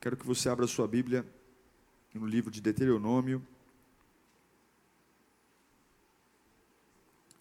Quero 0.00 0.16
que 0.16 0.26
você 0.26 0.48
abra 0.48 0.66
sua 0.66 0.88
Bíblia 0.88 1.26
no 2.14 2.26
livro 2.26 2.50
de 2.50 2.62
Deuteronômio, 2.62 3.46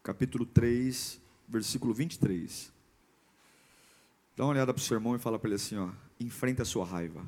capítulo 0.03 0.45
3, 0.45 1.21
versículo 1.47 1.93
23. 1.93 2.73
Dá 4.35 4.43
uma 4.43 4.51
olhada 4.51 4.73
para 4.73 4.81
o 4.81 4.83
seu 4.83 4.97
irmão 4.97 5.15
e 5.15 5.19
fala 5.19 5.39
para 5.39 5.47
ele 5.47 5.55
assim: 5.55 5.77
ó, 5.77 5.89
enfrenta 6.19 6.63
a 6.63 6.65
sua 6.65 6.85
raiva. 6.85 7.25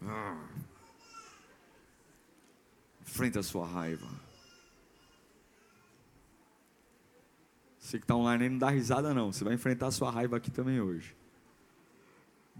Ah. 0.00 0.48
Enfrenta 3.02 3.40
a 3.40 3.42
sua 3.42 3.66
raiva. 3.66 4.08
Você 7.78 7.98
que 7.98 8.04
está 8.04 8.16
online 8.16 8.48
não 8.48 8.58
dá 8.58 8.70
risada, 8.70 9.12
não. 9.12 9.30
Você 9.30 9.44
vai 9.44 9.52
enfrentar 9.52 9.88
a 9.88 9.90
sua 9.90 10.10
raiva 10.10 10.38
aqui 10.38 10.50
também 10.50 10.80
hoje. 10.80 11.19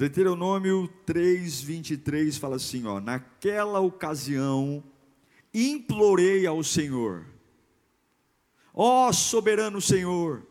Deuteronômio 0.01 0.89
3, 1.05 1.61
23 1.61 2.39
fala 2.39 2.57
assim: 2.57 2.87
ó, 2.87 2.99
naquela 3.01 3.81
ocasião 3.81 4.83
implorei 5.53 6.47
ao 6.47 6.65
Senhor, 6.65 7.27
ó 8.73 9.13
soberano 9.13 9.79
Senhor, 9.79 10.43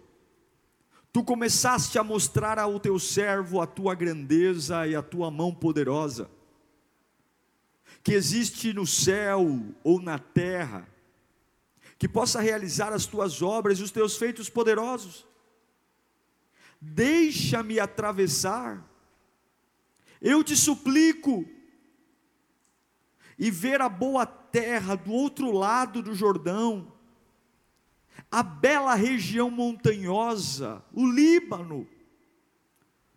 tu 1.12 1.24
começaste 1.24 1.98
a 1.98 2.04
mostrar 2.04 2.60
ao 2.60 2.80
teu 2.80 3.00
servo 3.00 3.60
a 3.60 3.66
tua 3.66 3.96
grandeza 3.96 4.86
e 4.86 4.96
a 4.96 5.02
tua 5.02 5.32
mão 5.32 5.52
poderosa, 5.52 6.30
que 8.04 8.14
existe 8.14 8.72
no 8.72 8.86
céu 8.86 9.66
ou 9.84 10.00
na 10.00 10.20
terra, 10.20 10.88
que 11.98 12.08
possa 12.08 12.40
realizar 12.40 12.94
as 12.94 13.08
tuas 13.08 13.42
obras 13.42 13.80
e 13.80 13.84
os 13.84 13.90
teus 13.90 14.16
feitos 14.16 14.48
poderosos. 14.48 15.26
Deixa-me 16.80 17.80
atravessar 17.80 18.88
eu 20.22 20.44
te 20.44 20.56
suplico, 20.56 21.46
e 23.40 23.50
ver 23.50 23.82
a 23.82 23.88
boa 23.88 24.26
terra 24.26 24.96
do 24.96 25.14
outro 25.14 25.50
lado 25.52 26.02
do 26.02 26.14
Jordão, 26.14 26.94
a 28.30 28.44
bela 28.44 28.94
região 28.96 29.50
montanhosa, 29.50 30.84
o 30.92 31.10
Líbano. 31.10 31.88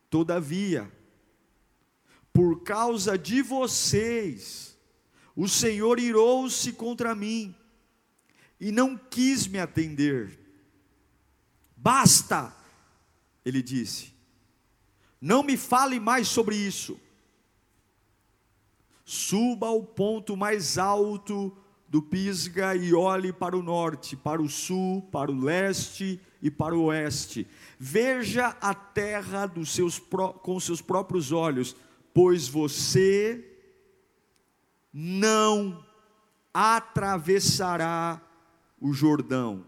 Todavia, 0.09 0.91
por 2.33 2.63
causa 2.63 3.19
de 3.19 3.43
vocês, 3.43 4.79
o 5.35 5.49
Senhor 5.49 5.99
irou-se 5.99 6.73
contra 6.73 7.15
mim 7.15 7.55
e 8.61 8.71
não 8.71 8.97
quis 8.97 9.49
me 9.49 9.59
atender. 9.59 10.39
Basta, 11.77 12.55
ele 13.45 13.61
disse, 13.61 14.12
não 15.23 15.45
me 15.45 15.57
fale 15.57 16.01
mais 16.01 16.27
sobre 16.27 16.57
isso. 16.57 16.99
Suba 19.05 19.69
ao 19.69 19.81
ponto 19.81 20.37
mais 20.37 20.77
alto 20.77 21.57
do 21.89 22.03
Pisga 22.03 22.75
e 22.75 22.93
olhe 22.93 23.33
para 23.33 23.57
o 23.57 23.63
norte, 23.63 24.17
para 24.17 24.43
o 24.43 24.49
sul, 24.49 25.03
para 25.13 25.31
o 25.31 25.41
leste 25.41 26.21
e 26.41 26.51
para 26.51 26.75
o 26.77 26.87
oeste. 26.87 27.47
Veja 27.79 28.49
a 28.61 28.75
terra 28.75 29.49
seus, 29.65 30.01
com 30.43 30.59
seus 30.59 30.83
próprios 30.83 31.31
olhos, 31.31 31.77
pois 32.13 32.49
você 32.49 33.49
não 34.93 35.87
atravessará 36.53 38.21
o 38.81 38.93
Jordão. 38.93 39.65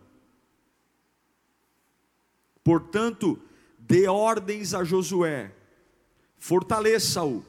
Portanto, 2.65 3.41
dê 3.87 4.09
ordens 4.09 4.73
a 4.73 4.83
Josué, 4.83 5.53
fortaleça-o 6.39 7.45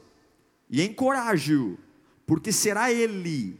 e 0.68 0.82
encoraje-o, 0.82 1.78
porque 2.26 2.52
será 2.52 2.92
ele, 2.92 3.58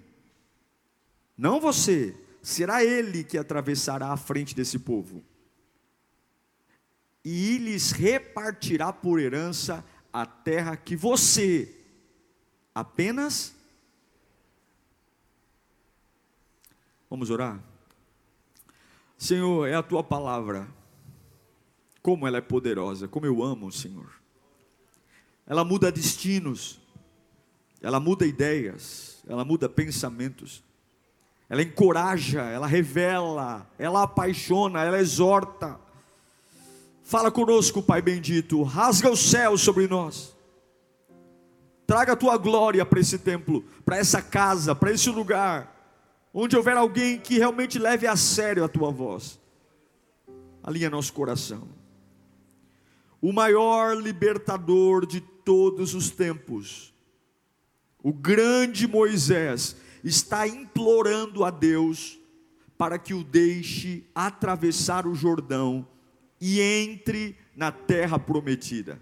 não 1.37 1.59
você, 1.59 2.15
será 2.43 2.85
ele 2.85 3.25
que 3.25 3.39
atravessará 3.39 4.13
a 4.13 4.17
frente 4.17 4.55
desse 4.55 4.79
povo, 4.79 5.25
e 7.25 7.57
lhes 7.59 7.93
repartirá 7.93 8.93
por 8.93 9.19
herança 9.19 9.85
a 10.13 10.27
terra 10.27 10.77
que 10.77 10.95
você 10.95 11.75
apenas. 12.75 13.55
Vamos 17.09 17.31
orar? 17.31 17.61
Senhor, 19.19 19.67
é 19.67 19.75
a 19.75 19.83
tua 19.83 20.05
palavra 20.05 20.69
como 22.07 22.25
ela 22.25 22.39
é 22.39 22.41
poderosa, 22.41 23.09
como 23.09 23.27
eu 23.27 23.43
amo 23.43 23.67
o 23.67 23.73
Senhor. 23.73 24.07
Ela 25.45 25.65
muda 25.65 25.91
destinos, 25.91 26.81
ela 27.83 27.99
muda 27.99 28.25
ideias, 28.25 29.25
ela 29.27 29.45
muda 29.45 29.69
pensamentos, 29.69 30.63
ela 31.49 31.63
encoraja, 31.63 32.43
ela 32.43 32.69
revela, 32.69 33.69
ela 33.77 34.05
apaixona, 34.05 34.85
ela 34.85 35.01
exorta. 35.01 35.81
Fala 37.03 37.29
conosco, 37.29 37.83
Pai 37.83 38.01
bendito, 38.01 38.63
rasga 38.63 39.11
o 39.11 39.17
céu 39.17 39.59
sobre 39.59 39.89
nós. 39.89 40.33
Traga 41.89 42.13
a 42.13 42.17
tua 42.17 42.37
glória 42.37 42.87
para 42.87 43.01
esse 43.01 43.19
templo, 43.19 43.65
para 43.85 43.97
essa 43.97 44.23
casa, 44.23 44.77
para 44.77 44.93
esse 44.93 45.11
lugar, 45.11 45.99
onde 46.33 46.57
houver 46.57 46.77
alguém 46.77 47.19
que 47.19 47.37
realmente 47.37 47.81
leve 47.81 48.07
a 48.07 48.15
sério 48.15 48.63
a 48.63 48.69
tua 48.69 48.93
voz. 48.93 49.41
Alinha 50.63 50.89
nosso 50.89 51.13
coração 51.13 51.75
o 53.21 53.33
maior 53.33 53.97
libertador 53.97 55.07
de 55.07 55.21
todos 55.21 55.95
os 55.95 56.11
tempos, 56.11 56.95
o 58.03 58.13
grande 58.13 58.87
Moisés, 58.87 59.77
está 60.05 60.47
implorando 60.47 61.45
a 61.45 61.51
Deus 61.51 62.19
para 62.77 62.99
que 62.99 63.15
o 63.15 63.25
deixe 63.25 64.05
atravessar 64.15 65.07
o 65.07 65.15
Jordão 65.15 65.87
e 66.41 66.61
entre 66.61 67.37
na 67.57 67.73
terra 67.73 68.19
prometida. 68.19 69.01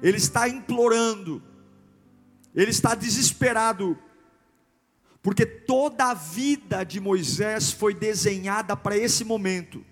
Ele 0.00 0.16
está 0.16 0.48
implorando, 0.48 1.42
ele 2.54 2.70
está 2.70 2.94
desesperado, 2.94 3.98
porque 5.22 5.46
toda 5.46 6.10
a 6.10 6.14
vida 6.14 6.84
de 6.84 7.00
Moisés 7.00 7.70
foi 7.70 7.94
desenhada 7.94 8.76
para 8.76 8.96
esse 8.96 9.24
momento. 9.24 9.84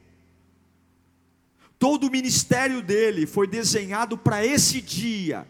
Todo 1.81 2.09
o 2.09 2.11
ministério 2.11 2.83
dele 2.83 3.27
foi 3.27 3.47
desenhado 3.47 4.19
para 4.19 4.45
esse 4.45 4.83
dia 4.83 5.49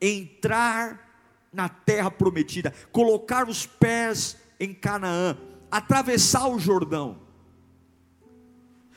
entrar 0.00 1.46
na 1.52 1.68
terra 1.68 2.10
prometida, 2.10 2.72
colocar 2.90 3.46
os 3.46 3.66
pés 3.66 4.38
em 4.58 4.72
Canaã, 4.72 5.36
atravessar 5.70 6.48
o 6.48 6.58
Jordão. 6.58 7.20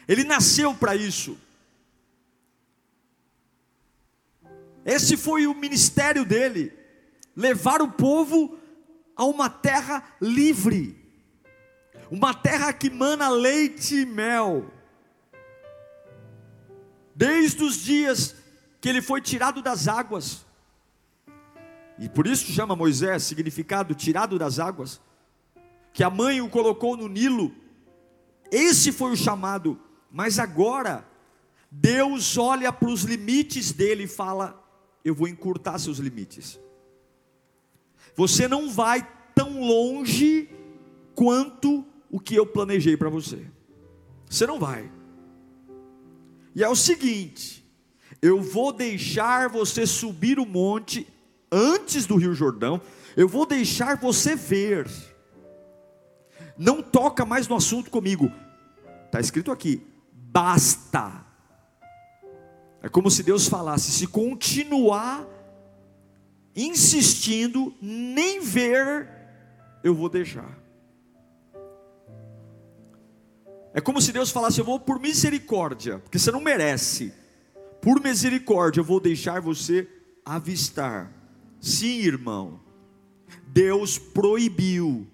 Ele 0.07 0.23
nasceu 0.23 0.73
para 0.73 0.95
isso. 0.95 1.37
Esse 4.85 5.17
foi 5.17 5.47
o 5.47 5.53
ministério 5.53 6.23
dele, 6.23 6.71
levar 7.35 7.81
o 7.81 7.91
povo 7.91 8.57
a 9.13 9.25
uma 9.25 9.49
terra 9.49 10.01
livre, 10.21 10.97
uma 12.09 12.33
terra 12.33 12.71
que 12.71 12.89
mana 12.89 13.27
leite 13.27 13.95
e 13.95 14.05
mel 14.05 14.71
desde 17.15 17.63
os 17.63 17.77
dias 17.77 18.35
que 18.81 18.89
ele 18.89 19.01
foi 19.01 19.21
tirado 19.21 19.61
das 19.61 19.87
águas. 19.87 20.45
E 21.97 22.09
por 22.09 22.27
isso 22.27 22.51
chama 22.51 22.75
Moisés, 22.75 23.23
significado 23.23 23.95
tirado 23.95 24.37
das 24.37 24.59
águas, 24.59 24.99
que 25.93 26.03
a 26.03 26.09
mãe 26.09 26.41
o 26.41 26.49
colocou 26.49 26.97
no 26.97 27.07
Nilo. 27.07 27.53
Esse 28.51 28.91
foi 28.91 29.11
o 29.11 29.17
chamado, 29.17 29.79
mas 30.11 30.37
agora 30.37 31.07
Deus 31.71 32.37
olha 32.37 32.71
para 32.71 32.89
os 32.89 33.03
limites 33.03 33.71
dele 33.71 34.03
e 34.03 34.07
fala: 34.07 34.61
Eu 35.03 35.15
vou 35.15 35.27
encurtar 35.27 35.79
seus 35.79 35.97
limites. 35.97 36.59
Você 38.15 38.47
não 38.47 38.69
vai 38.69 39.07
tão 39.33 39.61
longe 39.61 40.49
quanto 41.13 41.85
o 42.09 42.19
que 42.19 42.35
eu 42.35 42.45
planejei 42.45 42.95
para 42.95 43.09
você. 43.09 43.45
Você 44.29 44.45
não 44.45 44.59
vai. 44.59 44.91
E 46.55 46.63
é 46.63 46.69
o 46.69 46.75
seguinte: 46.75 47.63
Eu 48.21 48.41
vou 48.41 48.71
deixar 48.71 49.49
você 49.49 49.85
subir 49.85 50.39
o 50.39 50.45
monte 50.45 51.05
antes 51.51 52.05
do 52.05 52.15
Rio 52.15 52.33
Jordão, 52.33 52.81
eu 53.15 53.27
vou 53.27 53.45
deixar 53.45 53.97
você 53.97 54.35
ver. 54.35 54.89
Não 56.57 56.81
toca 56.81 57.25
mais 57.25 57.47
no 57.47 57.55
assunto 57.55 57.91
comigo. 57.91 58.31
Está 59.05 59.19
escrito 59.19 59.51
aqui, 59.51 59.85
basta. 60.13 61.25
É 62.81 62.87
como 62.87 63.11
se 63.11 63.21
Deus 63.21 63.47
falasse: 63.47 63.91
se 63.91 64.07
continuar 64.07 65.27
insistindo, 66.55 67.73
nem 67.81 68.39
ver, 68.39 69.09
eu 69.83 69.93
vou 69.93 70.07
deixar. 70.07 70.64
É 73.75 73.81
como 73.81 74.01
se 74.01 74.13
Deus 74.13 74.31
falasse: 74.31 74.57
Eu 74.57 74.63
vou 74.63 74.79
por 74.79 75.01
misericórdia, 75.01 75.99
porque 75.99 76.17
você 76.17 76.31
não 76.31 76.39
merece. 76.39 77.13
Por 77.81 78.01
misericórdia, 78.01 78.79
eu 78.79 78.85
vou 78.85 79.01
deixar 79.01 79.41
você 79.41 79.85
avistar. 80.23 81.11
Sim, 81.59 81.99
irmão, 81.99 82.61
Deus 83.47 83.97
proibiu 83.97 85.05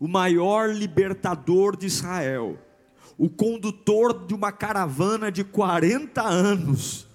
o 0.00 0.08
maior 0.08 0.74
libertador 0.74 1.76
de 1.76 1.86
Israel, 1.86 2.58
o 3.16 3.28
condutor 3.28 4.26
de 4.26 4.34
uma 4.34 4.50
caravana 4.50 5.30
de 5.30 5.44
40 5.44 6.20
anos, 6.20 7.06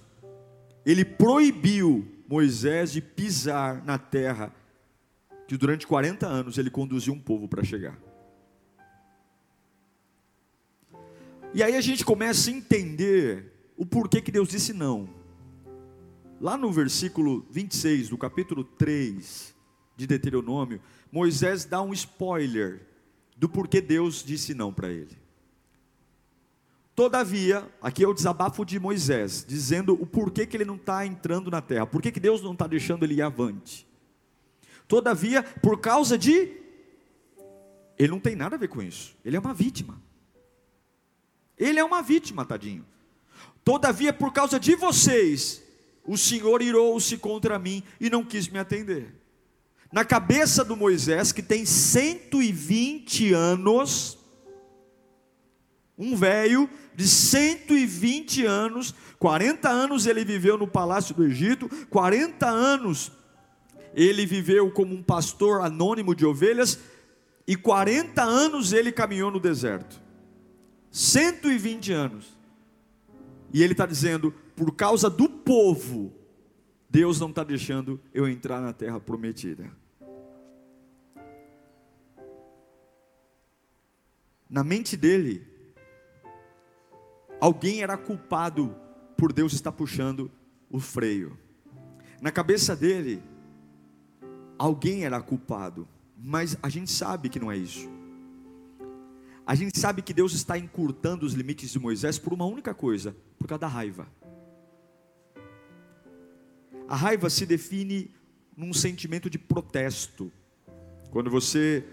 ele 0.86 1.04
proibiu 1.04 2.06
Moisés 2.26 2.92
de 2.92 3.02
pisar 3.02 3.84
na 3.84 3.98
terra 3.98 4.50
que 5.46 5.56
durante 5.58 5.86
40 5.86 6.26
anos 6.26 6.56
ele 6.56 6.70
conduziu 6.70 7.12
um 7.12 7.20
povo 7.20 7.46
para 7.46 7.62
chegar. 7.62 7.98
E 11.54 11.62
aí 11.62 11.76
a 11.76 11.80
gente 11.80 12.04
começa 12.04 12.50
a 12.50 12.52
entender 12.52 13.52
o 13.76 13.86
porquê 13.86 14.20
que 14.20 14.32
Deus 14.32 14.48
disse 14.48 14.72
não. 14.72 15.08
Lá 16.40 16.58
no 16.58 16.72
versículo 16.72 17.46
26 17.48 18.08
do 18.08 18.18
capítulo 18.18 18.64
3 18.64 19.54
de 19.96 20.04
Deuteronômio, 20.04 20.80
Moisés 21.12 21.64
dá 21.64 21.80
um 21.80 21.92
spoiler 21.92 22.84
do 23.36 23.48
porquê 23.48 23.80
Deus 23.80 24.24
disse 24.24 24.52
não 24.52 24.72
para 24.72 24.88
ele. 24.88 25.16
Todavia, 26.92 27.64
aqui 27.80 28.02
é 28.02 28.08
o 28.08 28.14
desabafo 28.14 28.64
de 28.64 28.80
Moisés, 28.80 29.44
dizendo 29.46 29.94
o 29.94 30.04
porquê 30.04 30.46
que 30.46 30.56
ele 30.56 30.64
não 30.64 30.74
está 30.74 31.06
entrando 31.06 31.52
na 31.52 31.60
terra, 31.60 31.86
porquê 31.86 32.10
que 32.10 32.18
Deus 32.18 32.42
não 32.42 32.52
está 32.52 32.66
deixando 32.66 33.04
ele 33.04 33.14
ir 33.14 33.22
avante. 33.22 33.86
Todavia, 34.88 35.44
por 35.44 35.80
causa 35.80 36.18
de. 36.18 36.52
Ele 37.96 38.10
não 38.10 38.18
tem 38.18 38.34
nada 38.34 38.56
a 38.56 38.58
ver 38.58 38.66
com 38.66 38.82
isso, 38.82 39.16
ele 39.24 39.36
é 39.36 39.40
uma 39.40 39.54
vítima. 39.54 40.02
Ele 41.58 41.78
é 41.78 41.84
uma 41.84 42.02
vítima, 42.02 42.44
tadinho. 42.44 42.84
Todavia, 43.64 44.12
por 44.12 44.32
causa 44.32 44.60
de 44.60 44.74
vocês, 44.74 45.62
o 46.04 46.18
Senhor 46.18 46.60
irou-se 46.60 47.16
contra 47.16 47.58
mim 47.58 47.82
e 48.00 48.10
não 48.10 48.24
quis 48.24 48.48
me 48.48 48.58
atender. 48.58 49.14
Na 49.92 50.04
cabeça 50.04 50.64
do 50.64 50.76
Moisés, 50.76 51.32
que 51.32 51.42
tem 51.42 51.64
120 51.64 53.32
anos, 53.32 54.18
um 55.96 56.16
velho 56.16 56.68
de 56.94 57.06
120 57.06 58.44
anos, 58.44 58.94
40 59.18 59.68
anos 59.68 60.06
ele 60.06 60.24
viveu 60.24 60.58
no 60.58 60.66
palácio 60.66 61.14
do 61.14 61.24
Egito, 61.24 61.68
40 61.90 62.46
anos 62.46 63.12
ele 63.94 64.26
viveu 64.26 64.70
como 64.72 64.92
um 64.92 65.02
pastor 65.02 65.60
anônimo 65.60 66.14
de 66.14 66.26
ovelhas, 66.26 66.80
e 67.46 67.54
40 67.54 68.22
anos 68.22 68.72
ele 68.72 68.90
caminhou 68.90 69.30
no 69.30 69.38
deserto. 69.38 70.03
120 70.94 71.92
anos. 71.92 72.38
E 73.52 73.64
ele 73.64 73.72
está 73.72 73.84
dizendo: 73.84 74.32
por 74.54 74.72
causa 74.76 75.10
do 75.10 75.28
povo, 75.28 76.12
Deus 76.88 77.18
não 77.18 77.30
está 77.30 77.42
deixando 77.42 78.00
eu 78.14 78.28
entrar 78.28 78.60
na 78.60 78.72
terra 78.72 79.00
prometida. 79.00 79.68
Na 84.48 84.62
mente 84.62 84.96
dele, 84.96 85.44
alguém 87.40 87.82
era 87.82 87.96
culpado 87.96 88.76
por 89.16 89.32
Deus 89.32 89.52
estar 89.52 89.72
puxando 89.72 90.30
o 90.70 90.78
freio. 90.78 91.36
Na 92.20 92.30
cabeça 92.30 92.76
dele, 92.76 93.20
alguém 94.56 95.04
era 95.04 95.20
culpado, 95.20 95.88
mas 96.16 96.56
a 96.62 96.68
gente 96.68 96.92
sabe 96.92 97.28
que 97.28 97.40
não 97.40 97.50
é 97.50 97.56
isso. 97.56 97.93
A 99.46 99.54
gente 99.54 99.78
sabe 99.78 100.00
que 100.00 100.14
Deus 100.14 100.32
está 100.32 100.58
encurtando 100.58 101.26
os 101.26 101.34
limites 101.34 101.70
de 101.70 101.78
Moisés 101.78 102.18
por 102.18 102.32
uma 102.32 102.46
única 102.46 102.72
coisa: 102.72 103.14
por 103.38 103.46
causa 103.46 103.60
da 103.60 103.68
raiva. 103.68 104.08
A 106.88 106.96
raiva 106.96 107.28
se 107.28 107.44
define 107.44 108.10
num 108.56 108.72
sentimento 108.72 109.28
de 109.28 109.38
protesto. 109.38 110.32
Quando 111.10 111.30
você 111.30 111.84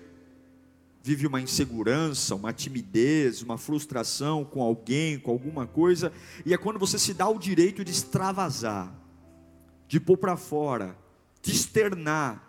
vive 1.04 1.26
uma 1.26 1.42
insegurança, 1.42 2.36
uma 2.36 2.54
timidez, 2.54 3.42
uma 3.42 3.58
frustração 3.58 4.46
com 4.46 4.62
alguém, 4.62 5.20
com 5.20 5.32
alguma 5.32 5.66
coisa, 5.66 6.14
e 6.46 6.54
é 6.54 6.58
quando 6.58 6.80
você 6.80 7.00
se 7.00 7.14
dá 7.14 7.28
o 7.28 7.40
direito 7.40 7.84
de 7.84 7.92
extravasar, 7.92 8.94
de 9.88 10.00
pôr 10.00 10.18
para 10.18 10.38
fora, 10.38 10.96
de 11.42 11.52
externar, 11.52 12.48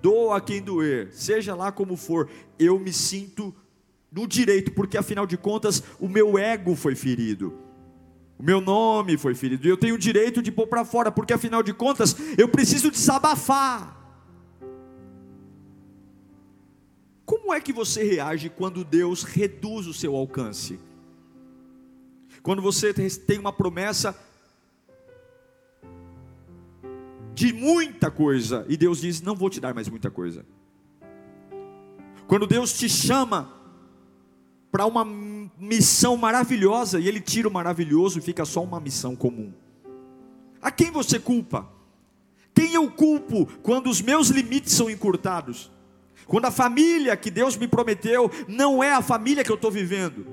doa 0.00 0.40
quem 0.40 0.62
doer, 0.62 1.12
seja 1.12 1.54
lá 1.54 1.72
como 1.72 1.96
for, 1.96 2.30
eu 2.58 2.78
me 2.78 2.92
sinto 2.92 3.54
no 4.10 4.26
direito, 4.26 4.72
porque 4.72 4.96
afinal 4.96 5.26
de 5.26 5.36
contas 5.36 5.82
o 5.98 6.08
meu 6.08 6.38
ego 6.38 6.74
foi 6.74 6.94
ferido. 6.94 7.56
O 8.38 8.42
meu 8.42 8.60
nome 8.60 9.18
foi 9.18 9.34
ferido, 9.34 9.66
e 9.66 9.70
eu 9.70 9.76
tenho 9.76 9.94
o 9.94 9.98
direito 9.98 10.42
de 10.42 10.50
pôr 10.50 10.66
para 10.66 10.84
fora, 10.84 11.12
porque 11.12 11.32
afinal 11.32 11.62
de 11.62 11.74
contas 11.74 12.16
eu 12.38 12.48
preciso 12.48 12.90
desabafar. 12.90 13.98
Como 17.26 17.52
é 17.52 17.60
que 17.60 17.72
você 17.72 18.02
reage 18.02 18.48
quando 18.48 18.82
Deus 18.82 19.22
reduz 19.22 19.86
o 19.86 19.94
seu 19.94 20.16
alcance? 20.16 20.80
Quando 22.42 22.62
você 22.62 22.92
tem 22.92 23.38
uma 23.38 23.52
promessa 23.52 24.18
de 27.34 27.52
muita 27.52 28.10
coisa 28.10 28.64
e 28.68 28.76
Deus 28.76 29.00
diz: 29.00 29.20
Não 29.20 29.36
vou 29.36 29.50
te 29.50 29.60
dar 29.60 29.74
mais 29.74 29.88
muita 29.88 30.10
coisa. 30.10 30.44
Quando 32.26 32.46
Deus 32.46 32.72
te 32.72 32.88
chama 32.88 33.59
para 34.70 34.86
uma 34.86 35.04
missão 35.58 36.16
maravilhosa 36.16 37.00
e 37.00 37.08
Ele 37.08 37.20
tira 37.20 37.48
o 37.48 37.52
maravilhoso 37.52 38.18
e 38.18 38.22
fica 38.22 38.44
só 38.44 38.62
uma 38.62 38.80
missão 38.80 39.16
comum. 39.16 39.52
A 40.62 40.70
quem 40.70 40.90
você 40.90 41.18
culpa? 41.18 41.66
Quem 42.54 42.74
eu 42.74 42.90
culpo 42.90 43.46
quando 43.62 43.88
os 43.88 44.00
meus 44.00 44.28
limites 44.28 44.74
são 44.74 44.90
encurtados? 44.90 45.70
Quando 46.26 46.44
a 46.44 46.50
família 46.50 47.16
que 47.16 47.30
Deus 47.30 47.56
me 47.56 47.66
prometeu 47.66 48.30
não 48.46 48.82
é 48.82 48.92
a 48.92 49.02
família 49.02 49.42
que 49.42 49.50
eu 49.50 49.56
estou 49.56 49.70
vivendo. 49.70 50.26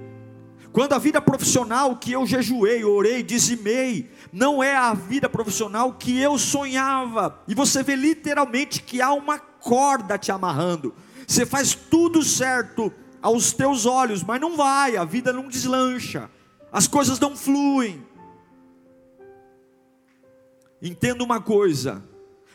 Quando 0.72 0.94
a 0.94 1.00
vida 1.00 1.20
profissional 1.20 1.96
que 1.96 2.12
eu 2.12 2.28
jejuei, 2.28 2.84
orei, 2.84 3.24
dizimei, 3.24 4.12
não 4.32 4.62
é 4.62 4.76
a 4.76 4.94
vida 4.94 5.28
profissional 5.28 5.94
que 5.94 6.20
eu 6.20 6.38
sonhava. 6.38 7.42
E 7.48 7.56
você 7.56 7.82
vê 7.82 7.96
literalmente 7.96 8.84
que 8.84 9.02
há 9.02 9.12
uma 9.12 9.40
corda 9.40 10.18
te 10.18 10.32
amarrando. 10.32 10.94
Você 11.26 11.46
faz 11.46 11.74
tudo 11.74 12.22
certo 12.22 12.94
aos 13.28 13.52
teus 13.52 13.86
olhos, 13.86 14.24
mas 14.24 14.40
não 14.40 14.56
vai, 14.56 14.96
a 14.96 15.04
vida 15.04 15.34
não 15.34 15.50
deslancha. 15.50 16.30
As 16.72 16.88
coisas 16.88 17.20
não 17.20 17.36
fluem. 17.36 18.06
Entenda 20.82 21.24
uma 21.24 21.42
coisa: 21.42 22.02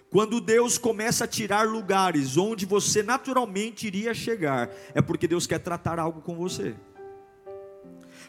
quando 0.08 0.40
Deus 0.40 0.78
começa 0.78 1.24
a 1.24 1.28
tirar 1.28 1.68
lugares 1.68 2.38
onde 2.38 2.64
você 2.64 3.02
naturalmente 3.02 3.86
iria 3.86 4.14
chegar, 4.14 4.70
é 4.94 5.02
porque 5.02 5.28
Deus 5.28 5.46
quer 5.46 5.58
tratar 5.58 5.98
algo 5.98 6.22
com 6.22 6.36
você. 6.36 6.74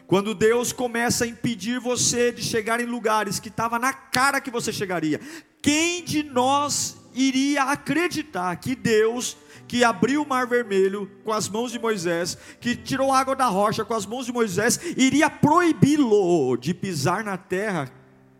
Quando 0.06 0.34
Deus 0.34 0.70
começa 0.70 1.24
a 1.24 1.26
impedir 1.26 1.80
você 1.80 2.30
de 2.30 2.42
chegar 2.42 2.78
em 2.78 2.84
lugares 2.84 3.40
que 3.40 3.48
estava 3.48 3.78
na 3.78 3.94
cara 3.94 4.38
que 4.38 4.50
você 4.50 4.70
chegaria, 4.70 5.18
quem 5.62 6.04
de 6.04 6.22
nós 6.22 6.98
iria 7.14 7.62
acreditar 7.64 8.54
que 8.56 8.74
Deus, 8.74 9.34
que 9.66 9.82
abriu 9.82 10.22
o 10.22 10.28
mar 10.28 10.46
vermelho 10.46 11.10
com 11.24 11.32
as 11.32 11.48
mãos 11.48 11.72
de 11.72 11.78
Moisés, 11.78 12.36
que 12.60 12.76
tirou 12.76 13.12
água 13.12 13.34
da 13.34 13.46
rocha 13.46 13.84
com 13.84 13.94
as 13.94 14.06
mãos 14.06 14.26
de 14.26 14.32
Moisés, 14.32 14.78
iria 14.96 15.28
proibi-lo 15.28 16.56
de 16.56 16.74
pisar 16.74 17.24
na 17.24 17.36
terra? 17.36 17.90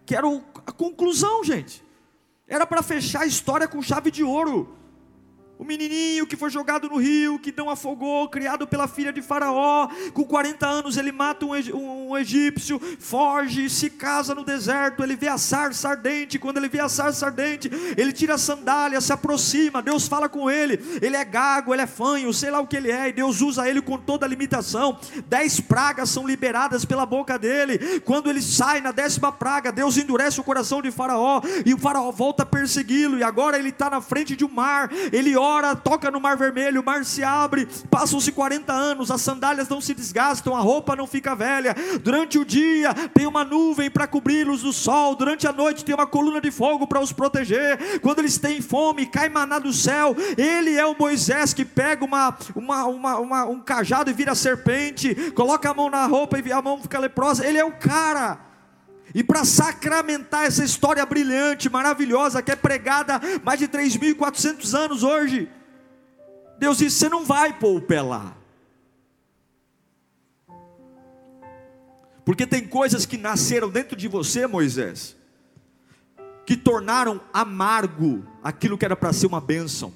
Que 0.06 0.14
era 0.14 0.26
a 0.66 0.72
conclusão, 0.72 1.42
gente. 1.42 1.84
Era 2.46 2.66
para 2.66 2.82
fechar 2.82 3.22
a 3.22 3.26
história 3.26 3.66
com 3.66 3.82
chave 3.82 4.10
de 4.10 4.22
ouro. 4.22 4.76
O 5.56 5.62
menininho 5.64 6.26
que 6.26 6.36
foi 6.36 6.50
jogado 6.50 6.88
no 6.88 6.96
rio, 6.96 7.38
que 7.38 7.54
não 7.56 7.70
afogou, 7.70 8.28
criado 8.28 8.66
pela 8.66 8.88
filha 8.88 9.12
de 9.12 9.22
Faraó, 9.22 9.88
com 10.12 10.24
40 10.24 10.66
anos 10.66 10.96
ele 10.96 11.12
mata 11.12 11.46
um, 11.46 12.16
egípcio, 12.16 12.80
foge, 12.98 13.70
se 13.70 13.88
casa 13.88 14.34
no 14.34 14.44
deserto. 14.44 15.04
Ele 15.04 15.14
vê 15.14 15.28
a 15.28 15.38
sarça 15.38 15.88
ardente. 15.88 16.40
Quando 16.40 16.56
ele 16.56 16.68
vê 16.68 16.80
a 16.80 16.88
sarça 16.88 17.26
ardente, 17.26 17.70
ele 17.96 18.12
tira 18.12 18.34
a 18.34 18.38
sandália, 18.38 19.00
se 19.00 19.12
aproxima. 19.12 19.80
Deus 19.80 20.08
fala 20.08 20.28
com 20.28 20.50
ele. 20.50 20.80
Ele 21.00 21.16
é 21.16 21.24
gago, 21.24 21.72
ele 21.72 21.82
é 21.82 21.86
fanho, 21.86 22.34
sei 22.34 22.50
lá 22.50 22.60
o 22.60 22.66
que 22.66 22.76
ele 22.76 22.90
é. 22.90 23.08
E 23.08 23.12
Deus 23.12 23.40
usa 23.40 23.68
ele 23.68 23.80
com 23.80 23.96
toda 23.96 24.26
a 24.26 24.28
limitação. 24.28 24.98
Dez 25.28 25.60
pragas 25.60 26.10
são 26.10 26.26
liberadas 26.26 26.84
pela 26.84 27.06
boca 27.06 27.38
dele. 27.38 28.00
Quando 28.00 28.28
ele 28.28 28.42
sai 28.42 28.80
na 28.80 28.90
décima 28.90 29.30
praga, 29.30 29.70
Deus 29.70 29.96
endurece 29.96 30.40
o 30.40 30.44
coração 30.44 30.82
de 30.82 30.90
Faraó 30.90 31.40
e 31.64 31.72
o 31.72 31.78
Faraó 31.78 32.10
volta 32.10 32.42
a 32.42 32.46
persegui-lo. 32.46 33.18
E 33.18 33.22
agora 33.22 33.56
ele 33.56 33.68
está 33.68 33.88
na 33.88 34.00
frente 34.00 34.34
de 34.34 34.44
um 34.44 34.50
mar. 34.50 34.90
Ele 35.12 35.36
ora 35.36 35.53
ora, 35.54 35.76
toca 35.76 36.10
no 36.10 36.20
mar 36.20 36.36
vermelho, 36.36 36.80
o 36.80 36.84
mar 36.84 37.04
se 37.04 37.22
abre, 37.22 37.66
passam-se 37.90 38.32
40 38.32 38.72
anos, 38.72 39.10
as 39.10 39.20
sandálias 39.20 39.68
não 39.68 39.80
se 39.80 39.94
desgastam, 39.94 40.56
a 40.56 40.60
roupa 40.60 40.96
não 40.96 41.06
fica 41.06 41.34
velha. 41.34 41.74
Durante 42.02 42.38
o 42.38 42.44
dia 42.44 42.92
tem 43.14 43.26
uma 43.26 43.44
nuvem 43.44 43.90
para 43.90 44.06
cobri-los 44.06 44.62
do 44.62 44.72
sol, 44.72 45.14
durante 45.14 45.46
a 45.46 45.52
noite 45.52 45.84
tem 45.84 45.94
uma 45.94 46.06
coluna 46.06 46.40
de 46.40 46.50
fogo 46.50 46.86
para 46.86 47.00
os 47.00 47.12
proteger. 47.12 48.00
Quando 48.00 48.18
eles 48.18 48.38
têm 48.38 48.60
fome, 48.60 49.06
cai 49.06 49.28
maná 49.28 49.58
do 49.58 49.72
céu. 49.72 50.16
Ele 50.36 50.76
é 50.76 50.84
o 50.84 50.96
Moisés 50.98 51.54
que 51.54 51.64
pega 51.64 52.04
uma, 52.04 52.36
uma, 52.54 52.84
uma, 52.86 53.18
uma 53.18 53.44
um 53.46 53.60
cajado 53.60 54.10
e 54.10 54.14
vira 54.14 54.34
serpente, 54.34 55.14
coloca 55.32 55.70
a 55.70 55.74
mão 55.74 55.88
na 55.88 56.06
roupa 56.06 56.38
e 56.38 56.52
a 56.52 56.62
mão 56.62 56.80
fica 56.80 56.98
leprosa. 56.98 57.46
Ele 57.46 57.58
é 57.58 57.64
o 57.64 57.72
cara. 57.72 58.53
E 59.14 59.22
para 59.22 59.44
sacramentar 59.44 60.44
essa 60.44 60.64
história 60.64 61.06
brilhante, 61.06 61.70
maravilhosa, 61.70 62.42
que 62.42 62.50
é 62.50 62.56
pregada 62.56 63.20
mais 63.44 63.60
de 63.60 63.68
3.400 63.68 64.74
anos 64.76 65.04
hoje, 65.04 65.48
Deus 66.58 66.78
disse: 66.78 66.98
Você 66.98 67.08
não 67.08 67.24
vai 67.24 67.56
pôr 67.56 67.76
o 67.76 67.80
pé 67.80 68.02
lá. 68.02 68.36
Porque 72.24 72.44
tem 72.44 72.66
coisas 72.66 73.06
que 73.06 73.16
nasceram 73.16 73.70
dentro 73.70 73.96
de 73.96 74.08
você, 74.08 74.48
Moisés, 74.48 75.14
que 76.44 76.56
tornaram 76.56 77.20
amargo 77.32 78.26
aquilo 78.42 78.76
que 78.76 78.84
era 78.84 78.96
para 78.96 79.12
ser 79.12 79.26
uma 79.26 79.40
bênção, 79.40 79.94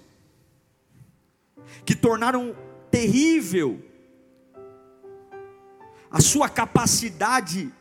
que 1.85 1.97
tornaram 1.97 2.55
terrível 2.89 3.83
a 6.11 6.21
sua 6.21 6.49
capacidade 6.49 7.73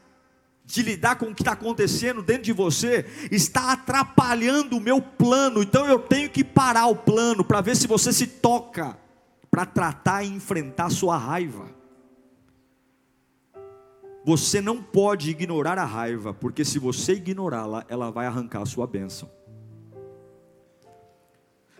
de 0.67 0.83
lidar 0.83 1.15
com 1.15 1.27
o 1.27 1.33
que 1.33 1.41
está 1.41 1.53
acontecendo 1.53 2.21
dentro 2.21 2.43
de 2.43 2.51
você 2.51 3.05
está 3.31 3.71
atrapalhando 3.71 4.75
o 4.75 4.81
meu 4.81 5.01
plano, 5.01 5.63
então 5.63 5.87
eu 5.87 5.97
tenho 5.97 6.29
que 6.29 6.43
parar 6.43 6.87
o 6.87 6.95
plano 6.95 7.43
para 7.43 7.61
ver 7.61 7.77
se 7.77 7.87
você 7.87 8.11
se 8.11 8.27
toca 8.27 8.97
para 9.49 9.65
tratar 9.65 10.23
e 10.23 10.27
enfrentar 10.27 10.87
a 10.87 10.89
sua 10.89 11.17
raiva. 11.17 11.71
Você 14.25 14.59
não 14.59 14.83
pode 14.83 15.31
ignorar 15.31 15.79
a 15.79 15.85
raiva, 15.85 16.33
porque 16.33 16.65
se 16.65 16.77
você 16.77 17.13
ignorá-la, 17.13 17.85
ela 17.87 18.11
vai 18.11 18.25
arrancar 18.27 18.63
a 18.63 18.65
sua 18.65 18.85
bênção. 18.85 19.31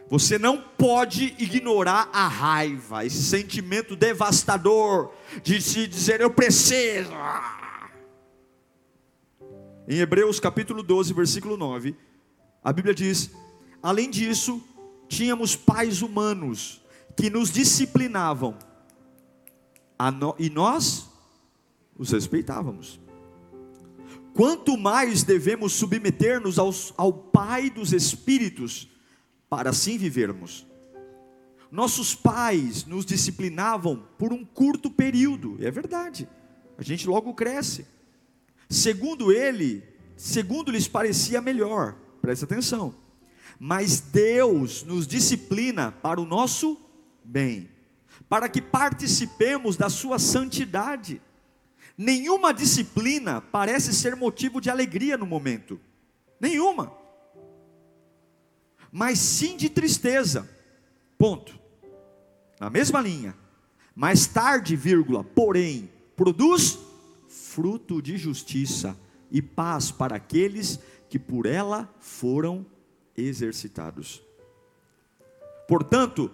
Você 0.10 0.40
não 0.40 0.64
pode 0.78 1.36
ignorar 1.38 2.10
a 2.14 2.26
raiva, 2.26 3.06
esse 3.06 3.22
sentimento 3.22 3.98
devastador 3.98 5.12
de 5.44 5.62
se 5.62 5.86
dizer 5.88 6.22
eu 6.22 6.32
preciso. 6.32 7.12
Em 9.90 10.00
Hebreus 10.00 10.38
capítulo 10.38 10.84
12, 10.84 11.14
versículo 11.14 11.56
9, 11.56 11.96
a 12.62 12.74
Bíblia 12.74 12.94
diz: 12.94 13.32
Além 13.82 14.10
disso, 14.10 14.62
tínhamos 15.08 15.56
pais 15.56 16.02
humanos 16.02 16.84
que 17.16 17.30
nos 17.30 17.50
disciplinavam, 17.50 18.58
no, 20.20 20.36
e 20.38 20.50
nós 20.50 21.10
os 21.98 22.12
respeitávamos. 22.12 23.00
Quanto 24.34 24.78
mais 24.78 25.24
devemos 25.24 25.72
submeter-nos 25.72 26.60
ao 26.60 27.14
Pai 27.14 27.70
dos 27.70 27.94
Espíritos, 27.94 28.90
para 29.50 29.70
assim 29.70 29.98
vivermos. 29.98 30.68
Nossos 31.72 32.14
pais 32.14 32.86
nos 32.86 33.06
disciplinavam 33.06 34.04
por 34.18 34.34
um 34.34 34.44
curto 34.44 34.92
período, 34.92 35.58
é 35.62 35.72
verdade, 35.72 36.28
a 36.78 36.84
gente 36.84 37.08
logo 37.08 37.34
cresce 37.34 37.88
segundo 38.70 39.32
ele, 39.32 39.84
segundo 40.16 40.72
lhes 40.72 40.88
parecia 40.88 41.42
melhor, 41.42 41.96
presta 42.22 42.46
atenção. 42.46 42.96
Mas 43.60 44.00
Deus 44.00 44.84
nos 44.84 45.08
disciplina 45.08 45.92
para 45.92 46.22
o 46.22 46.26
nosso 46.26 46.80
bem, 47.24 47.70
para 48.30 48.48
que 48.48 48.62
participemos 48.62 49.76
da 49.76 49.90
sua 49.90 50.20
santidade. 50.20 51.22
Nenhuma 51.98 52.54
disciplina 52.54 53.42
parece 53.42 53.94
ser 53.94 54.16
motivo 54.16 54.62
de 54.62 54.70
alegria 54.70 55.18
no 55.18 55.26
momento, 55.26 55.80
nenhuma, 56.40 56.96
mas 58.92 59.20
sim 59.20 59.58
de 59.58 59.70
tristeza. 59.70 60.50
Ponto. 61.18 61.60
Na 62.60 62.70
mesma 62.70 63.02
linha. 63.02 63.36
Mais 63.96 64.28
tarde, 64.28 64.76
vírgula, 64.76 65.24
porém, 65.24 65.90
produz 66.16 66.78
fruto 67.58 68.04
de 68.04 68.18
justiça 68.18 68.96
e 69.32 69.42
paz 69.42 69.90
para 69.90 70.16
aqueles 70.16 70.80
que 71.10 71.18
por 71.18 71.48
ela 71.48 71.92
foram 72.00 72.64
exercitados. 73.18 74.22
Portanto, 75.68 76.30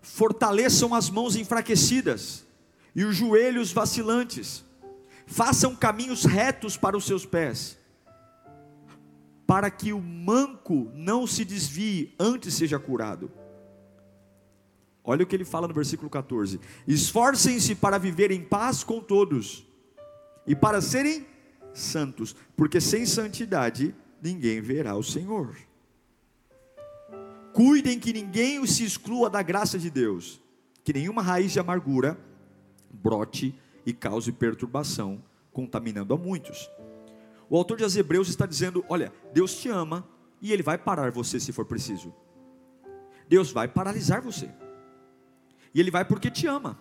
fortaleçam 0.00 0.94
as 0.94 1.10
mãos 1.10 1.34
enfraquecidas 1.34 2.46
e 2.94 3.02
os 3.02 3.16
joelhos 3.16 3.72
vacilantes, 3.72 4.64
façam 5.26 5.74
caminhos 5.74 6.24
retos 6.24 6.76
para 6.76 6.96
os 6.96 7.06
seus 7.06 7.26
pés, 7.26 7.76
para 9.44 9.68
que 9.68 9.92
o 9.92 10.00
manco 10.00 10.92
não 10.94 11.26
se 11.26 11.44
desvie, 11.44 12.14
antes 12.20 12.54
seja 12.54 12.78
curado. 12.78 13.32
Olha 15.02 15.24
o 15.24 15.26
que 15.26 15.34
ele 15.34 15.44
fala 15.44 15.66
no 15.66 15.74
versículo 15.74 16.08
14: 16.08 16.60
Esforcem-se 16.86 17.74
para 17.74 17.98
viver 17.98 18.30
em 18.30 18.44
paz 18.44 18.84
com 18.84 19.00
todos 19.00 19.71
e 20.46 20.54
para 20.54 20.80
serem 20.80 21.26
santos, 21.72 22.34
porque 22.56 22.80
sem 22.80 23.06
santidade 23.06 23.94
ninguém 24.20 24.60
verá 24.60 24.96
o 24.96 25.02
Senhor. 25.02 25.56
Cuidem 27.52 27.98
que 27.98 28.12
ninguém 28.12 28.64
se 28.66 28.84
exclua 28.84 29.28
da 29.28 29.42
graça 29.42 29.78
de 29.78 29.90
Deus, 29.90 30.40
que 30.82 30.92
nenhuma 30.92 31.22
raiz 31.22 31.52
de 31.52 31.60
amargura 31.60 32.18
brote 32.90 33.54
e 33.84 33.92
cause 33.92 34.32
perturbação, 34.32 35.22
contaminando 35.52 36.14
a 36.14 36.16
muitos. 36.16 36.70
O 37.48 37.56
autor 37.56 37.76
de 37.76 37.98
Hebreus 37.98 38.28
está 38.28 38.46
dizendo: 38.46 38.84
olha, 38.88 39.12
Deus 39.32 39.54
te 39.54 39.68
ama 39.68 40.08
e 40.40 40.52
Ele 40.52 40.62
vai 40.62 40.78
parar 40.78 41.10
você 41.10 41.38
se 41.38 41.52
for 41.52 41.64
preciso. 41.64 42.14
Deus 43.28 43.52
vai 43.52 43.68
paralisar 43.68 44.20
você. 44.20 44.50
E 45.74 45.80
Ele 45.80 45.90
vai 45.90 46.04
porque 46.04 46.30
te 46.30 46.46
ama. 46.46 46.78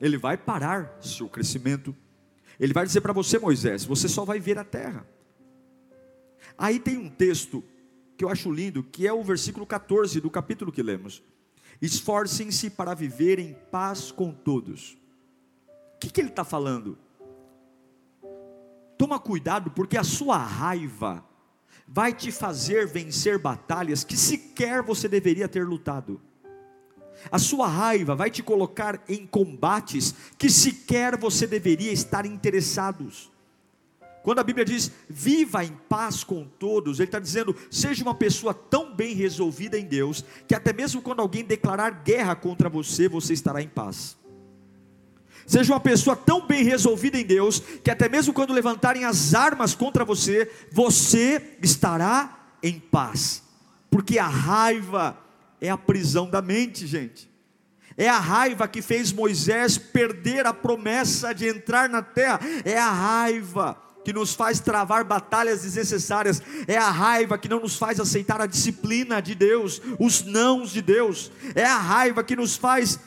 Ele 0.00 0.16
vai 0.16 0.36
parar 0.36 0.96
seu 1.00 1.28
crescimento, 1.28 1.94
ele 2.58 2.72
vai 2.72 2.86
dizer 2.86 3.00
para 3.00 3.12
você, 3.12 3.38
Moisés: 3.38 3.84
você 3.84 4.08
só 4.08 4.24
vai 4.24 4.40
ver 4.40 4.58
a 4.58 4.64
terra. 4.64 5.06
Aí 6.56 6.78
tem 6.78 6.96
um 6.96 7.08
texto 7.08 7.62
que 8.16 8.24
eu 8.24 8.28
acho 8.28 8.50
lindo, 8.50 8.82
que 8.82 9.06
é 9.06 9.12
o 9.12 9.22
versículo 9.22 9.66
14 9.66 10.20
do 10.20 10.30
capítulo 10.30 10.72
que 10.72 10.82
lemos. 10.82 11.22
Esforcem-se 11.80 12.70
para 12.70 12.94
viver 12.94 13.38
em 13.38 13.54
paz 13.70 14.10
com 14.10 14.32
todos. 14.32 14.96
O 15.94 15.98
que, 16.00 16.10
que 16.10 16.20
ele 16.20 16.30
está 16.30 16.44
falando? 16.44 16.98
Toma 18.96 19.18
cuidado, 19.18 19.70
porque 19.70 19.98
a 19.98 20.04
sua 20.04 20.38
raiva 20.38 21.24
vai 21.86 22.12
te 22.12 22.32
fazer 22.32 22.86
vencer 22.86 23.38
batalhas 23.38 24.02
que 24.02 24.16
sequer 24.16 24.82
você 24.82 25.08
deveria 25.08 25.48
ter 25.48 25.66
lutado. 25.66 26.20
A 27.30 27.38
sua 27.38 27.66
raiva 27.66 28.14
vai 28.14 28.30
te 28.30 28.42
colocar 28.42 29.02
em 29.08 29.26
combates 29.26 30.14
que 30.38 30.48
sequer 30.48 31.16
você 31.18 31.46
deveria 31.46 31.92
estar 31.92 32.26
interessados. 32.26 33.30
Quando 34.22 34.40
a 34.40 34.44
Bíblia 34.44 34.64
diz 34.64 34.90
viva 35.08 35.64
em 35.64 35.72
paz 35.88 36.24
com 36.24 36.44
todos, 36.44 36.98
ele 36.98 37.06
está 37.06 37.20
dizendo 37.20 37.54
seja 37.70 38.02
uma 38.02 38.14
pessoa 38.14 38.52
tão 38.52 38.92
bem 38.92 39.14
resolvida 39.14 39.78
em 39.78 39.84
Deus 39.84 40.24
que 40.48 40.54
até 40.54 40.72
mesmo 40.72 41.00
quando 41.00 41.20
alguém 41.20 41.44
declarar 41.44 42.02
guerra 42.02 42.34
contra 42.34 42.68
você, 42.68 43.08
você 43.08 43.32
estará 43.32 43.62
em 43.62 43.68
paz. 43.68 44.16
Seja 45.46 45.72
uma 45.72 45.78
pessoa 45.78 46.16
tão 46.16 46.44
bem 46.44 46.64
resolvida 46.64 47.16
em 47.16 47.24
Deus 47.24 47.60
que 47.60 47.90
até 47.90 48.08
mesmo 48.08 48.34
quando 48.34 48.52
levantarem 48.52 49.04
as 49.04 49.32
armas 49.32 49.76
contra 49.76 50.04
você, 50.04 50.50
você 50.72 51.56
estará 51.62 52.48
em 52.60 52.80
paz, 52.80 53.44
porque 53.88 54.18
a 54.18 54.26
raiva 54.26 55.16
é 55.60 55.70
a 55.70 55.76
prisão 55.76 56.28
da 56.28 56.42
mente, 56.42 56.86
gente. 56.86 57.30
É 57.96 58.08
a 58.08 58.18
raiva 58.18 58.68
que 58.68 58.82
fez 58.82 59.10
Moisés 59.10 59.78
perder 59.78 60.46
a 60.46 60.52
promessa 60.52 61.32
de 61.32 61.48
entrar 61.48 61.88
na 61.88 62.02
terra. 62.02 62.40
É 62.64 62.78
a 62.78 62.90
raiva 62.90 63.80
que 64.06 64.12
nos 64.12 64.34
faz 64.34 64.60
travar 64.60 65.02
batalhas 65.02 65.62
desnecessárias, 65.62 66.40
é 66.68 66.76
a 66.76 66.88
raiva 66.90 67.36
que 67.36 67.48
não 67.48 67.58
nos 67.58 67.74
faz 67.74 67.98
aceitar 67.98 68.40
a 68.40 68.46
disciplina 68.46 69.20
de 69.20 69.34
Deus, 69.34 69.82
os 69.98 70.22
nãos 70.22 70.70
de 70.70 70.80
Deus, 70.80 71.32
é 71.56 71.64
a 71.64 71.76
raiva 71.76 72.22
que 72.22 72.36
nos 72.36 72.54
faz 72.54 73.00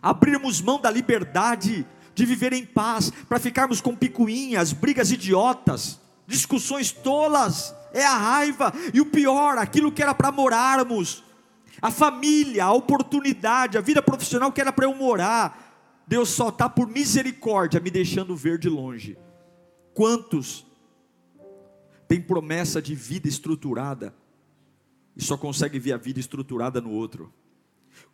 abrirmos 0.00 0.60
mão 0.60 0.80
da 0.80 0.88
liberdade 0.88 1.84
de 2.14 2.24
viver 2.24 2.52
em 2.52 2.64
paz, 2.64 3.10
para 3.28 3.40
ficarmos 3.40 3.80
com 3.80 3.96
picuinhas, 3.96 4.72
brigas 4.72 5.10
idiotas, 5.10 6.00
discussões 6.24 6.92
tolas, 6.92 7.74
é 7.92 8.04
a 8.04 8.16
raiva, 8.16 8.72
e 8.94 9.00
o 9.00 9.06
pior, 9.06 9.58
aquilo 9.58 9.90
que 9.90 10.02
era 10.02 10.14
para 10.14 10.30
morarmos, 10.30 11.24
a 11.86 11.90
família, 11.90 12.64
a 12.64 12.72
oportunidade, 12.72 13.78
a 13.78 13.80
vida 13.80 14.02
profissional 14.02 14.50
que 14.50 14.60
era 14.60 14.72
para 14.72 14.86
eu 14.86 14.94
morar, 14.94 16.02
Deus 16.04 16.30
só 16.30 16.48
está 16.48 16.68
por 16.68 16.88
misericórdia 16.88 17.78
me 17.78 17.92
deixando 17.92 18.34
ver 18.34 18.58
de 18.58 18.68
longe. 18.68 19.16
Quantos 19.94 20.66
tem 22.08 22.20
promessa 22.20 22.82
de 22.82 22.92
vida 22.92 23.28
estruturada 23.28 24.12
e 25.16 25.22
só 25.22 25.36
consegue 25.36 25.78
ver 25.78 25.92
a 25.92 25.96
vida 25.96 26.18
estruturada 26.18 26.80
no 26.80 26.90
outro? 26.90 27.32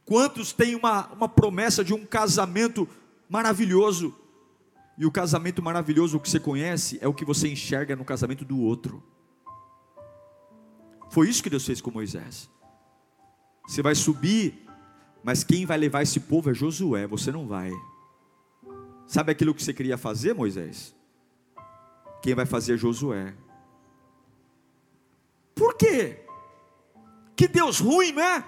Quantos 0.05 0.53
têm 0.53 0.75
uma, 0.75 1.11
uma 1.11 1.29
promessa 1.29 1.83
de 1.83 1.95
um 1.95 2.05
casamento 2.05 2.87
maravilhoso 3.27 4.15
e 4.99 5.07
o 5.07 5.11
casamento 5.11 5.63
maravilhoso 5.63 6.21
que 6.21 6.29
você 6.29 6.39
conhece 6.39 6.99
é 7.01 7.09
o 7.09 7.15
que 7.15 7.25
você 7.25 7.49
enxerga 7.49 7.97
no 7.97 8.05
casamento 8.05 8.45
do 8.45 8.61
outro? 8.61 9.03
Foi 11.11 11.27
isso 11.27 11.43
que 11.43 11.49
Deus 11.49 11.65
fez 11.65 11.81
com 11.81 11.91
Moisés. 11.91 12.52
Você 13.67 13.83
vai 13.83 13.95
subir 13.95 14.63
mas 15.23 15.45
quem 15.45 15.65
vai 15.65 15.79
levar 15.79 16.03
esse 16.03 16.19
povo 16.19 16.51
é 16.51 16.55
Josué, 16.55 17.07
você 17.07 17.31
não 17.31 17.47
vai. 17.47 17.71
Sabe 19.07 19.31
aquilo 19.31 19.55
que 19.55 19.63
você 19.63 19.73
queria 19.73 19.97
fazer, 19.97 20.35
Moisés? 20.35 20.95
Quem 22.23 22.35
vai 22.35 22.47
fazer 22.47 22.75
é 22.75 22.77
Josué. 22.77 23.35
Por 25.55 25.75
quê? 25.75 26.21
Que 27.37 27.47
Deus 27.47 27.79
ruim, 27.79 28.13
não 28.13 28.23
é? 28.23 28.45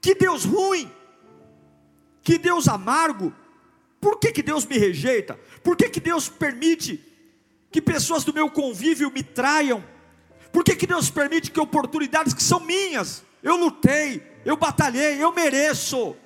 Que 0.00 0.14
Deus 0.14 0.44
ruim. 0.44 0.90
Que 2.22 2.36
Deus 2.36 2.68
amargo. 2.68 3.32
Por 4.00 4.18
que, 4.18 4.32
que 4.32 4.42
Deus 4.42 4.66
me 4.66 4.76
rejeita? 4.76 5.38
Por 5.62 5.76
que, 5.76 5.88
que 5.88 6.00
Deus 6.00 6.28
permite 6.28 7.02
que 7.70 7.80
pessoas 7.80 8.22
do 8.22 8.34
meu 8.34 8.50
convívio 8.50 9.10
me 9.10 9.22
traiam? 9.22 9.82
Por 10.52 10.62
que, 10.62 10.76
que 10.76 10.86
Deus 10.86 11.10
permite 11.10 11.50
que 11.50 11.60
oportunidades 11.60 12.34
que 12.34 12.42
são 12.42 12.60
minhas, 12.60 13.24
eu 13.42 13.56
lutei, 13.56 14.22
eu 14.44 14.56
batalhei, 14.56 15.22
eu 15.22 15.32
mereço. 15.32 16.16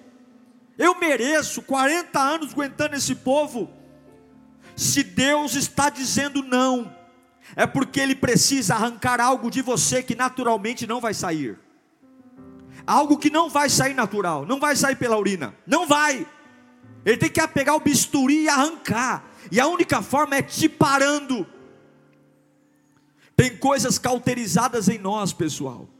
Eu 0.79 0.99
mereço 0.99 1.63
40 1.63 2.19
anos 2.19 2.53
aguentando 2.53 2.97
esse 2.97 3.15
povo. 3.15 3.71
Se 4.75 5.03
Deus 5.03 5.55
está 5.55 5.91
dizendo 5.91 6.43
não, 6.43 6.95
é 7.55 7.67
porque 7.67 8.01
Ele 8.01 8.15
precisa 8.15 8.75
arrancar 8.75 9.21
algo 9.21 9.51
de 9.51 9.61
você 9.61 10.03
que 10.03 10.15
naturalmente 10.15 10.87
não 10.87 11.01
vai 11.01 11.13
sair. 11.13 11.59
Algo 12.87 13.19
que 13.19 13.31
não 13.31 13.49
vai 13.51 13.69
sair 13.69 13.95
natural, 13.95 14.47
não 14.47 14.59
vai 14.59 14.75
sair 14.75 14.97
pela 14.97 15.19
urina, 15.19 15.55
não 15.67 15.87
vai. 15.87 16.27
Ele 17.05 17.17
tem 17.17 17.31
que 17.31 17.47
pegar 17.49 17.75
o 17.75 17.81
bisturi 17.81 18.45
e 18.45 18.49
arrancar. 18.49 19.25
E 19.51 19.61
a 19.61 19.67
única 19.67 20.01
forma 20.01 20.37
é 20.37 20.43
te 20.43 20.69
parando. 20.69 21.47
Tem 23.37 23.57
coisas 23.57 23.99
cauterizadas 23.99 24.89
em 24.89 24.99
nós, 24.99 25.33
pessoal 25.33 25.92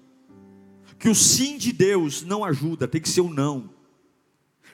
que 1.03 1.09
o 1.09 1.17
sim 1.17 1.59
de 1.59 1.73
Deus 1.73 2.23
não 2.23 2.45
ajuda, 2.45 2.87
tem 2.87 3.01
que 3.01 3.09
ser 3.09 3.23
o 3.23 3.27
um 3.27 3.29
não. 3.29 3.69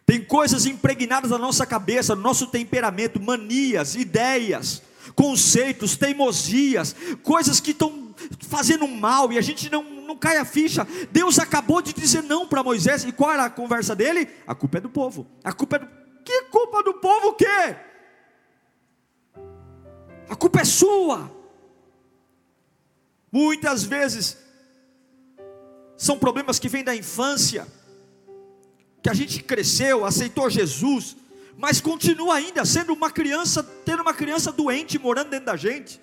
Tem 0.04 0.23
coisas 0.23 0.66
impregnadas 0.66 1.30
na 1.30 1.38
nossa 1.38 1.64
cabeça, 1.64 2.14
no 2.14 2.20
nosso 2.20 2.49
temperamento, 2.49 3.18
manias, 3.18 3.94
ideias, 3.94 4.82
conceitos, 5.16 5.97
teimosias, 5.97 6.94
coisas 7.23 7.61
que 7.61 7.70
estão 7.70 8.14
fazendo 8.40 8.87
mal 8.87 9.32
e 9.32 9.38
a 9.38 9.40
gente 9.40 9.73
não, 9.73 9.82
não 9.82 10.18
cai 10.18 10.37
a 10.37 10.44
ficha. 10.44 10.87
Deus 11.11 11.38
acabou 11.38 11.80
de 11.80 11.94
dizer 11.94 12.23
não 12.23 12.47
para 12.47 12.62
Moisés, 12.62 13.04
e 13.04 13.12
qual 13.12 13.32
era 13.32 13.47
a 13.47 13.50
conversa 13.50 13.97
dele? 13.97 14.28
A 14.47 14.54
culpa 14.54 14.76
é 14.76 14.80
do 14.82 14.90
povo. 14.90 15.26
A 15.42 15.50
culpa 15.54 15.76
é 15.76 15.78
do. 15.78 15.88
Que 16.26 16.42
culpa 16.50 16.82
do 16.82 16.92
povo 16.92 17.28
o 17.28 17.32
quê? 17.32 17.76
A 20.28 20.37
culpa 20.37 20.61
é 20.61 20.64
sua. 20.66 21.32
Muitas 23.32 23.82
vezes 23.82 24.48
são 25.99 26.17
problemas 26.17 26.61
que 26.61 26.69
vêm 26.69 26.85
da 26.85 26.95
infância, 26.95 27.67
que 29.02 29.11
a 29.11 29.14
gente 29.14 29.43
cresceu, 29.43 30.05
aceitou 30.07 30.49
Jesus, 30.49 31.17
mas 31.57 31.81
continua 31.81 32.37
ainda 32.37 32.64
sendo 32.64 32.93
uma 32.93 33.11
criança, 33.11 33.64
tendo 33.85 34.02
uma 34.02 34.14
criança 34.14 34.52
doente 34.52 34.97
morando 34.97 35.31
dentro 35.31 35.47
da 35.47 35.57
gente, 35.57 36.00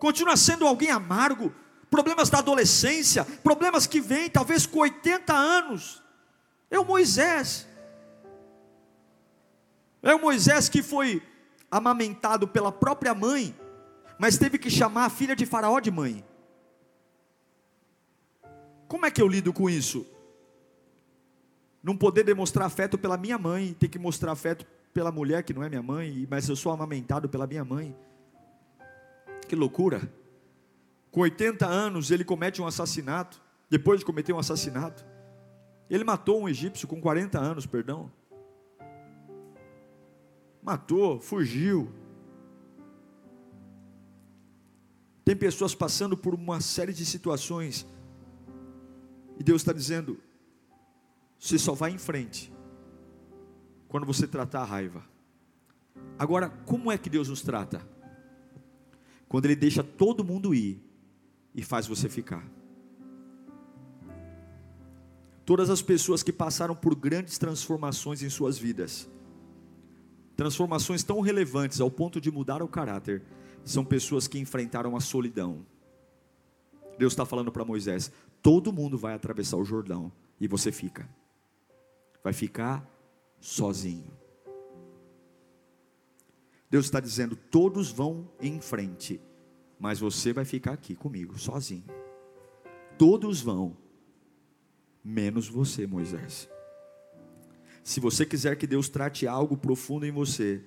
continua 0.00 0.36
sendo 0.36 0.66
alguém 0.66 0.90
amargo, 0.90 1.54
problemas 1.88 2.28
da 2.28 2.38
adolescência, 2.38 3.24
problemas 3.44 3.86
que 3.86 4.00
vêm 4.00 4.28
talvez 4.28 4.66
com 4.66 4.80
80 4.80 5.32
anos. 5.32 6.02
É 6.68 6.80
o 6.80 6.84
Moisés, 6.84 7.68
é 10.02 10.12
o 10.12 10.20
Moisés 10.20 10.68
que 10.68 10.82
foi 10.82 11.22
amamentado 11.70 12.48
pela 12.48 12.72
própria 12.72 13.14
mãe, 13.14 13.56
mas 14.18 14.36
teve 14.36 14.58
que 14.58 14.68
chamar 14.68 15.04
a 15.04 15.10
filha 15.10 15.36
de 15.36 15.46
Faraó 15.46 15.78
de 15.78 15.92
mãe. 15.92 16.24
Como 18.92 19.06
é 19.06 19.10
que 19.10 19.22
eu 19.22 19.26
lido 19.26 19.54
com 19.54 19.70
isso? 19.70 20.04
Não 21.82 21.96
poder 21.96 22.24
demonstrar 22.24 22.66
afeto 22.66 22.98
pela 22.98 23.16
minha 23.16 23.38
mãe, 23.38 23.72
ter 23.72 23.88
que 23.88 23.98
mostrar 23.98 24.32
afeto 24.32 24.66
pela 24.92 25.10
mulher 25.10 25.42
que 25.44 25.54
não 25.54 25.62
é 25.62 25.68
minha 25.70 25.82
mãe, 25.82 26.28
mas 26.30 26.46
eu 26.46 26.54
sou 26.54 26.70
amamentado 26.70 27.26
pela 27.26 27.46
minha 27.46 27.64
mãe. 27.64 27.96
Que 29.48 29.56
loucura! 29.56 30.12
Com 31.10 31.22
80 31.22 31.66
anos 31.66 32.10
ele 32.10 32.22
comete 32.22 32.60
um 32.60 32.66
assassinato, 32.66 33.40
depois 33.70 34.00
de 34.00 34.04
cometer 34.04 34.34
um 34.34 34.38
assassinato. 34.38 35.06
Ele 35.88 36.04
matou 36.04 36.42
um 36.42 36.46
egípcio 36.46 36.86
com 36.86 37.00
40 37.00 37.40
anos, 37.40 37.64
perdão. 37.64 38.12
Matou, 40.62 41.18
fugiu. 41.18 41.90
Tem 45.24 45.34
pessoas 45.34 45.74
passando 45.74 46.14
por 46.14 46.34
uma 46.34 46.60
série 46.60 46.92
de 46.92 47.06
situações 47.06 47.86
e 49.42 49.44
Deus 49.44 49.62
está 49.62 49.72
dizendo: 49.72 50.20
você 51.36 51.58
só 51.58 51.74
vai 51.74 51.90
em 51.90 51.98
frente 51.98 52.52
quando 53.88 54.06
você 54.06 54.24
tratar 54.24 54.60
a 54.60 54.64
raiva. 54.64 55.04
Agora, 56.16 56.48
como 56.48 56.92
é 56.92 56.96
que 56.96 57.10
Deus 57.10 57.28
nos 57.28 57.42
trata? 57.42 57.84
Quando 59.28 59.46
Ele 59.46 59.56
deixa 59.56 59.82
todo 59.82 60.22
mundo 60.22 60.54
ir 60.54 60.80
e 61.52 61.60
faz 61.60 61.88
você 61.88 62.08
ficar. 62.08 62.48
Todas 65.44 65.68
as 65.68 65.82
pessoas 65.82 66.22
que 66.22 66.32
passaram 66.32 66.76
por 66.76 66.94
grandes 66.94 67.36
transformações 67.36 68.22
em 68.22 68.30
suas 68.30 68.56
vidas, 68.56 69.10
transformações 70.36 71.02
tão 71.02 71.20
relevantes 71.20 71.80
ao 71.80 71.90
ponto 71.90 72.20
de 72.20 72.30
mudar 72.30 72.62
o 72.62 72.68
caráter, 72.68 73.24
são 73.64 73.84
pessoas 73.84 74.28
que 74.28 74.38
enfrentaram 74.38 74.94
a 74.94 75.00
solidão. 75.00 75.66
Deus 76.96 77.12
está 77.12 77.26
falando 77.26 77.50
para 77.50 77.64
Moisés: 77.64 78.12
todo 78.42 78.72
mundo 78.72 78.98
vai 78.98 79.14
atravessar 79.14 79.56
o 79.56 79.64
Jordão 79.64 80.12
e 80.40 80.48
você 80.48 80.72
fica. 80.72 81.08
Vai 82.22 82.32
ficar 82.32 82.86
sozinho. 83.40 84.10
Deus 86.68 86.86
está 86.86 86.98
dizendo: 86.98 87.36
todos 87.36 87.90
vão 87.92 88.28
em 88.40 88.60
frente, 88.60 89.20
mas 89.78 90.00
você 90.00 90.32
vai 90.32 90.44
ficar 90.44 90.72
aqui 90.72 90.94
comigo, 90.94 91.38
sozinho. 91.38 91.84
Todos 92.98 93.40
vão, 93.40 93.76
menos 95.04 95.48
você, 95.48 95.86
Moisés. 95.86 96.48
Se 97.84 98.00
você 98.00 98.24
quiser 98.24 98.56
que 98.56 98.66
Deus 98.66 98.88
trate 98.88 99.26
algo 99.26 99.56
profundo 99.56 100.06
em 100.06 100.12
você, 100.12 100.64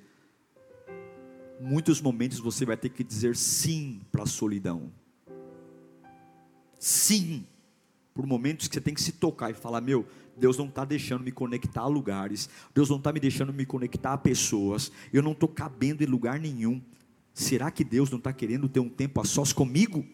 muitos 1.59 2.01
momentos 2.01 2.39
você 2.39 2.65
vai 2.65 2.75
ter 2.75 2.89
que 2.89 3.03
dizer 3.03 3.35
sim 3.35 4.01
para 4.11 4.23
a 4.23 4.27
solidão. 4.27 4.91
Sim 6.77 7.47
por 8.15 8.25
momentos 8.25 8.69
que 8.69 8.73
você 8.73 8.81
tem 8.81 8.93
que 8.93 9.01
se 9.01 9.11
tocar 9.11 9.51
e 9.51 9.53
falar: 9.53 9.81
meu, 9.81 10.07
Deus 10.37 10.57
não 10.57 10.67
está 10.67 10.85
deixando 10.85 11.23
me 11.23 11.31
conectar 11.33 11.81
a 11.81 11.87
lugares, 11.87 12.49
Deus 12.73 12.89
não 12.89 12.97
está 12.97 13.11
me 13.11 13.19
deixando 13.19 13.53
me 13.53 13.65
conectar 13.65 14.13
a 14.13 14.17
pessoas, 14.17 14.89
eu 15.11 15.21
não 15.21 15.33
estou 15.33 15.49
cabendo 15.49 16.01
em 16.01 16.07
lugar 16.07 16.39
nenhum. 16.39 16.81
Será 17.33 17.69
que 17.69 17.83
Deus 17.83 18.09
não 18.09 18.17
está 18.17 18.31
querendo 18.31 18.69
ter 18.69 18.79
um 18.79 18.87
tempo 18.87 19.19
a 19.19 19.25
sós 19.25 19.51
comigo? 19.51 20.05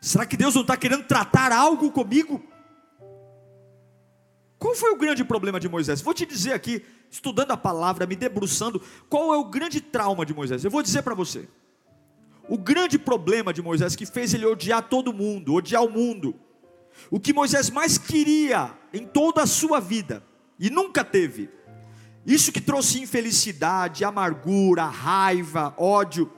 Será 0.00 0.24
que 0.24 0.36
Deus 0.36 0.54
não 0.54 0.62
está 0.62 0.76
querendo 0.76 1.04
tratar 1.04 1.50
algo 1.50 1.90
comigo? 1.90 2.40
Qual 4.56 4.76
foi 4.76 4.92
o 4.92 4.96
grande 4.96 5.24
problema 5.24 5.58
de 5.58 5.68
Moisés? 5.68 6.00
Vou 6.00 6.14
te 6.14 6.24
dizer 6.24 6.52
aqui, 6.52 6.84
estudando 7.10 7.50
a 7.50 7.56
palavra, 7.56 8.06
me 8.06 8.14
debruçando, 8.14 8.80
qual 9.08 9.34
é 9.34 9.36
o 9.36 9.44
grande 9.44 9.80
trauma 9.80 10.24
de 10.24 10.32
Moisés? 10.32 10.64
Eu 10.64 10.70
vou 10.70 10.84
dizer 10.84 11.02
para 11.02 11.16
você. 11.16 11.48
O 12.48 12.56
grande 12.56 12.96
problema 12.96 13.52
de 13.52 13.60
Moisés 13.60 13.96
que 13.96 14.06
fez 14.06 14.32
ele 14.32 14.46
odiar 14.46 14.88
todo 14.88 15.12
mundo, 15.12 15.54
odiar 15.54 15.82
o 15.82 15.90
mundo, 15.90 16.36
o 17.10 17.20
que 17.20 17.32
Moisés 17.32 17.70
mais 17.70 17.98
queria 17.98 18.72
em 18.92 19.06
toda 19.06 19.42
a 19.42 19.46
sua 19.46 19.80
vida, 19.80 20.22
e 20.58 20.70
nunca 20.70 21.04
teve, 21.04 21.48
Isso 22.24 22.52
que 22.52 22.60
trouxe 22.60 23.00
infelicidade, 23.00 24.04
amargura, 24.04 24.84
raiva, 24.84 25.74
ódio, 25.76 26.30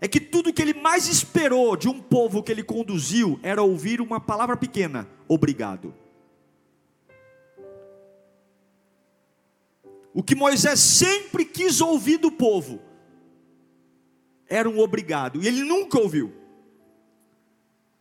é 0.00 0.06
que 0.06 0.20
tudo 0.20 0.52
que 0.52 0.62
ele 0.62 0.74
mais 0.74 1.08
esperou 1.08 1.76
de 1.76 1.88
um 1.88 2.00
povo 2.00 2.42
que 2.42 2.52
ele 2.52 2.62
conduziu 2.62 3.38
era 3.42 3.62
ouvir 3.62 4.00
uma 4.00 4.20
palavra 4.20 4.56
pequena: 4.56 5.08
obrigado. 5.28 5.92
O 10.14 10.22
que 10.22 10.34
Moisés 10.34 10.80
sempre 10.80 11.44
quis 11.44 11.80
ouvir 11.80 12.18
do 12.18 12.32
povo 12.32 12.80
era 14.48 14.68
um 14.68 14.80
obrigado, 14.80 15.42
e 15.42 15.46
ele 15.46 15.62
nunca 15.62 15.98
ouviu. 15.98 16.39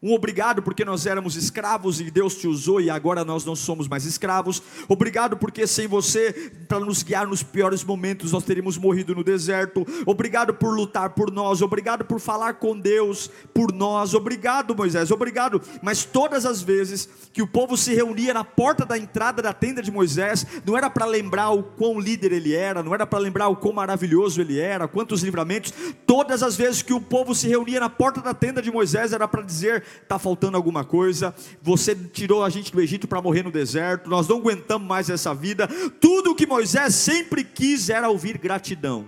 Um 0.01 0.13
obrigado 0.13 0.61
porque 0.61 0.85
nós 0.85 1.05
éramos 1.05 1.35
escravos 1.35 1.99
e 1.99 2.09
Deus 2.09 2.35
te 2.35 2.47
usou 2.47 2.79
e 2.79 2.89
agora 2.89 3.25
nós 3.25 3.43
não 3.43 3.53
somos 3.53 3.85
mais 3.85 4.05
escravos. 4.05 4.63
Obrigado 4.87 5.35
porque 5.35 5.67
sem 5.67 5.87
você, 5.87 6.53
para 6.69 6.79
nos 6.79 7.03
guiar 7.03 7.27
nos 7.27 7.43
piores 7.43 7.83
momentos, 7.83 8.31
nós 8.31 8.45
teríamos 8.45 8.77
morrido 8.77 9.13
no 9.13 9.25
deserto. 9.25 9.85
Obrigado 10.05 10.53
por 10.53 10.73
lutar 10.73 11.09
por 11.09 11.29
nós. 11.29 11.61
Obrigado 11.61 12.05
por 12.05 12.21
falar 12.21 12.53
com 12.53 12.79
Deus 12.79 13.29
por 13.53 13.73
nós. 13.73 14.13
Obrigado, 14.13 14.73
Moisés. 14.73 15.11
Obrigado. 15.11 15.61
Mas 15.81 16.05
todas 16.05 16.45
as 16.45 16.61
vezes 16.61 17.09
que 17.33 17.41
o 17.41 17.47
povo 17.47 17.75
se 17.75 17.93
reunia 17.93 18.33
na 18.33 18.45
porta 18.45 18.85
da 18.85 18.97
entrada 18.97 19.41
da 19.41 19.51
tenda 19.51 19.81
de 19.81 19.91
Moisés, 19.91 20.47
não 20.65 20.77
era 20.77 20.89
para 20.89 21.05
lembrar 21.05 21.49
o 21.49 21.61
quão 21.61 21.99
líder 21.99 22.31
ele 22.31 22.55
era, 22.55 22.81
não 22.81 22.93
era 22.93 23.05
para 23.05 23.19
lembrar 23.19 23.49
o 23.49 23.55
quão 23.57 23.73
maravilhoso 23.73 24.39
ele 24.39 24.61
era, 24.61 24.87
quantos 24.87 25.23
livramentos. 25.23 25.73
Todas 26.07 26.41
as 26.41 26.55
vezes 26.55 26.81
que 26.81 26.93
o 26.93 27.01
povo 27.01 27.35
se 27.35 27.49
reunia 27.49 27.81
na 27.81 27.89
porta 27.89 28.21
da 28.21 28.33
tenda 28.33 28.61
de 28.61 28.71
Moisés, 28.71 29.11
era 29.11 29.27
para 29.27 29.41
dizer 29.41 29.88
está 30.01 30.19
faltando 30.19 30.57
alguma 30.57 30.83
coisa, 30.83 31.33
você 31.61 31.95
tirou 31.95 32.43
a 32.43 32.49
gente 32.49 32.71
do 32.71 32.81
Egito 32.81 33.07
para 33.07 33.21
morrer 33.21 33.43
no 33.43 33.51
deserto, 33.51 34.09
nós 34.09 34.27
não 34.27 34.37
aguentamos 34.37 34.87
mais 34.87 35.09
essa 35.09 35.33
vida. 35.33 35.67
Tudo 35.99 36.31
o 36.31 36.35
que 36.35 36.47
Moisés 36.47 36.95
sempre 36.95 37.43
quis 37.43 37.89
era 37.89 38.09
ouvir 38.09 38.37
gratidão, 38.37 39.07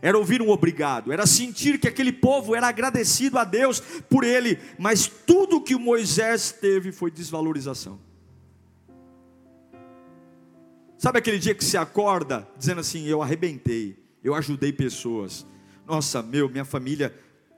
era 0.00 0.16
ouvir 0.18 0.42
um 0.42 0.50
obrigado, 0.50 1.12
era 1.12 1.26
sentir 1.26 1.78
que 1.78 1.88
aquele 1.88 2.12
povo 2.12 2.54
era 2.54 2.68
agradecido 2.68 3.38
a 3.38 3.44
Deus 3.44 3.80
por 4.08 4.24
ele, 4.24 4.58
mas 4.78 5.06
tudo 5.06 5.60
que 5.60 5.76
Moisés 5.76 6.52
teve 6.52 6.92
foi 6.92 7.10
desvalorização. 7.10 7.98
Sabe 10.98 11.18
aquele 11.18 11.38
dia 11.38 11.54
que 11.54 11.64
se 11.64 11.76
acorda 11.76 12.48
dizendo 12.58 12.80
assim: 12.80 13.06
Eu 13.06 13.22
arrebentei, 13.22 13.96
eu 14.24 14.34
ajudei 14.34 14.72
pessoas, 14.72 15.46
nossa, 15.86 16.22
meu, 16.22 16.48
minha 16.48 16.64
família 16.64 17.14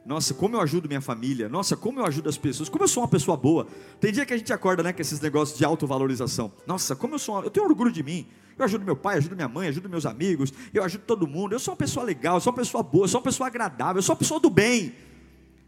nossa, 0.08 0.32
como 0.32 0.56
eu 0.56 0.60
ajudo 0.62 0.88
minha 0.88 1.02
família. 1.02 1.50
Nossa, 1.50 1.76
como 1.76 2.00
eu 2.00 2.06
ajudo 2.06 2.30
as 2.30 2.38
pessoas. 2.38 2.70
Como 2.70 2.82
eu 2.82 2.88
sou 2.88 3.02
uma 3.02 3.08
pessoa 3.08 3.36
boa. 3.36 3.66
Tem 4.00 4.10
dia 4.10 4.24
que 4.24 4.32
a 4.32 4.38
gente 4.38 4.50
acorda, 4.50 4.82
né, 4.82 4.90
com 4.90 5.02
esses 5.02 5.20
negócios 5.20 5.58
de 5.58 5.66
autovalorização. 5.66 6.50
Nossa, 6.66 6.96
como 6.96 7.16
eu 7.16 7.18
sou, 7.18 7.44
eu 7.44 7.50
tenho 7.50 7.66
orgulho 7.66 7.92
de 7.92 8.02
mim. 8.02 8.26
Eu 8.58 8.64
ajudo 8.64 8.86
meu 8.86 8.96
pai, 8.96 9.18
ajudo 9.18 9.36
minha 9.36 9.48
mãe, 9.48 9.68
ajudo 9.68 9.86
meus 9.86 10.06
amigos, 10.06 10.50
eu 10.72 10.82
ajudo 10.82 11.02
todo 11.04 11.26
mundo. 11.26 11.52
Eu 11.52 11.58
sou 11.58 11.72
uma 11.72 11.76
pessoa 11.76 12.06
legal, 12.06 12.36
eu 12.36 12.40
sou 12.40 12.50
uma 12.50 12.56
pessoa 12.56 12.82
boa, 12.82 13.04
eu 13.04 13.08
sou 13.08 13.20
uma 13.20 13.24
pessoa 13.24 13.48
agradável, 13.48 13.98
eu 13.98 14.02
sou 14.02 14.14
uma 14.14 14.18
pessoa 14.18 14.40
do 14.40 14.48
bem. 14.48 14.94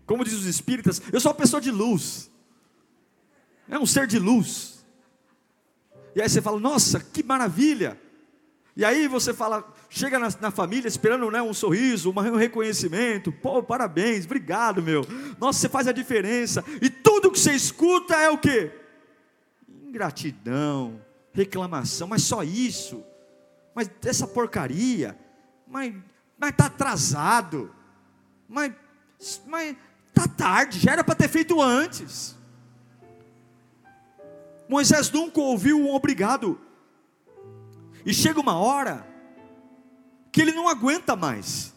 Como 0.06 0.24
diz 0.24 0.32
os 0.32 0.46
espíritas, 0.46 1.02
eu 1.12 1.20
sou 1.20 1.30
uma 1.30 1.36
pessoa 1.36 1.60
de 1.60 1.70
luz. 1.70 2.30
É 3.68 3.78
um 3.78 3.84
ser 3.84 4.06
de 4.06 4.18
luz. 4.18 4.82
E 6.16 6.22
aí 6.22 6.28
você 6.30 6.40
fala: 6.40 6.58
"Nossa, 6.58 6.98
que 6.98 7.22
maravilha!" 7.22 8.00
E 8.76 8.84
aí 8.86 9.06
você 9.06 9.34
fala, 9.34 9.70
chega 9.90 10.20
na, 10.20 10.28
na 10.40 10.50
família 10.52 10.86
esperando 10.86 11.28
né, 11.30 11.42
um 11.42 11.52
sorriso, 11.52 12.10
um 12.10 12.36
reconhecimento. 12.36 13.32
Pô, 13.32 13.60
parabéns, 13.60 14.24
obrigado, 14.24 14.80
meu. 14.80 15.04
Nossa, 15.38 15.58
você 15.58 15.68
faz 15.68 15.88
a 15.88 15.92
diferença. 15.92 16.64
E 16.80 16.88
tudo 16.88 17.30
que 17.30 17.38
você 17.38 17.52
escuta 17.52 18.14
é 18.14 18.30
o 18.30 18.38
quê? 18.38 18.72
Ingratidão, 19.68 21.00
reclamação, 21.32 22.06
mas 22.06 22.22
só 22.22 22.44
isso. 22.44 23.04
Mas 23.74 23.90
essa 24.04 24.26
porcaria. 24.28 25.18
Mas 25.66 25.92
está 26.44 26.66
atrasado. 26.66 27.74
Mas 28.48 28.72
está 29.18 30.28
tarde, 30.28 30.78
já 30.78 30.92
era 30.92 31.04
para 31.04 31.16
ter 31.16 31.28
feito 31.28 31.60
antes. 31.60 32.38
Moisés 34.68 35.10
nunca 35.10 35.40
ouviu 35.40 35.80
um 35.80 35.92
obrigado. 35.92 36.60
E 38.06 38.14
chega 38.14 38.40
uma 38.40 38.54
hora 38.54 39.09
que 40.32 40.40
ele 40.40 40.52
não 40.52 40.68
aguenta 40.68 41.16
mais. 41.16 41.74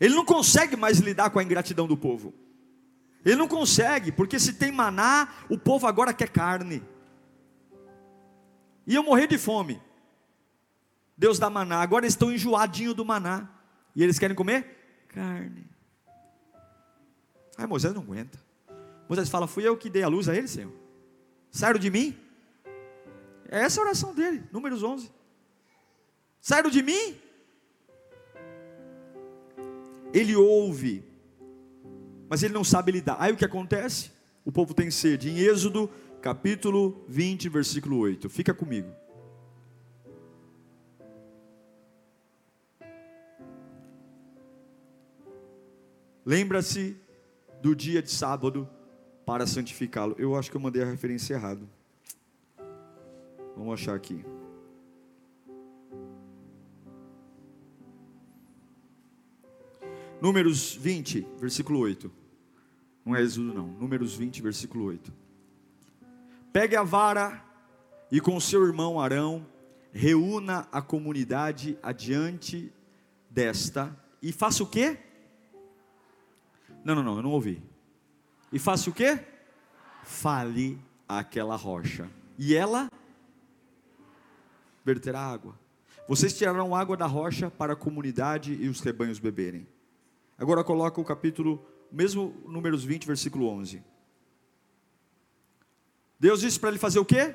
Ele 0.00 0.14
não 0.14 0.24
consegue 0.24 0.76
mais 0.76 0.98
lidar 0.98 1.30
com 1.30 1.38
a 1.38 1.42
ingratidão 1.42 1.86
do 1.86 1.96
povo. 1.96 2.34
Ele 3.24 3.36
não 3.36 3.46
consegue, 3.46 4.10
porque 4.10 4.38
se 4.38 4.54
tem 4.54 4.72
maná, 4.72 5.28
o 5.48 5.56
povo 5.56 5.86
agora 5.86 6.12
quer 6.12 6.28
carne. 6.28 6.82
E 8.86 8.94
eu 8.94 9.02
morrer 9.02 9.28
de 9.28 9.38
fome. 9.38 9.80
Deus 11.16 11.38
dá 11.38 11.48
maná, 11.48 11.82
agora 11.82 12.04
eles 12.04 12.14
estão 12.14 12.32
enjoadinho 12.32 12.94
do 12.94 13.04
maná. 13.04 13.48
E 13.94 14.02
eles 14.02 14.18
querem 14.18 14.34
comer 14.34 15.04
carne. 15.08 15.70
Aí 17.56 17.66
Moisés 17.66 17.94
não 17.94 18.02
aguenta. 18.02 18.42
Moisés 19.08 19.28
fala: 19.28 19.46
Fui 19.46 19.66
eu 19.66 19.76
que 19.76 19.88
dei 19.88 20.02
a 20.02 20.08
luz 20.08 20.28
a 20.28 20.34
eles, 20.34 20.50
Senhor. 20.50 20.72
Saíram 21.50 21.78
de 21.78 21.90
mim? 21.90 22.18
É 23.48 23.60
essa 23.60 23.80
a 23.80 23.84
oração 23.84 24.14
dele, 24.14 24.42
números 24.50 24.82
11. 24.82 25.12
Saíram 26.42 26.70
de 26.70 26.82
mim? 26.82 27.16
Ele 30.12 30.34
ouve, 30.34 31.04
mas 32.28 32.42
ele 32.42 32.52
não 32.52 32.64
sabe 32.64 32.90
lidar. 32.90 33.16
Aí 33.20 33.32
o 33.32 33.36
que 33.36 33.44
acontece? 33.44 34.10
O 34.44 34.50
povo 34.50 34.74
tem 34.74 34.90
sede. 34.90 35.30
Em 35.30 35.38
Êxodo, 35.38 35.88
capítulo 36.20 37.04
20, 37.06 37.48
versículo 37.48 37.96
8. 37.98 38.28
Fica 38.28 38.52
comigo. 38.52 38.90
Lembra-se 46.26 46.96
do 47.62 47.74
dia 47.74 48.02
de 48.02 48.10
sábado 48.10 48.68
para 49.24 49.46
santificá-lo. 49.46 50.16
Eu 50.18 50.34
acho 50.34 50.50
que 50.50 50.56
eu 50.56 50.60
mandei 50.60 50.82
a 50.82 50.86
referência 50.86 51.34
errada. 51.34 51.62
Vamos 53.56 53.74
achar 53.74 53.94
aqui. 53.94 54.24
Números 60.22 60.76
20, 60.76 61.26
versículo 61.36 61.80
8. 61.80 62.08
Não 63.04 63.16
é 63.16 63.22
Êxodo, 63.22 63.52
não. 63.52 63.66
Números 63.66 64.14
20, 64.14 64.40
versículo 64.40 64.84
8. 64.84 65.12
Pegue 66.52 66.76
a 66.76 66.84
vara 66.84 67.44
e 68.08 68.20
com 68.20 68.38
seu 68.38 68.64
irmão 68.64 69.00
Arão, 69.00 69.44
reúna 69.92 70.68
a 70.70 70.80
comunidade 70.80 71.76
adiante 71.82 72.72
desta 73.28 73.98
e 74.22 74.30
faça 74.30 74.62
o 74.62 74.66
quê? 74.66 74.96
Não, 76.84 76.94
não, 76.94 77.02
não, 77.02 77.16
eu 77.16 77.22
não 77.24 77.32
ouvi. 77.32 77.60
E 78.52 78.60
faça 78.60 78.88
o 78.90 78.92
quê? 78.92 79.18
Fale 80.04 80.78
aquela 81.08 81.56
rocha. 81.56 82.08
E 82.38 82.54
ela 82.54 82.88
verterá 84.84 85.18
água. 85.18 85.58
Vocês 86.06 86.38
tirarão 86.38 86.76
água 86.76 86.96
da 86.96 87.06
rocha 87.06 87.50
para 87.50 87.72
a 87.72 87.76
comunidade 87.76 88.54
e 88.54 88.68
os 88.68 88.78
rebanhos 88.78 89.18
beberem. 89.18 89.66
Agora 90.38 90.64
coloca 90.64 91.00
o 91.00 91.04
capítulo, 91.04 91.64
mesmo 91.90 92.34
números 92.46 92.84
20, 92.84 93.06
versículo 93.06 93.48
11. 93.48 93.82
Deus 96.18 96.40
disse 96.40 96.58
para 96.58 96.70
ele 96.70 96.78
fazer 96.78 96.98
o 96.98 97.04
quê? 97.04 97.34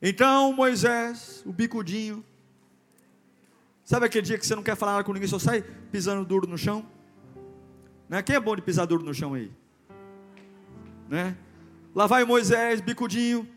Então 0.00 0.52
Moisés, 0.52 1.42
o 1.46 1.52
bicudinho, 1.52 2.24
sabe 3.84 4.06
aquele 4.06 4.26
dia 4.26 4.38
que 4.38 4.46
você 4.46 4.54
não 4.54 4.62
quer 4.62 4.76
falar 4.76 5.04
com 5.04 5.12
ninguém, 5.12 5.28
só 5.28 5.38
sai 5.38 5.62
pisando 5.62 6.24
duro 6.24 6.46
no 6.46 6.58
chão? 6.58 6.84
Né? 8.08 8.22
Quem 8.22 8.36
é 8.36 8.40
bom 8.40 8.54
de 8.54 8.62
pisar 8.62 8.86
duro 8.86 9.04
no 9.04 9.14
chão 9.14 9.34
aí? 9.34 9.50
Né? 11.08 11.36
Lá 11.94 12.06
vai 12.06 12.24
Moisés, 12.24 12.80
bicudinho, 12.80 13.48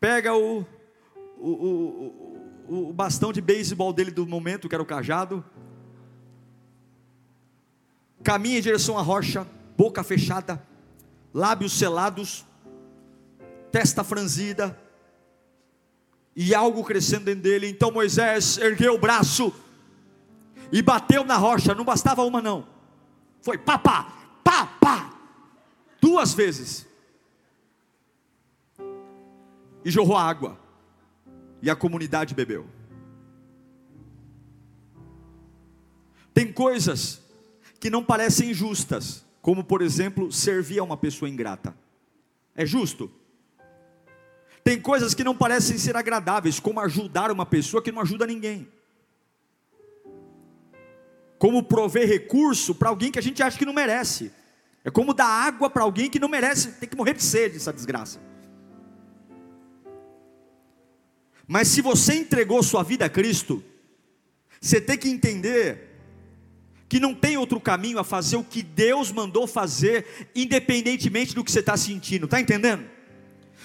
pega 0.00 0.34
o, 0.34 0.66
o, 1.38 1.50
o, 2.68 2.88
o 2.88 2.92
bastão 2.92 3.32
de 3.32 3.40
beisebol 3.40 3.92
dele 3.92 4.10
do 4.10 4.26
momento, 4.26 4.68
que 4.68 4.74
era 4.74 4.82
o 4.82 4.86
cajado, 4.86 5.44
caminha 8.24 8.58
em 8.58 8.62
direção 8.62 8.98
à 8.98 9.02
rocha, 9.02 9.46
boca 9.76 10.02
fechada, 10.02 10.60
lábios 11.32 11.74
selados, 11.74 12.44
testa 13.70 14.02
franzida, 14.02 14.80
e 16.34 16.54
algo 16.54 16.82
crescendo 16.82 17.26
dentro 17.26 17.42
dele. 17.42 17.68
Então 17.68 17.92
Moisés 17.92 18.56
ergueu 18.56 18.94
o 18.94 18.98
braço 18.98 19.54
e 20.72 20.80
bateu 20.80 21.22
na 21.22 21.36
rocha, 21.36 21.74
não 21.74 21.84
bastava 21.84 22.24
uma 22.24 22.40
não, 22.40 22.66
foi 23.42 23.58
pá, 23.58 23.78
pá, 23.78 24.10
pá, 24.42 24.66
pá, 24.80 25.14
duas 26.00 26.32
vezes. 26.32 26.86
E 29.84 29.90
jorrou 29.90 30.16
água, 30.16 30.58
e 31.60 31.68
a 31.68 31.76
comunidade 31.76 32.34
bebeu. 32.34 32.66
Tem 36.32 36.50
coisas 36.50 37.23
que 37.84 37.90
não 37.90 38.02
parecem 38.02 38.54
justas, 38.54 39.26
como 39.42 39.62
por 39.62 39.82
exemplo, 39.82 40.32
servir 40.32 40.78
a 40.78 40.82
uma 40.82 40.96
pessoa 40.96 41.28
ingrata. 41.28 41.76
É 42.56 42.64
justo? 42.64 43.12
Tem 44.64 44.80
coisas 44.80 45.12
que 45.12 45.22
não 45.22 45.36
parecem 45.36 45.76
ser 45.76 45.94
agradáveis, 45.94 46.58
como 46.58 46.80
ajudar 46.80 47.30
uma 47.30 47.44
pessoa 47.44 47.82
que 47.82 47.92
não 47.92 48.00
ajuda 48.00 48.26
ninguém. 48.26 48.66
Como 51.38 51.62
prover 51.62 52.08
recurso 52.08 52.74
para 52.74 52.88
alguém 52.88 53.12
que 53.12 53.18
a 53.18 53.22
gente 53.22 53.42
acha 53.42 53.58
que 53.58 53.66
não 53.66 53.74
merece. 53.74 54.32
É 54.82 54.90
como 54.90 55.12
dar 55.12 55.26
água 55.26 55.68
para 55.68 55.82
alguém 55.82 56.08
que 56.08 56.18
não 56.18 56.26
merece, 56.26 56.72
tem 56.72 56.88
que 56.88 56.96
morrer 56.96 57.12
de 57.12 57.22
sede, 57.22 57.58
essa 57.58 57.70
desgraça. 57.70 58.18
Mas 61.46 61.68
se 61.68 61.82
você 61.82 62.14
entregou 62.14 62.62
sua 62.62 62.82
vida 62.82 63.04
a 63.04 63.10
Cristo, 63.10 63.62
você 64.58 64.80
tem 64.80 64.96
que 64.96 65.10
entender 65.10 65.93
que 66.88 67.00
não 67.00 67.14
tem 67.14 67.36
outro 67.36 67.58
caminho 67.60 67.98
a 67.98 68.04
fazer 68.04 68.36
o 68.36 68.44
que 68.44 68.62
Deus 68.62 69.10
mandou 69.10 69.46
fazer, 69.46 70.28
independentemente 70.34 71.34
do 71.34 71.42
que 71.42 71.50
você 71.50 71.60
está 71.60 71.76
sentindo, 71.76 72.26
está 72.26 72.40
entendendo? 72.40 72.84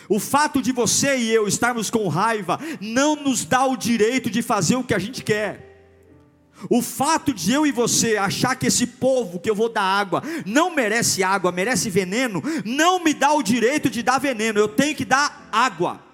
O 0.07 0.19
fato 0.19 0.61
de 0.61 0.71
você 0.71 1.17
e 1.17 1.29
eu 1.29 1.47
estarmos 1.47 1.89
com 1.89 2.07
raiva 2.07 2.59
não 2.81 3.15
nos 3.15 3.45
dá 3.45 3.65
o 3.65 3.77
direito 3.77 4.29
de 4.29 4.41
fazer 4.41 4.75
o 4.75 4.83
que 4.83 4.93
a 4.93 4.99
gente 4.99 5.23
quer. 5.23 5.69
O 6.69 6.81
fato 6.81 7.33
de 7.33 7.53
eu 7.53 7.65
e 7.65 7.71
você 7.71 8.17
achar 8.17 8.55
que 8.55 8.67
esse 8.67 8.85
povo 8.85 9.39
que 9.39 9.49
eu 9.49 9.55
vou 9.55 9.69
dar 9.69 9.83
água 9.83 10.21
não 10.45 10.73
merece 10.73 11.23
água, 11.23 11.51
merece 11.51 11.89
veneno, 11.89 12.41
não 12.65 13.01
me 13.03 13.13
dá 13.13 13.31
o 13.31 13.43
direito 13.43 13.89
de 13.89 14.01
dar 14.01 14.17
veneno, 14.17 14.59
eu 14.59 14.67
tenho 14.67 14.95
que 14.95 15.05
dar 15.05 15.47
água. 15.51 16.08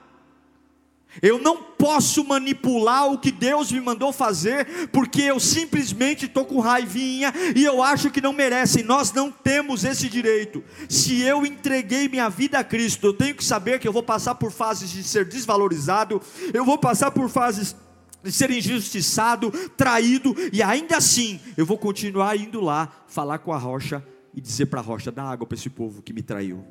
Eu 1.22 1.40
não 1.40 1.58
posso 1.58 2.24
manipular 2.24 3.12
o 3.12 3.18
que 3.18 3.32
Deus 3.32 3.72
me 3.72 3.80
mandou 3.80 4.12
fazer, 4.12 4.90
porque 4.92 5.22
eu 5.22 5.40
simplesmente 5.40 6.26
estou 6.26 6.46
com 6.46 6.60
raivinha 6.60 7.34
e 7.56 7.64
eu 7.64 7.82
acho 7.82 8.10
que 8.10 8.22
não 8.22 8.34
merecem. 8.34 8.84
Nós 8.84 9.12
não 9.14 9.32
temos 9.32 9.84
esse 9.84 10.10
direito. 10.10 10.64
Se 10.90 11.22
eu 11.22 11.46
entreguei 11.46 12.08
minha 12.08 12.30
vida 12.30 12.60
a 12.60 12.64
Cristo, 12.64 13.08
eu 13.08 13.14
tenho 13.14 13.36
que 13.36 13.44
saber 13.44 13.80
que 13.80 13.88
eu 13.88 13.94
vou 13.94 14.04
passar 14.04 14.36
por 14.36 14.52
fases 14.52 14.90
de 14.90 15.04
ser 15.04 15.26
desvalorizado, 15.26 16.22
eu 16.54 16.66
vou 16.66 16.78
passar 16.78 17.12
por 17.12 17.30
fases 17.30 17.76
de 18.24 18.32
ser 18.32 18.50
injustiçado, 18.50 19.52
traído, 19.78 20.36
e 20.52 20.64
ainda 20.64 20.98
assim 20.98 21.40
eu 21.56 21.66
vou 21.66 21.78
continuar 21.78 22.36
indo 22.36 22.60
lá 22.60 22.92
falar 23.08 23.38
com 23.38 23.54
a 23.54 23.58
rocha 23.58 24.04
e 24.34 24.42
dizer 24.42 24.66
para 24.66 24.80
a 24.80 24.84
rocha: 24.84 25.12
dá 25.12 25.24
água 25.24 25.46
para 25.46 25.56
esse 25.56 25.70
povo 25.70 26.02
que 26.02 26.12
me 26.12 26.24
traiu, 26.24 26.66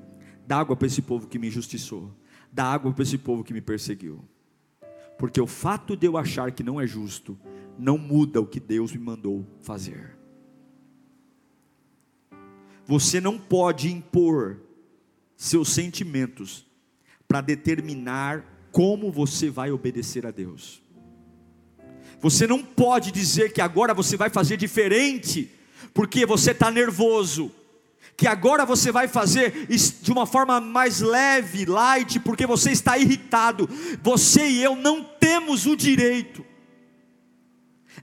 dá 0.46 0.58
água 0.58 0.74
para 0.74 0.86
esse 0.86 1.00
povo 1.00 1.28
que 1.28 1.38
me 1.38 1.46
injustiçou, 1.46 2.10
dá 2.52 2.64
água 2.64 2.92
para 2.92 3.04
esse 3.04 3.16
povo 3.16 3.44
que 3.44 3.52
me 3.52 3.60
perseguiu. 3.60 4.24
Porque 5.18 5.40
o 5.40 5.46
fato 5.46 5.96
de 5.96 6.06
eu 6.06 6.16
achar 6.16 6.52
que 6.52 6.62
não 6.62 6.80
é 6.80 6.86
justo, 6.86 7.38
não 7.78 7.96
muda 7.96 8.40
o 8.40 8.46
que 8.46 8.60
Deus 8.60 8.92
me 8.92 8.98
mandou 8.98 9.46
fazer. 9.62 10.16
Você 12.86 13.20
não 13.20 13.38
pode 13.38 13.90
impor 13.90 14.60
seus 15.36 15.70
sentimentos 15.70 16.66
para 17.26 17.40
determinar 17.40 18.68
como 18.70 19.10
você 19.10 19.48
vai 19.48 19.70
obedecer 19.70 20.26
a 20.26 20.30
Deus. 20.30 20.82
Você 22.20 22.46
não 22.46 22.62
pode 22.62 23.10
dizer 23.10 23.52
que 23.52 23.60
agora 23.60 23.94
você 23.94 24.16
vai 24.16 24.30
fazer 24.30 24.56
diferente, 24.56 25.50
porque 25.92 26.26
você 26.26 26.50
está 26.50 26.70
nervoso 26.70 27.50
que 28.16 28.26
agora 28.26 28.64
você 28.64 28.92
vai 28.92 29.08
fazer 29.08 29.66
de 29.66 30.12
uma 30.12 30.26
forma 30.26 30.60
mais 30.60 31.00
leve, 31.00 31.64
light, 31.64 32.20
porque 32.20 32.46
você 32.46 32.70
está 32.70 32.96
irritado. 32.96 33.68
Você 34.02 34.48
e 34.48 34.62
eu 34.62 34.76
não 34.76 35.02
temos 35.02 35.66
o 35.66 35.76
direito. 35.76 36.44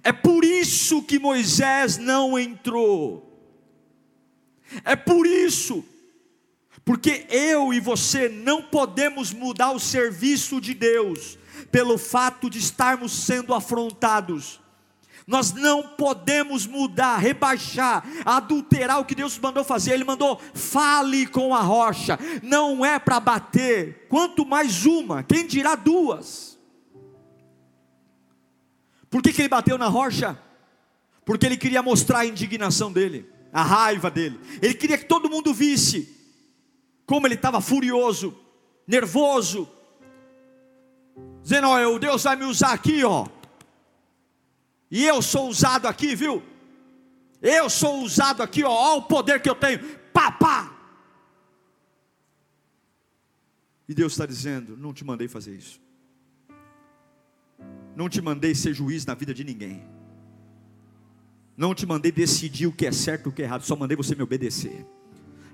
É 0.03 0.11
por 0.11 0.43
isso 0.43 1.03
que 1.03 1.19
Moisés 1.19 1.97
não 1.97 2.37
entrou. 2.37 3.27
É 4.85 4.95
por 4.95 5.27
isso, 5.27 5.83
porque 6.85 7.25
eu 7.29 7.73
e 7.73 7.79
você 7.79 8.29
não 8.29 8.61
podemos 8.61 9.33
mudar 9.33 9.71
o 9.71 9.79
serviço 9.79 10.61
de 10.61 10.73
Deus, 10.73 11.37
pelo 11.69 11.97
fato 11.97 12.49
de 12.49 12.57
estarmos 12.57 13.11
sendo 13.11 13.53
afrontados. 13.53 14.60
Nós 15.31 15.53
não 15.53 15.81
podemos 15.81 16.67
mudar, 16.67 17.15
rebaixar, 17.15 18.03
adulterar 18.25 18.99
o 18.99 19.05
que 19.05 19.15
Deus 19.15 19.39
mandou 19.39 19.63
fazer. 19.63 19.93
Ele 19.93 20.03
mandou, 20.03 20.37
fale 20.53 21.25
com 21.25 21.55
a 21.55 21.61
rocha. 21.61 22.19
Não 22.43 22.85
é 22.85 22.99
para 22.99 23.17
bater, 23.17 24.07
quanto 24.09 24.45
mais 24.45 24.85
uma, 24.85 25.23
quem 25.23 25.47
dirá 25.47 25.75
duas. 25.75 26.59
Por 29.09 29.23
que, 29.23 29.31
que 29.31 29.41
ele 29.41 29.47
bateu 29.47 29.77
na 29.77 29.87
rocha? 29.87 30.37
Porque 31.23 31.45
ele 31.45 31.55
queria 31.55 31.81
mostrar 31.81 32.19
a 32.19 32.25
indignação 32.25 32.91
dele, 32.91 33.25
a 33.53 33.63
raiva 33.63 34.11
dele. 34.11 34.37
Ele 34.61 34.73
queria 34.73 34.97
que 34.97 35.05
todo 35.05 35.29
mundo 35.29 35.53
visse 35.53 36.13
como 37.05 37.25
ele 37.25 37.35
estava 37.35 37.61
furioso, 37.61 38.37
nervoso, 38.85 39.65
dizendo: 41.41 41.69
Ó, 41.69 41.97
Deus 41.97 42.21
vai 42.21 42.35
me 42.35 42.43
usar 42.43 42.73
aqui, 42.73 43.01
ó 43.05 43.25
e 44.91 45.05
eu 45.05 45.21
sou 45.21 45.47
usado 45.47 45.87
aqui, 45.87 46.13
viu? 46.13 46.43
Eu 47.41 47.69
sou 47.69 48.03
usado 48.03 48.43
aqui, 48.43 48.61
ó, 48.61 48.69
ó 48.69 48.97
o 48.97 49.03
poder 49.03 49.41
que 49.41 49.49
eu 49.49 49.55
tenho. 49.55 49.79
Pá, 50.11 50.29
pá. 50.29 50.75
E 53.87 53.93
Deus 53.93 54.11
está 54.11 54.25
dizendo: 54.25 54.75
não 54.75 54.93
te 54.93 55.05
mandei 55.05 55.29
fazer 55.29 55.55
isso. 55.55 55.81
Não 57.95 58.09
te 58.09 58.21
mandei 58.21 58.53
ser 58.53 58.73
juiz 58.73 59.05
na 59.05 59.13
vida 59.13 59.33
de 59.33 59.45
ninguém. 59.45 59.81
Não 61.55 61.73
te 61.73 61.85
mandei 61.85 62.11
decidir 62.11 62.67
o 62.67 62.71
que 62.71 62.85
é 62.85 62.91
certo 62.91 63.27
e 63.27 63.29
o 63.29 63.31
que 63.31 63.41
é 63.41 63.45
errado. 63.45 63.63
Só 63.63 63.75
mandei 63.75 63.95
você 63.95 64.13
me 64.13 64.23
obedecer. 64.23 64.85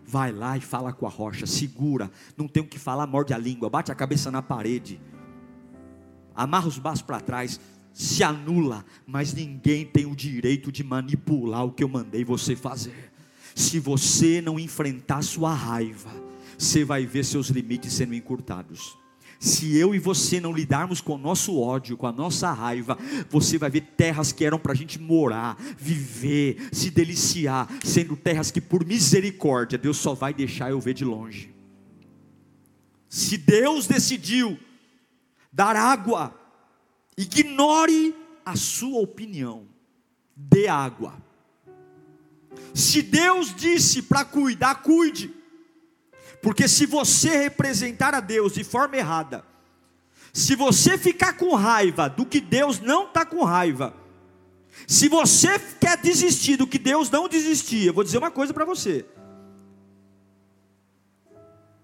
Vai 0.04 0.32
lá 0.32 0.58
e 0.58 0.62
fala 0.62 0.94
com 0.94 1.06
a 1.06 1.10
rocha, 1.10 1.46
segura. 1.46 2.10
Não 2.36 2.48
tem 2.48 2.64
o 2.64 2.68
que 2.68 2.80
falar, 2.80 3.06
morde 3.06 3.34
a 3.34 3.38
língua, 3.38 3.70
bate 3.70 3.92
a 3.92 3.96
cabeça 3.96 4.32
na 4.32 4.42
parede. 4.42 5.00
Amarra 6.34 6.68
os 6.68 6.78
braços 6.80 7.02
para 7.02 7.20
trás 7.20 7.60
se 7.98 8.24
anula, 8.24 8.86
mas 9.08 9.34
ninguém 9.34 9.84
tem 9.84 10.06
o 10.06 10.16
direito 10.16 10.72
de 10.72 10.84
manipular 10.84 11.66
o 11.66 11.72
que 11.72 11.84
eu 11.84 11.90
mandei 11.90 12.24
você 12.24 12.56
fazer. 12.56 13.12
Se 13.56 13.80
você 13.80 14.40
não 14.40 14.60
enfrentar 14.60 15.24
sua 15.24 15.52
raiva, 15.52 16.12
você 16.56 16.86
vai 16.86 17.08
ver 17.08 17.26
seus 17.26 17.48
limites 17.48 17.92
sendo 17.92 18.14
encurtados. 18.14 18.96
Se 19.40 19.76
eu 19.76 19.96
e 19.96 20.00
você 20.00 20.40
não 20.40 20.54
lidarmos 20.54 21.02
com 21.02 21.16
o 21.16 21.18
nosso 21.18 21.60
ódio, 21.60 21.98
com 21.98 22.06
a 22.06 22.12
nossa 22.12 22.52
raiva, 22.52 23.00
você 23.32 23.58
vai 23.58 23.72
ver 23.72 23.82
terras 23.98 24.32
que 24.32 24.46
eram 24.46 24.60
para 24.60 24.74
a 24.74 24.76
gente 24.76 25.02
morar, 25.02 25.58
viver, 25.76 26.70
se 26.72 26.92
deliciar, 26.92 27.68
sendo 27.84 28.16
terras 28.16 28.52
que 28.52 28.62
por 28.62 28.86
misericórdia 28.86 29.76
Deus 29.76 29.98
só 29.98 30.14
vai 30.14 30.36
deixar 30.36 30.70
eu 30.70 30.80
ver 30.80 30.94
de 30.94 31.04
longe. 31.04 31.52
Se 33.10 33.38
Deus 33.38 33.88
decidiu 33.88 34.60
dar 35.52 35.76
água 35.76 36.47
Ignore 37.18 38.16
a 38.46 38.56
sua 38.56 39.00
opinião. 39.00 39.68
Dê 40.36 40.68
água. 40.68 41.16
Se 42.74 43.02
Deus 43.02 43.56
disse 43.56 44.04
para 44.04 44.24
cuidar, 44.24 44.84
cuide. 44.84 45.34
Porque 46.42 46.68
se 46.68 46.86
você 46.86 47.36
representar 47.36 48.14
a 48.14 48.20
Deus 48.20 48.54
de 48.54 48.64
forma 48.64 48.96
errada, 48.96 49.44
se 50.32 50.56
você 50.56 50.98
ficar 50.98 51.34
com 51.34 51.56
raiva 51.56 52.08
do 52.08 52.26
que 52.26 52.40
Deus 52.40 52.80
não 52.80 53.08
está 53.08 53.26
com 53.26 53.44
raiva, 53.44 53.96
se 54.86 55.10
você 55.10 55.58
quer 55.58 55.98
desistir 55.98 56.58
do 56.58 56.68
que 56.68 56.78
Deus 56.78 57.10
não 57.10 57.28
desistia, 57.28 57.92
vou 57.92 58.04
dizer 58.04 58.20
uma 58.20 58.30
coisa 58.30 58.54
para 58.54 58.64
você. 58.64 59.06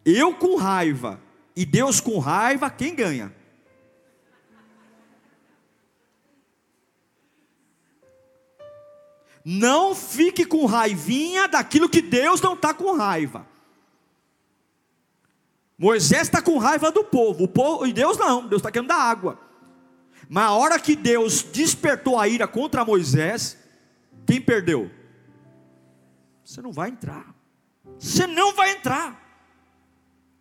Eu 0.05 0.35
com 0.35 0.55
raiva 0.55 1.19
e 1.55 1.65
Deus 1.65 1.99
com 1.99 2.19
raiva, 2.19 2.69
quem 2.69 2.93
ganha? 2.93 3.33
Não 9.43 9.93
fique 9.93 10.45
com 10.45 10.65
raivinha 10.65 11.47
daquilo 11.47 11.89
que 11.89 12.01
Deus 12.01 12.41
não 12.41 12.53
está 12.53 12.73
com 12.73 12.95
raiva. 12.95 13.45
Moisés 15.77 16.21
está 16.23 16.41
com 16.41 16.57
raiva 16.57 16.91
do 16.91 17.03
povo, 17.03 17.43
o 17.43 17.47
povo, 17.47 17.85
e 17.85 17.91
Deus 17.91 18.17
não, 18.17 18.47
Deus 18.47 18.61
está 18.61 18.71
querendo 18.71 18.87
dar 18.87 19.01
água. 19.01 19.39
Mas 20.29 20.45
a 20.45 20.51
hora 20.51 20.79
que 20.79 20.95
Deus 20.95 21.43
despertou 21.43 22.17
a 22.17 22.27
ira 22.27 22.47
contra 22.47 22.85
Moisés, 22.85 23.57
quem 24.25 24.39
perdeu? 24.39 24.89
Você 26.43 26.61
não 26.61 26.71
vai 26.71 26.89
entrar. 26.89 27.35
Você 27.99 28.25
não 28.27 28.53
vai 28.53 28.71
entrar. 28.71 29.21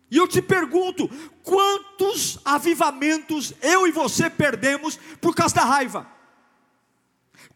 E 0.09 0.17
eu 0.17 0.27
te 0.27 0.41
pergunto: 0.41 1.09
quantos 1.41 2.39
avivamentos 2.45 3.53
eu 3.61 3.87
e 3.87 3.91
você 3.91 4.29
perdemos 4.29 4.97
por 5.19 5.35
causa 5.35 5.55
da 5.55 5.65
raiva? 5.65 6.07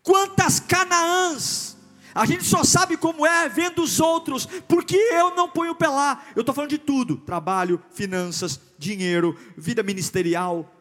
Quantas 0.07 0.61
Canaãs 0.61 1.75
a 2.15 2.25
gente 2.25 2.45
só 2.45 2.63
sabe 2.63 2.95
como 2.95 3.25
é 3.25 3.49
vendo 3.49 3.83
os 3.83 3.99
outros, 3.99 4.45
porque 4.65 4.95
eu 4.95 5.35
não 5.35 5.49
ponho 5.49 5.75
pé 5.75 5.89
lá. 5.89 6.23
Eu 6.33 6.39
estou 6.39 6.55
falando 6.55 6.69
de 6.69 6.77
tudo: 6.77 7.17
trabalho, 7.17 7.83
finanças, 7.91 8.57
dinheiro, 8.79 9.37
vida 9.57 9.83
ministerial. 9.83 10.73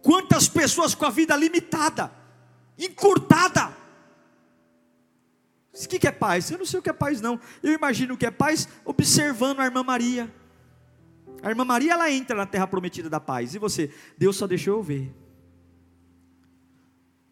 Quantas 0.00 0.48
pessoas 0.48 0.94
com 0.94 1.04
a 1.04 1.10
vida 1.10 1.36
limitada, 1.36 2.10
encurtada. 2.78 3.76
O 5.74 5.88
que 5.88 6.08
é 6.08 6.12
paz? 6.12 6.50
Eu 6.50 6.56
não 6.56 6.64
sei 6.64 6.80
o 6.80 6.82
que 6.82 6.90
é 6.90 6.94
paz, 6.94 7.20
não. 7.20 7.38
Eu 7.62 7.74
imagino 7.74 8.14
o 8.14 8.16
que 8.16 8.24
é 8.24 8.30
paz 8.30 8.66
observando 8.86 9.60
a 9.60 9.66
irmã 9.66 9.82
Maria. 9.82 10.34
A 11.42 11.50
irmã 11.50 11.62
Maria, 11.62 11.92
ela 11.92 12.10
entra 12.10 12.34
na 12.34 12.46
terra 12.46 12.66
prometida 12.66 13.10
da 13.10 13.20
paz. 13.20 13.54
E 13.54 13.58
você? 13.58 13.90
Deus 14.16 14.34
só 14.34 14.46
deixou 14.46 14.78
eu 14.78 14.82
ver. 14.82 15.21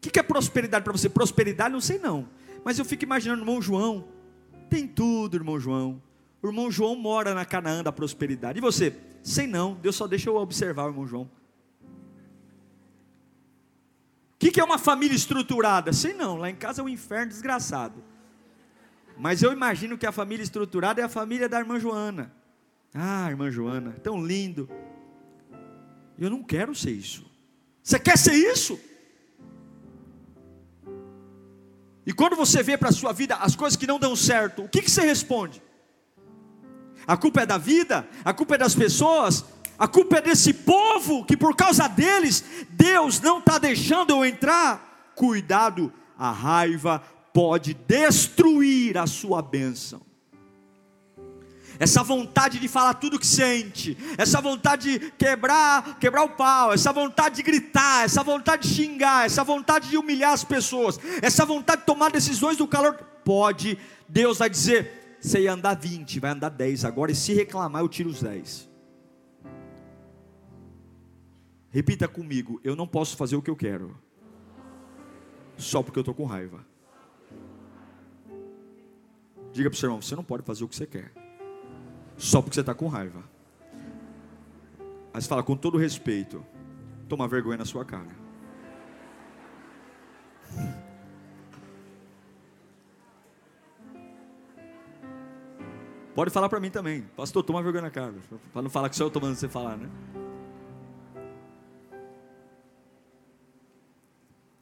O 0.03 0.09
que 0.09 0.19
é 0.19 0.23
prosperidade 0.23 0.83
para 0.83 0.91
você? 0.91 1.07
Prosperidade, 1.07 1.71
não 1.71 1.79
sei 1.79 1.99
não. 1.99 2.27
Mas 2.65 2.79
eu 2.79 2.85
fico 2.85 3.03
imaginando 3.03 3.41
irmão 3.41 3.61
João. 3.61 4.07
Tem 4.69 4.87
tudo, 4.87 5.37
irmão 5.37 5.59
João. 5.59 6.01
O 6.41 6.47
irmão 6.47 6.71
João 6.71 6.95
mora 6.95 7.35
na 7.35 7.45
Canaã 7.45 7.83
da 7.83 7.91
prosperidade. 7.91 8.57
E 8.57 8.61
você? 8.61 8.95
Sei 9.21 9.45
não. 9.45 9.75
Deus 9.75 9.95
só 9.95 10.07
deixa 10.07 10.29
eu 10.29 10.35
observar 10.35 10.87
irmão 10.87 11.05
João. 11.05 11.29
O 14.33 14.51
que 14.51 14.59
é 14.59 14.63
uma 14.63 14.79
família 14.79 15.15
estruturada? 15.15 15.93
Sei 15.93 16.13
não. 16.13 16.35
Lá 16.35 16.49
em 16.49 16.55
casa 16.55 16.81
é 16.81 16.83
um 16.83 16.89
inferno 16.89 17.27
desgraçado. 17.27 18.03
Mas 19.15 19.43
eu 19.43 19.53
imagino 19.53 19.99
que 19.99 20.07
a 20.07 20.11
família 20.11 20.41
estruturada 20.41 20.99
é 20.99 21.03
a 21.03 21.09
família 21.09 21.47
da 21.47 21.59
irmã 21.59 21.79
Joana. 21.79 22.33
Ah, 22.91 23.29
irmã 23.29 23.51
Joana, 23.51 23.91
tão 24.01 24.25
lindo. 24.25 24.67
Eu 26.17 26.29
não 26.31 26.43
quero 26.43 26.73
ser 26.73 26.91
isso. 26.91 27.23
Você 27.83 27.99
quer 27.99 28.17
ser 28.17 28.33
isso? 28.33 28.79
E 32.05 32.13
quando 32.13 32.35
você 32.35 32.63
vê 32.63 32.77
para 32.77 32.89
a 32.89 32.93
sua 32.93 33.13
vida 33.13 33.35
as 33.35 33.55
coisas 33.55 33.77
que 33.77 33.87
não 33.87 33.99
dão 33.99 34.15
certo, 34.15 34.63
o 34.63 34.69
que, 34.69 34.81
que 34.81 34.91
você 34.91 35.01
responde? 35.01 35.61
A 37.05 37.17
culpa 37.17 37.41
é 37.41 37.45
da 37.45 37.57
vida? 37.57 38.07
A 38.23 38.33
culpa 38.33 38.55
é 38.55 38.57
das 38.57 38.75
pessoas? 38.75 39.45
A 39.77 39.87
culpa 39.87 40.17
é 40.17 40.21
desse 40.21 40.53
povo 40.53 41.25
que 41.25 41.35
por 41.37 41.55
causa 41.55 41.87
deles 41.87 42.43
Deus 42.69 43.19
não 43.19 43.39
está 43.39 43.57
deixando 43.57 44.11
eu 44.11 44.25
entrar? 44.25 45.11
Cuidado, 45.15 45.91
a 46.17 46.31
raiva 46.31 46.99
pode 47.33 47.73
destruir 47.73 48.97
a 48.97 49.07
sua 49.07 49.41
bênção 49.41 50.10
essa 51.81 52.03
vontade 52.03 52.59
de 52.59 52.67
falar 52.67 52.93
tudo 52.93 53.17
que 53.17 53.25
sente, 53.25 53.97
essa 54.15 54.39
vontade 54.39 54.99
de 54.99 55.11
quebrar, 55.13 55.97
quebrar 55.97 56.21
o 56.21 56.29
pau, 56.29 56.71
essa 56.71 56.93
vontade 56.93 57.37
de 57.37 57.41
gritar, 57.41 58.05
essa 58.05 58.23
vontade 58.23 58.67
de 58.67 58.75
xingar, 58.75 59.25
essa 59.25 59.43
vontade 59.43 59.89
de 59.89 59.97
humilhar 59.97 60.31
as 60.31 60.43
pessoas, 60.43 60.99
essa 61.23 61.43
vontade 61.43 61.81
de 61.81 61.87
tomar 61.87 62.11
decisões 62.11 62.55
do 62.55 62.67
calor, 62.67 62.93
pode, 63.25 63.79
Deus 64.07 64.37
vai 64.37 64.47
dizer, 64.47 65.17
você 65.19 65.41
ia 65.41 65.53
andar 65.53 65.73
20, 65.73 66.19
vai 66.19 66.29
andar 66.29 66.49
10 66.49 66.85
agora, 66.85 67.11
e 67.11 67.15
se 67.15 67.33
reclamar 67.33 67.81
eu 67.81 67.89
tiro 67.89 68.11
os 68.11 68.21
10. 68.21 68.69
Repita 71.71 72.07
comigo, 72.07 72.61
eu 72.63 72.75
não 72.75 72.85
posso 72.85 73.17
fazer 73.17 73.35
o 73.35 73.41
que 73.41 73.49
eu 73.49 73.55
quero, 73.55 73.97
só 75.57 75.81
porque 75.81 75.97
eu 75.97 76.01
estou 76.01 76.13
com 76.13 76.25
raiva. 76.25 76.63
Diga 79.51 79.67
para 79.67 79.75
o 79.75 79.79
seu 79.79 79.87
irmão, 79.87 79.99
você 79.99 80.15
não 80.15 80.23
pode 80.23 80.43
fazer 80.43 80.63
o 80.63 80.67
que 80.67 80.75
você 80.75 80.85
quer 80.85 81.20
só 82.21 82.39
porque 82.39 82.53
você 82.53 82.61
está 82.61 82.75
com 82.75 82.87
raiva. 82.87 83.23
Você 85.11 85.27
fala 85.27 85.41
com 85.41 85.57
todo 85.57 85.77
respeito, 85.77 86.45
toma 87.09 87.27
vergonha 87.27 87.57
na 87.57 87.65
sua 87.65 87.83
cara. 87.83 88.21
Pode 96.13 96.29
falar 96.29 96.47
para 96.47 96.59
mim 96.59 96.69
também, 96.69 97.01
pastor, 97.15 97.43
toma 97.43 97.63
vergonha 97.63 97.83
na 97.83 97.89
cara, 97.89 98.13
para 98.53 98.61
não 98.61 98.69
falar 98.69 98.89
que 98.89 98.95
só 98.95 99.05
eu 99.05 99.07
estou 99.07 99.21
mandando 99.21 99.39
você 99.39 99.49
falar, 99.49 99.77
né? 99.77 99.89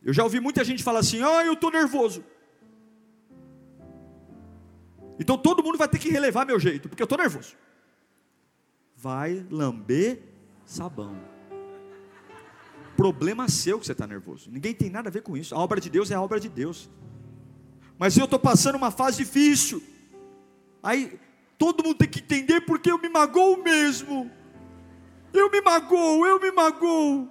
Eu 0.02 0.14
já 0.14 0.24
ouvi 0.24 0.40
muita 0.40 0.64
gente 0.64 0.82
falar 0.82 1.00
assim: 1.00 1.22
ah, 1.22 1.44
eu 1.46 1.54
estou 1.54 1.70
nervoso. 1.72 2.24
Então 5.20 5.38
todo 5.38 5.62
mundo 5.62 5.78
vai 5.78 5.88
ter 5.88 6.00
que 6.00 6.10
relevar 6.10 6.46
meu 6.46 6.58
jeito, 6.58 6.88
porque 6.88 7.04
eu 7.04 7.06
estou 7.06 7.18
nervoso. 7.18 7.56
Vai 8.96 9.46
lamber 9.52 10.24
sabão. 10.66 11.16
Problema 12.96 13.50
seu 13.50 13.80
que 13.80 13.86
você 13.86 13.92
está 13.92 14.08
nervoso. 14.08 14.50
Ninguém 14.50 14.74
tem 14.74 14.90
nada 14.90 15.10
a 15.10 15.12
ver 15.12 15.22
com 15.22 15.36
isso. 15.36 15.54
A 15.54 15.60
obra 15.60 15.82
de 15.82 15.90
Deus 15.90 16.10
é 16.10 16.16
a 16.16 16.22
obra 16.22 16.40
de 16.40 16.48
Deus. 16.48 16.90
Mas 17.98 18.18
eu 18.18 18.26
estou 18.26 18.40
passando 18.40 18.76
uma 18.76 18.92
fase 18.92 19.18
difícil. 19.18 19.84
Aí 20.82 21.20
todo 21.58 21.84
mundo 21.84 21.98
tem 21.98 22.08
que 22.08 22.20
entender 22.20 22.62
porque 22.62 22.90
eu 22.90 22.98
me 22.98 23.10
magoo 23.10 23.62
mesmo. 23.62 24.32
Eu 25.34 25.52
me 25.52 25.62
magoo, 25.62 26.26
eu 26.26 26.40
me 26.40 26.52
magoo. 26.52 27.30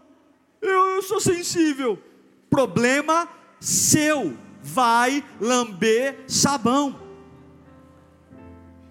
Eu, 0.61 0.87
eu 0.90 1.03
sou 1.03 1.20
sensível. 1.20 1.98
Problema 2.51 3.29
seu. 3.59 4.37
Vai 4.62 5.24
lamber 5.40 6.24
sabão. 6.27 7.08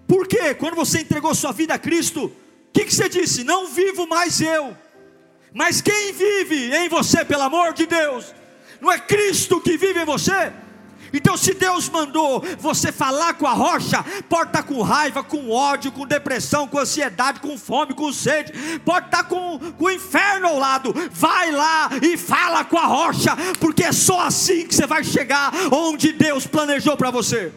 Por 0.08 0.26
quê? 0.26 0.54
Quando 0.54 0.74
você 0.74 1.02
entregou 1.02 1.34
sua 1.34 1.52
vida 1.52 1.74
a 1.74 1.78
Cristo, 1.78 2.24
o 2.24 2.32
que, 2.72 2.86
que 2.86 2.94
você 2.94 3.08
disse? 3.08 3.44
Não 3.44 3.68
vivo 3.68 4.06
mais 4.08 4.40
eu, 4.40 4.74
mas 5.52 5.82
quem 5.82 6.12
vive 6.12 6.74
em 6.74 6.88
você, 6.88 7.24
pelo 7.24 7.42
amor 7.42 7.74
de 7.74 7.86
Deus? 7.86 8.34
Não 8.80 8.90
é 8.90 8.98
Cristo 8.98 9.60
que 9.60 9.76
vive 9.76 10.00
em 10.00 10.04
você? 10.06 10.52
Então, 11.12 11.36
se 11.36 11.54
Deus 11.54 11.88
mandou 11.88 12.42
você 12.58 12.92
falar 12.92 13.34
com 13.34 13.46
a 13.46 13.52
rocha, 13.52 14.04
pode 14.28 14.50
estar 14.50 14.62
com 14.62 14.82
raiva, 14.82 15.22
com 15.22 15.50
ódio, 15.50 15.90
com 15.92 16.06
depressão, 16.06 16.68
com 16.68 16.78
ansiedade, 16.78 17.40
com 17.40 17.56
fome, 17.56 17.94
com 17.94 18.12
sede, 18.12 18.52
pode 18.84 19.06
estar 19.06 19.24
com, 19.24 19.58
com 19.58 19.84
o 19.84 19.90
inferno 19.90 20.48
ao 20.48 20.58
lado, 20.58 20.94
vai 21.10 21.50
lá 21.50 21.90
e 22.02 22.16
fala 22.16 22.64
com 22.64 22.78
a 22.78 22.86
rocha, 22.86 23.36
porque 23.58 23.84
é 23.84 23.92
só 23.92 24.20
assim 24.20 24.66
que 24.66 24.74
você 24.74 24.86
vai 24.86 25.02
chegar 25.02 25.52
onde 25.72 26.12
Deus 26.12 26.46
planejou 26.46 26.96
para 26.96 27.10
você. 27.10 27.52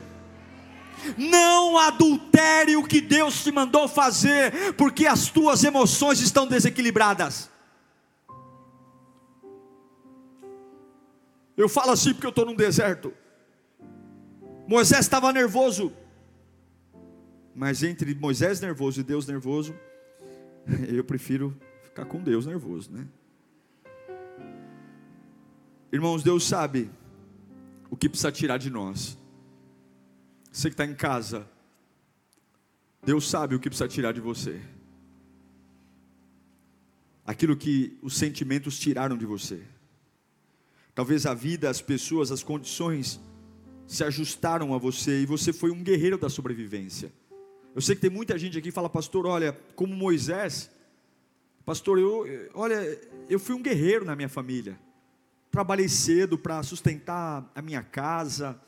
Não 1.18 1.78
adultere 1.78 2.76
o 2.76 2.84
que 2.84 3.02
Deus 3.02 3.44
te 3.44 3.52
mandou 3.52 3.88
fazer, 3.88 4.74
porque 4.74 5.06
as 5.06 5.30
tuas 5.30 5.64
emoções 5.64 6.20
estão 6.20 6.48
desequilibradas. 6.48 7.50
Eu 11.56 11.70
falo 11.70 11.92
assim 11.92 12.14
porque 12.14 12.26
eu 12.26 12.32
estou 12.32 12.46
num 12.46 12.56
deserto. 12.56 13.14
Moisés 14.68 15.02
estava 15.02 15.34
nervoso, 15.34 15.92
mas 17.54 17.84
entre 17.84 18.16
Moisés 18.16 18.62
nervoso 18.62 19.02
e 19.02 19.04
Deus 19.04 19.28
nervoso, 19.28 19.76
eu 20.88 21.04
prefiro 21.04 21.56
ficar 21.84 22.06
com 22.06 22.22
Deus 22.24 22.46
nervoso, 22.46 22.92
né? 22.92 23.06
Irmãos, 25.92 26.24
Deus 26.24 26.48
sabe 26.48 26.90
o 27.90 27.98
que 27.98 28.08
precisa 28.08 28.32
tirar 28.32 28.58
de 28.58 28.70
nós. 28.70 29.18
Você 30.52 30.70
que 30.70 30.74
está 30.74 30.86
em 30.86 30.94
casa, 30.94 31.48
Deus 33.02 33.30
sabe 33.30 33.56
o 33.56 33.60
que 33.60 33.70
precisa 33.70 33.88
tirar 33.88 34.12
de 34.12 34.20
você. 34.20 34.62
Aquilo 37.26 37.56
que 37.56 37.98
os 38.02 38.16
sentimentos 38.16 38.78
tiraram 38.78 39.18
de 39.18 39.26
você. 39.26 39.64
Talvez 40.94 41.26
a 41.26 41.34
vida, 41.34 41.70
as 41.70 41.82
pessoas, 41.82 42.32
as 42.32 42.44
condições 42.44 43.20
se 43.88 44.04
ajustaram 44.04 44.74
a 44.74 44.78
você 44.78 45.22
e 45.22 45.26
você 45.26 45.54
foi 45.54 45.72
um 45.72 45.82
guerreiro 45.82 46.18
da 46.18 46.30
sobrevivência. 46.30 47.12
Eu 47.74 47.82
sei 47.82 47.96
que 47.96 48.02
tem 48.02 48.10
muita 48.10 48.38
gente 48.38 48.58
aqui 48.58 48.68
que 48.68 48.74
fala, 48.74 48.90
pastor, 48.90 49.26
olha, 49.26 49.58
como 49.76 49.96
Moisés, 49.96 50.70
pastor, 51.64 51.98
eu, 51.98 52.26
olha, 52.54 53.00
eu 53.30 53.40
fui 53.40 53.56
um 53.56 53.62
guerreiro 53.62 54.04
na 54.04 54.16
minha 54.16 54.28
família. 54.28 54.78
Trabalhei 55.50 55.88
cedo 55.88 56.38
para 56.38 56.62
sustentar 56.64 57.50
a 57.56 57.62
minha 57.62 57.82
casa, 57.82 58.60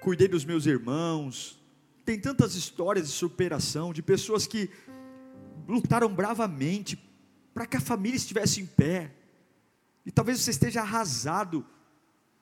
cuidei 0.00 0.28
dos 0.28 0.44
meus 0.44 0.66
irmãos. 0.66 1.58
Tem 2.04 2.18
tantas 2.18 2.54
histórias 2.54 3.06
de 3.06 3.12
superação, 3.12 3.92
de 3.92 4.02
pessoas 4.02 4.46
que 4.46 4.70
lutaram 5.66 6.12
bravamente 6.12 6.98
para 7.52 7.66
que 7.66 7.76
a 7.76 7.80
família 7.80 8.16
estivesse 8.16 8.60
em 8.60 8.66
pé. 8.66 9.12
E 10.06 10.10
talvez 10.10 10.40
você 10.40 10.50
esteja 10.50 10.80
arrasado, 10.80 11.66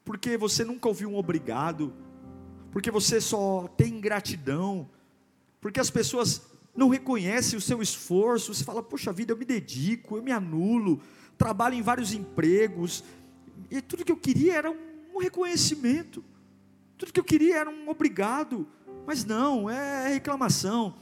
porque 0.04 0.36
você 0.36 0.64
nunca 0.64 0.86
ouviu 0.86 1.10
um 1.10 1.16
obrigado, 1.16 1.92
porque 2.70 2.90
você 2.90 3.20
só 3.20 3.66
tem 3.76 4.00
gratidão, 4.00 4.88
porque 5.60 5.80
as 5.80 5.90
pessoas 5.90 6.42
não 6.76 6.88
reconhecem 6.88 7.58
o 7.58 7.62
seu 7.62 7.82
esforço. 7.82 8.54
Você 8.54 8.62
fala, 8.62 8.82
poxa 8.82 9.12
vida, 9.12 9.32
eu 9.32 9.36
me 9.36 9.44
dedico, 9.44 10.16
eu 10.16 10.22
me 10.22 10.30
anulo, 10.30 11.00
trabalho 11.36 11.74
em 11.74 11.82
vários 11.82 12.12
empregos, 12.12 13.02
e 13.70 13.80
tudo 13.80 14.04
que 14.04 14.12
eu 14.12 14.16
queria 14.16 14.54
era 14.54 14.70
um 14.70 15.18
reconhecimento. 15.18 16.22
Tudo 16.98 17.12
que 17.12 17.20
eu 17.20 17.24
queria 17.24 17.58
era 17.58 17.70
um 17.70 17.88
obrigado, 17.88 18.66
mas 19.06 19.24
não, 19.24 19.68
é 19.68 20.08
reclamação. 20.08 20.94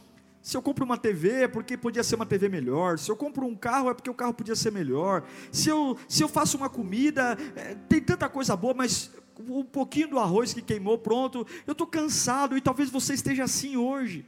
Se 0.43 0.57
eu 0.57 0.61
compro 0.61 0.85
uma 0.85 0.99
TV 0.99 1.45
é 1.45 1.49
porque 1.49 1.77
podia 1.77 2.03
ser 2.03 2.17
uma 2.17 2.27
TV 2.27 2.51
melhor. 2.51 2.99
Se 2.99 3.11
eu 3.11 3.17
compro 3.17 3.47
um 3.47 3.57
carro 3.57 3.89
é 3.89 3.95
porque 3.95 4.11
o 4.11 4.15
carro 4.15 4.35
podia 4.35 4.55
ser 4.55 4.71
melhor. 4.71 5.25
Se 5.51 5.71
eu, 5.71 5.97
se 6.07 6.23
eu 6.23 6.29
faço 6.29 6.59
uma 6.59 6.69
comida, 6.69 7.39
é, 7.57 7.75
tem 7.89 8.01
tanta 8.01 8.29
coisa 8.29 8.55
boa, 8.55 8.75
mas 8.75 9.11
um 9.49 9.65
pouquinho 9.65 10.09
do 10.09 10.19
arroz 10.19 10.53
que 10.53 10.61
queimou, 10.61 10.99
pronto. 10.99 11.47
Eu 11.67 11.73
estou 11.73 11.87
cansado 11.87 12.59
e 12.59 12.61
talvez 12.61 12.91
você 12.91 13.15
esteja 13.15 13.45
assim 13.45 13.77
hoje. 13.77 14.27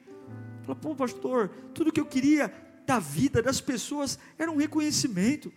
Fala, 0.62 0.74
pô, 0.76 0.94
pastor, 0.94 1.50
tudo 1.74 1.92
que 1.92 2.00
eu 2.00 2.06
queria 2.06 2.50
da 2.86 2.98
vida 2.98 3.42
das 3.42 3.60
pessoas 3.60 4.18
era 4.38 4.50
um 4.50 4.56
reconhecimento, 4.56 5.52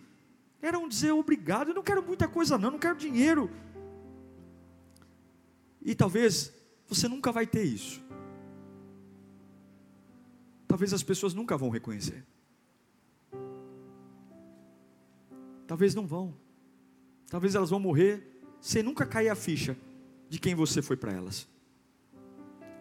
era 0.60 0.78
um 0.78 0.88
dizer 0.88 1.12
obrigado. 1.12 1.68
Eu 1.68 1.74
não 1.74 1.82
quero 1.82 2.02
muita 2.02 2.28
coisa, 2.28 2.58
não, 2.58 2.72
não 2.72 2.78
quero 2.78 2.96
dinheiro. 2.96 3.50
E 5.82 5.94
talvez 5.94 6.52
você 6.86 7.08
nunca 7.08 7.32
vai 7.32 7.46
ter 7.46 7.64
isso. 7.64 8.02
Talvez 10.66 10.92
as 10.92 11.02
pessoas 11.02 11.34
nunca 11.34 11.56
vão 11.56 11.68
reconhecer. 11.68 12.24
Talvez 15.66 15.94
não 15.94 16.06
vão. 16.06 16.34
Talvez 17.28 17.54
elas 17.54 17.70
vão 17.70 17.80
morrer 17.80 18.42
sem 18.60 18.82
nunca 18.82 19.06
cair 19.06 19.28
a 19.28 19.34
ficha 19.34 19.76
de 20.28 20.38
quem 20.38 20.54
você 20.54 20.82
foi 20.82 20.96
para 20.96 21.12
elas, 21.12 21.48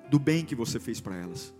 do 0.09 0.19
bem 0.19 0.45
que 0.45 0.55
você 0.55 0.79
fez 0.79 0.99
para 0.99 1.15
elas. 1.15 1.53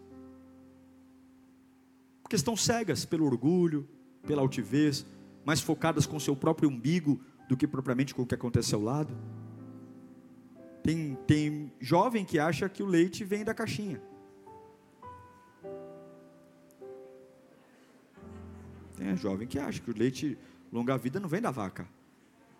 Porque 2.21 2.35
estão 2.35 2.55
cegas 2.55 3.05
pelo 3.05 3.25
orgulho, 3.25 3.87
pela 4.25 4.41
altivez, 4.41 5.05
mais 5.45 5.61
focadas 5.61 6.05
com 6.05 6.19
seu 6.19 6.35
próprio 6.35 6.69
umbigo 6.69 7.19
do 7.47 7.57
que 7.57 7.67
propriamente 7.67 8.13
com 8.13 8.21
o 8.21 8.25
que 8.25 8.35
acontece 8.35 8.75
ao 8.75 8.81
lado. 8.81 9.15
Tem, 10.89 11.13
tem 11.27 11.71
jovem 11.79 12.25
que 12.25 12.39
acha 12.39 12.67
que 12.67 12.81
o 12.81 12.85
leite 12.87 13.23
vem 13.23 13.45
da 13.45 13.53
caixinha. 13.53 14.01
Tem 18.97 19.15
jovem 19.15 19.47
que 19.47 19.59
acha 19.59 19.79
que 19.79 19.91
o 19.91 19.95
leite 19.95 20.35
longa 20.73 20.97
vida 20.97 21.19
não 21.19 21.29
vem 21.29 21.41
da 21.41 21.51
vaca, 21.51 21.87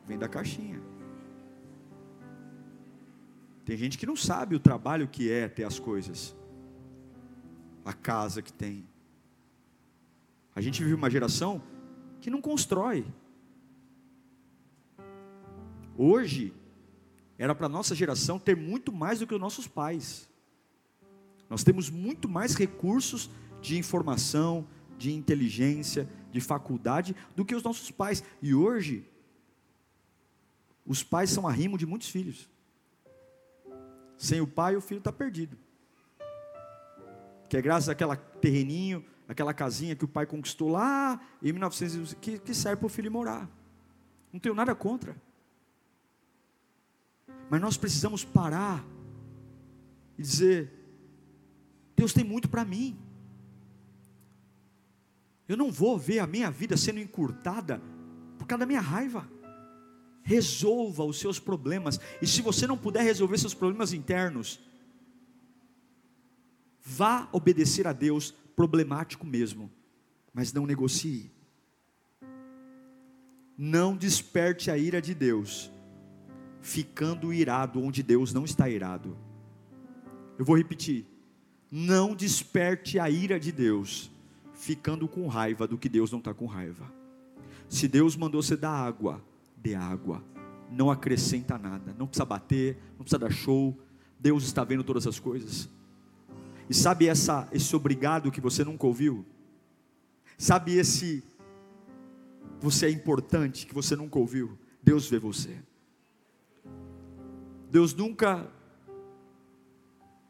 vem 0.05 0.15
da 0.15 0.27
caixinha. 0.27 0.80
Tem 3.65 3.75
gente 3.75 3.97
que 3.97 4.05
não 4.05 4.15
sabe 4.15 4.55
o 4.55 4.59
trabalho 4.59 5.07
que 5.07 5.32
é 5.32 5.47
ter 5.47 5.63
as 5.63 5.80
coisas, 5.80 6.36
a 7.84 7.93
casa 7.93 8.43
que 8.43 8.53
tem. 8.53 8.88
A 10.55 10.61
gente 10.61 10.84
vive 10.84 10.93
uma 10.93 11.09
geração 11.09 11.63
que 12.21 12.30
não 12.30 12.41
constrói. 12.41 13.07
Hoje, 15.97 16.53
era 17.40 17.56
para 17.56 17.68
a 17.68 17.70
nossa 17.70 17.96
geração 17.96 18.38
ter 18.38 18.56
muito 18.56 18.92
mais 18.92 19.20
do 19.20 19.26
que 19.26 19.34
os 19.34 19.40
nossos 19.40 19.66
pais. 19.66 20.30
Nós 21.50 21.64
temos 21.64 21.90
muito 21.90 22.28
mais 22.28 22.54
recursos 22.54 23.30
de 23.62 23.78
informação, 23.78 24.68
de 24.98 25.14
inteligência, 25.14 26.08
de 26.32 26.42
faculdade 26.42 27.16
do 27.38 27.46
que 27.46 27.56
os 27.56 27.64
nossos 27.64 27.90
pais. 27.90 28.22
E 28.42 28.54
hoje, 28.54 29.10
os 30.86 31.02
pais 31.02 31.30
são 31.30 31.48
arrimo 31.48 31.78
de 31.78 31.86
muitos 31.86 32.10
filhos. 32.10 32.50
Sem 34.18 34.42
o 34.42 34.48
pai, 34.48 34.76
o 34.76 34.82
filho 34.82 35.00
está 35.00 35.12
perdido. 35.12 35.58
Que 37.48 37.56
é 37.56 37.62
graças 37.62 37.88
àquela 37.88 38.18
terreninho, 38.18 39.04
aquela 39.30 39.54
casinha 39.54 39.96
que 39.96 40.04
o 40.04 40.10
pai 40.10 40.26
conquistou 40.26 40.70
lá 40.70 41.20
em 41.42 41.54
1900, 41.54 42.16
que, 42.16 42.38
que 42.38 42.54
serve 42.54 42.78
para 42.78 42.88
o 42.88 42.90
filho 42.90 43.10
morar. 43.10 43.50
Não 44.32 44.42
tenho 44.42 44.54
nada 44.54 44.76
contra. 44.76 45.16
Mas 47.50 47.60
nós 47.60 47.78
precisamos 47.78 48.24
parar 48.24 48.86
e 50.18 50.22
dizer: 50.22 50.72
Deus 51.95 52.14
tem 52.14 52.24
muito 52.24 52.47
para 52.47 52.64
mim. 52.64 52.97
Eu 55.47 55.58
não 55.58 55.72
vou 55.72 55.97
ver 55.97 56.20
a 56.20 56.28
minha 56.28 56.52
vida 56.52 56.78
sendo 56.78 57.00
encurtada 57.00 57.82
por 58.38 58.45
causa 58.45 58.60
da 58.60 58.66
minha 58.68 58.80
raiva. 58.80 59.28
Resolva 60.22 61.04
os 61.04 61.20
seus 61.20 61.39
problemas. 61.39 62.00
E 62.22 62.28
se 62.28 62.41
você 62.41 62.68
não 62.68 62.78
puder 62.78 63.02
resolver 63.02 63.38
seus 63.39 63.56
problemas 63.56 63.91
internos, 63.91 64.60
vá 66.84 67.28
obedecer 67.32 67.88
a 67.88 67.93
Deus, 67.93 68.32
problemático 68.56 69.26
mesmo, 69.26 69.72
mas 70.32 70.54
não 70.54 70.68
negocie. 70.68 71.32
Não 73.58 73.97
desperte 73.97 74.70
a 74.70 74.78
ira 74.78 75.02
de 75.02 75.16
Deus 75.16 75.72
ficando 76.62 77.34
irado 77.34 77.82
onde 77.82 78.03
Deus 78.03 78.34
não 78.34 78.45
está 78.45 78.70
irado. 78.70 79.18
Eu 80.38 80.45
vou 80.45 80.57
repetir: 80.57 81.05
não 81.72 82.16
desperte 82.16 82.99
a 82.99 83.10
ira 83.10 83.39
de 83.39 83.51
Deus, 83.51 84.12
ficando 84.53 85.07
com 85.07 85.28
raiva 85.28 85.68
do 85.68 85.78
que 85.78 85.89
Deus 85.89 86.12
não 86.12 86.20
está 86.20 86.34
com 86.34 86.45
raiva. 86.45 86.91
Se 87.68 87.88
Deus 87.88 88.16
mandou 88.16 88.41
você 88.41 88.57
dar 88.57 88.72
água, 88.72 89.22
dê 89.55 89.76
água, 89.76 90.24
não 90.72 90.89
acrescenta 90.89 91.57
nada, 91.57 91.95
não 91.97 92.07
precisa 92.07 92.26
bater, 92.26 92.78
não 92.97 93.03
precisa 93.03 93.20
dar 93.20 93.32
show, 93.32 93.78
Deus 94.20 94.43
está 94.43 94.64
vendo 94.64 94.84
todas 94.84 95.05
as 95.05 95.20
coisas. 95.20 95.70
E 96.70 96.74
sabe 96.74 97.07
essa, 97.07 97.47
esse 97.51 97.76
obrigado 97.76 98.32
que 98.32 98.41
você 98.41 98.64
nunca 98.64 98.86
ouviu? 98.86 99.26
Sabe 100.38 100.76
esse 100.78 101.24
você 102.60 102.88
é 102.88 102.89
importante 102.89 103.66
que 103.66 103.74
você 103.74 103.95
nunca 103.95 104.20
ouviu? 104.20 104.57
Deus 104.84 105.10
vê 105.10 105.18
você. 105.18 105.57
Deus 107.70 107.93
nunca 107.93 108.51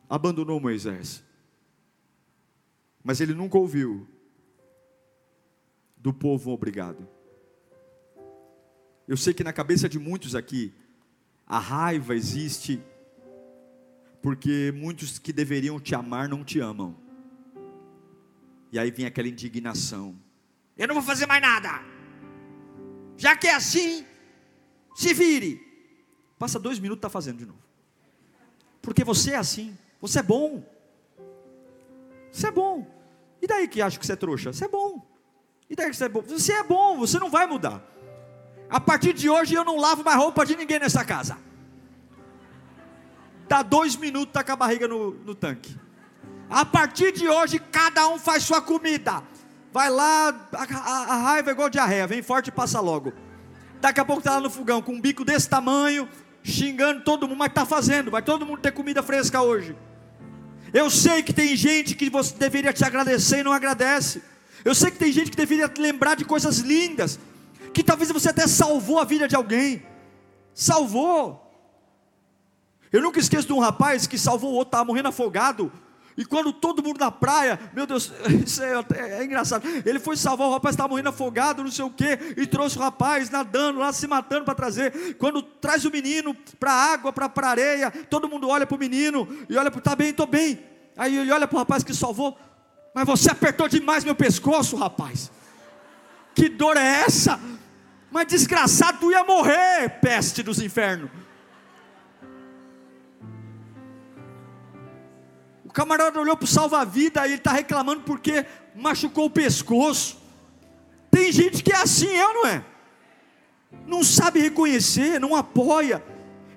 abandonou 0.10 0.60
Moisés, 0.60 1.24
mas 3.02 3.22
ele 3.22 3.34
nunca 3.34 3.58
ouviu 3.58 4.08
do 5.96 6.14
povo 6.14 6.52
obrigado. 6.52 7.08
Eu 9.08 9.16
sei 9.16 9.34
que 9.34 9.44
na 9.44 9.54
cabeça 9.54 9.88
de 9.88 9.98
muitos 9.98 10.36
aqui, 10.36 10.74
a 11.48 11.60
raiva 11.60 12.14
existe 12.14 12.82
porque 14.22 14.74
muitos 14.76 15.18
que 15.18 15.32
deveriam 15.32 15.80
te 15.80 15.96
amar 15.96 16.28
não 16.28 16.44
te 16.44 16.60
amam. 16.60 16.96
E 18.72 18.78
aí 18.78 18.92
vem 18.92 19.06
aquela 19.06 19.30
indignação: 19.30 20.16
eu 20.78 20.88
não 20.88 20.96
vou 20.96 21.04
fazer 21.04 21.26
mais 21.26 21.42
nada, 21.42 21.70
já 23.18 23.36
que 23.38 23.48
é 23.48 23.56
assim, 23.56 24.06
se 24.94 25.14
vire. 25.14 25.69
Passa 26.40 26.58
dois 26.58 26.80
minutos, 26.80 27.00
está 27.00 27.10
fazendo 27.10 27.38
de 27.38 27.46
novo. 27.46 27.60
Porque 28.82 29.04
você 29.04 29.32
é 29.32 29.36
assim, 29.36 29.78
você 30.02 30.20
é 30.20 30.24
bom. 30.24 30.64
Você 32.32 32.48
é 32.48 32.52
bom. 32.52 32.88
E 33.42 33.46
daí 33.46 33.68
que 33.68 33.82
acha 33.82 34.00
que 34.00 34.06
você 34.06 34.14
é 34.14 34.16
trouxa? 34.16 34.54
Você 34.54 34.66
é 34.66 34.68
bom. 34.70 35.06
E 35.70 35.76
daí 35.76 35.90
que 35.90 35.96
você 35.98 36.06
é 36.06 36.10
bom? 36.10 36.22
Você 36.22 36.54
é 36.54 36.64
bom, 36.64 36.98
você 36.98 37.20
não 37.20 37.30
vai 37.30 37.46
mudar. 37.46 37.84
A 38.70 38.80
partir 38.80 39.12
de 39.14 39.30
hoje 39.30 39.54
eu 39.54 39.66
não 39.66 39.78
lavo 39.78 40.04
mais 40.04 40.18
roupa 40.18 40.46
de 40.46 40.56
ninguém 40.56 40.80
nessa 40.80 41.04
casa. 41.04 41.38
Dá 43.50 43.62
dois 43.62 43.96
minutos, 43.96 44.30
está 44.30 44.44
com 44.44 44.54
a 44.54 44.56
barriga 44.56 44.88
no, 44.88 45.12
no 45.12 45.36
tanque. 45.36 45.76
A 46.50 46.64
partir 46.64 47.12
de 47.12 47.28
hoje, 47.28 47.60
cada 47.60 48.08
um 48.08 48.18
faz 48.18 48.44
sua 48.44 48.62
comida. 48.62 49.24
Vai 49.72 49.90
lá, 49.90 50.30
a, 50.54 50.64
a, 50.64 51.14
a 51.14 51.18
raiva 51.18 51.50
é 51.50 51.54
igual 51.54 51.70
diarreia, 51.70 52.08
vem 52.08 52.22
forte 52.22 52.48
e 52.48 52.52
passa 52.52 52.80
logo. 52.80 53.12
Daqui 53.82 54.00
a 54.00 54.06
pouco 54.06 54.20
está 54.20 54.36
lá 54.36 54.40
no 54.40 54.50
fogão 54.50 54.82
com 54.82 54.94
um 54.94 55.02
bico 55.02 55.24
desse 55.24 55.50
tamanho, 55.50 56.08
xingando 56.44 57.02
todo 57.04 57.28
mundo, 57.28 57.38
mas 57.38 57.50
está 57.50 57.66
fazendo, 57.66 58.12
vai 58.12 58.22
todo 58.22 58.46
mundo 58.46 58.60
ter 58.60 58.72
comida 58.72 59.04
fresca 59.04 59.42
hoje. 59.42 59.76
Eu 60.74 60.90
sei 60.90 61.24
que 61.24 61.34
tem 61.34 61.56
gente 61.56 61.96
que 61.96 62.10
você 62.10 62.36
deveria 62.36 62.72
te 62.72 62.84
agradecer 62.84 63.40
e 63.40 63.44
não 63.44 63.52
agradece. 63.52 64.22
Eu 64.64 64.76
sei 64.76 64.92
que 64.92 64.98
tem 64.98 65.12
gente 65.12 65.32
que 65.32 65.38
deveria 65.38 65.68
te 65.68 65.82
lembrar 65.82 66.16
de 66.16 66.26
coisas 66.26 66.60
lindas, 66.60 67.20
que 67.74 67.84
talvez 67.84 68.12
você 68.12 68.30
até 68.30 68.46
salvou 68.48 69.00
a 69.00 69.06
vida 69.06 69.28
de 69.28 69.36
alguém. 69.36 69.84
Salvou. 70.54 71.46
Eu 72.92 73.02
nunca 73.02 73.20
esqueço 73.20 73.48
de 73.48 73.54
um 73.54 73.60
rapaz 73.60 74.08
que 74.08 74.18
salvou 74.18 74.52
o 74.52 74.54
outro, 74.56 74.70
estava 74.70 74.86
morrendo 74.86 75.10
afogado. 75.10 75.72
E 76.20 76.26
quando 76.26 76.52
todo 76.52 76.84
mundo 76.84 77.00
na 77.00 77.10
praia, 77.10 77.58
meu 77.74 77.88
Deus, 77.88 78.12
isso 78.46 78.62
é, 78.62 78.74
é, 78.94 79.22
é 79.22 79.24
engraçado. 79.24 79.66
Ele 79.86 80.00
foi 80.00 80.18
salvar 80.18 80.50
o 80.50 80.52
rapaz, 80.52 80.74
estava 80.74 80.90
morrendo 80.90 81.08
afogado, 81.08 81.64
não 81.64 81.72
sei 81.72 81.86
o 81.86 81.90
quê, 81.90 82.20
e 82.36 82.46
trouxe 82.46 82.78
o 82.78 82.82
rapaz 82.82 83.30
nadando 83.30 83.80
lá, 83.80 83.94
se 83.94 84.06
matando 84.06 84.44
para 84.44 84.54
trazer. 84.54 85.16
Quando 85.16 85.42
traz 85.42 85.86
o 85.86 85.90
menino 85.90 86.36
para 86.60 86.74
a 86.74 86.92
água, 86.92 87.14
para 87.14 87.32
a 87.34 87.50
areia, 87.50 87.90
todo 88.10 88.28
mundo 88.28 88.50
olha 88.50 88.68
para 88.68 88.76
o 88.76 88.78
menino 88.78 89.30
e 89.48 89.56
olha 89.56 89.72
para, 89.72 89.80
tá 89.80 89.96
bem, 89.96 90.10
estou 90.10 90.28
bem. 90.28 90.60
Aí 90.98 91.18
ele 91.18 91.32
olha 91.32 91.48
para 91.48 91.56
o 91.56 91.60
rapaz 91.60 91.86
que 91.86 91.94
salvou, 91.94 92.38
mas 92.94 93.08
você 93.08 93.32
apertou 93.32 93.70
demais 93.70 94.04
meu 94.04 94.14
pescoço, 94.14 94.76
rapaz. 94.76 95.32
Que 96.36 96.50
dor 96.50 96.76
é 96.76 97.04
essa? 97.06 97.40
Mas 98.12 98.28
desgraçado, 98.28 98.98
tu 99.00 99.10
ia 99.10 99.24
morrer, 99.24 100.02
peste 100.02 100.44
dos 100.44 100.60
infernos. 100.60 101.10
Camarada 105.80 106.20
olhou 106.20 106.36
para 106.36 106.44
o 106.44 106.48
salva-vida 106.48 107.26
e 107.26 107.30
ele 107.30 107.36
está 107.36 107.54
reclamando 107.54 108.02
porque 108.02 108.46
machucou 108.76 109.28
o 109.28 109.30
pescoço. 109.30 110.18
Tem 111.10 111.32
gente 111.32 111.64
que 111.64 111.72
é 111.72 111.78
assim, 111.78 112.10
eu 112.10 112.34
não 112.34 112.46
é? 112.46 112.66
Não 113.88 114.04
sabe 114.04 114.42
reconhecer, 114.42 115.22
não 115.22 115.34
apoia. 115.34 116.04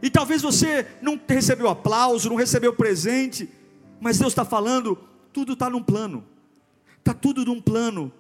E 0.03 0.11
talvez 0.11 0.43
você 0.43 0.89
não 1.01 1.21
recebeu 1.29 1.69
aplauso, 1.69 2.29
não 2.29 2.35
recebeu 2.35 2.73
presente, 2.73 3.49
mas 4.01 4.19
Deus 4.19 4.33
está 4.33 4.45
falando, 4.45 4.99
tudo 5.33 5.53
está 5.53 5.71
num 5.71 5.85
plano. 5.85 6.25
Está 6.99 7.15
tudo 7.15 7.45
num 7.45 7.61
plano. 7.61 8.13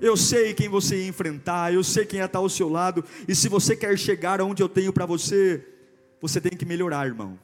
Eu 0.00 0.16
sei 0.16 0.54
quem 0.54 0.68
você 0.68 1.02
ia 1.02 1.08
enfrentar, 1.08 1.74
eu 1.74 1.82
sei 1.82 2.06
quem 2.06 2.20
ia 2.20 2.26
estar 2.26 2.38
ao 2.38 2.48
seu 2.48 2.68
lado, 2.68 3.04
e 3.26 3.34
se 3.34 3.48
você 3.48 3.74
quer 3.74 3.98
chegar 3.98 4.40
aonde 4.40 4.62
eu 4.62 4.68
tenho 4.68 4.92
para 4.92 5.04
você, 5.04 5.66
você 6.20 6.40
tem 6.40 6.56
que 6.56 6.64
melhorar, 6.64 7.08
irmão. 7.08 7.36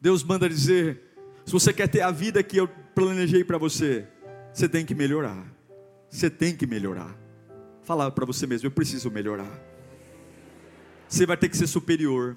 Deus 0.00 0.24
manda 0.24 0.48
dizer: 0.48 1.09
se 1.44 1.52
você 1.52 1.72
quer 1.72 1.88
ter 1.88 2.00
a 2.00 2.10
vida 2.10 2.42
que 2.42 2.56
eu 2.56 2.68
planejei 2.94 3.42
para 3.44 3.58
você, 3.58 4.06
você 4.52 4.68
tem 4.68 4.84
que 4.84 4.94
melhorar. 4.94 5.44
Você 6.08 6.28
tem 6.28 6.54
que 6.56 6.66
melhorar. 6.66 7.16
Fala 7.82 8.10
para 8.10 8.26
você 8.26 8.46
mesmo, 8.46 8.66
eu 8.66 8.70
preciso 8.70 9.10
melhorar. 9.10 9.50
Você 11.08 11.26
vai 11.26 11.36
ter 11.36 11.48
que 11.48 11.56
ser 11.56 11.66
superior. 11.66 12.36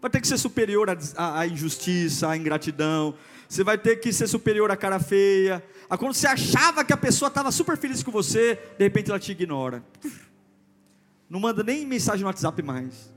Vai 0.00 0.10
ter 0.10 0.20
que 0.20 0.28
ser 0.28 0.38
superior 0.38 0.88
à, 1.16 1.46
injustiça, 1.46 2.28
à 2.28 2.36
ingratidão. 2.36 3.14
Você 3.48 3.62
vai 3.62 3.78
ter 3.78 3.96
que 3.96 4.12
ser 4.12 4.26
superior 4.26 4.70
à 4.70 4.76
cara 4.76 4.98
feia. 4.98 5.62
A 5.88 5.96
quando 5.96 6.14
você 6.14 6.26
achava 6.26 6.84
que 6.84 6.92
a 6.92 6.96
pessoa 6.96 7.28
estava 7.28 7.50
super 7.52 7.76
feliz 7.76 8.02
com 8.02 8.10
você, 8.10 8.58
de 8.76 8.84
repente 8.84 9.10
ela 9.10 9.20
te 9.20 9.32
ignora. 9.32 9.84
Não 11.28 11.40
manda 11.40 11.62
nem 11.62 11.86
mensagem 11.86 12.20
no 12.20 12.26
WhatsApp 12.26 12.60
mais. 12.62 13.12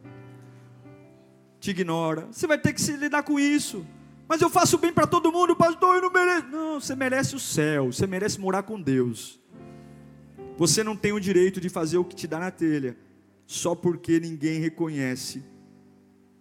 Te 1.59 1.71
ignora. 1.71 2.27
Você 2.31 2.47
vai 2.47 2.57
ter 2.57 2.73
que 2.73 2.81
se 2.81 2.95
lidar 2.95 3.23
com 3.23 3.39
isso. 3.39 3.85
Mas 4.29 4.41
eu 4.43 4.49
faço 4.49 4.77
bem 4.77 4.93
para 4.93 5.07
todo 5.07 5.31
mundo, 5.31 5.55
pastor, 5.55 5.95
eu 5.95 6.03
não 6.03 6.11
mereço. 6.11 6.47
Não, 6.49 6.79
você 6.79 6.95
merece 6.95 7.35
o 7.35 7.39
céu, 7.39 7.91
você 7.91 8.05
merece 8.05 8.39
morar 8.39 8.61
com 8.61 8.79
Deus. 8.79 9.39
Você 10.55 10.83
não 10.83 10.95
tem 10.95 11.11
o 11.11 11.19
direito 11.19 11.59
de 11.59 11.67
fazer 11.67 11.97
o 11.97 12.05
que 12.05 12.15
te 12.15 12.27
dá 12.27 12.37
na 12.37 12.51
telha, 12.51 12.95
só 13.47 13.73
porque 13.73 14.19
ninguém 14.19 14.59
reconhece 14.59 15.43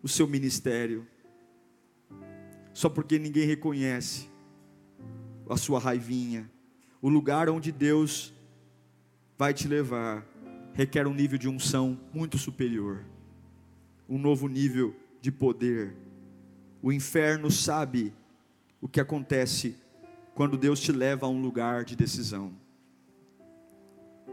o 0.02 0.08
seu 0.08 0.28
ministério, 0.28 1.06
só 2.74 2.90
porque 2.90 3.18
ninguém 3.18 3.46
reconhece 3.46 4.28
a 5.48 5.56
sua 5.56 5.78
raivinha. 5.78 6.50
O 7.00 7.08
lugar 7.08 7.48
onde 7.48 7.72
Deus 7.72 8.34
vai 9.38 9.54
te 9.54 9.66
levar 9.66 10.26
requer 10.74 11.06
um 11.06 11.14
nível 11.14 11.38
de 11.38 11.48
unção 11.48 11.98
muito 12.12 12.36
superior, 12.36 13.02
um 14.06 14.18
novo 14.18 14.46
nível 14.46 14.94
de 15.22 15.32
poder. 15.32 15.96
O 16.82 16.92
inferno 16.92 17.50
sabe 17.50 18.12
o 18.80 18.88
que 18.88 19.00
acontece 19.00 19.76
quando 20.34 20.56
Deus 20.56 20.78
te 20.80 20.92
leva 20.92 21.26
a 21.26 21.28
um 21.28 21.40
lugar 21.40 21.84
de 21.84 21.96
decisão. 21.96 22.52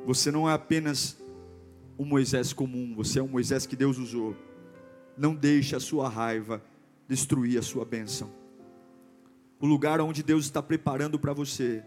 Você 0.05 0.31
não 0.31 0.47
é 0.47 0.53
apenas 0.53 1.17
um 1.97 2.05
Moisés 2.05 2.53
comum, 2.53 2.93
você 2.95 3.19
é 3.19 3.23
um 3.23 3.27
Moisés 3.27 3.65
que 3.65 3.75
Deus 3.75 3.97
usou. 3.97 4.35
Não 5.17 5.33
deixe 5.33 5.75
a 5.75 5.79
sua 5.79 6.07
raiva 6.07 6.61
destruir 7.07 7.57
a 7.57 7.63
sua 7.63 7.83
bênção. 7.85 8.29
O 9.59 9.65
lugar 9.65 9.99
onde 10.01 10.21
Deus 10.21 10.45
está 10.45 10.61
preparando 10.61 11.17
para 11.17 11.33
você 11.33 11.83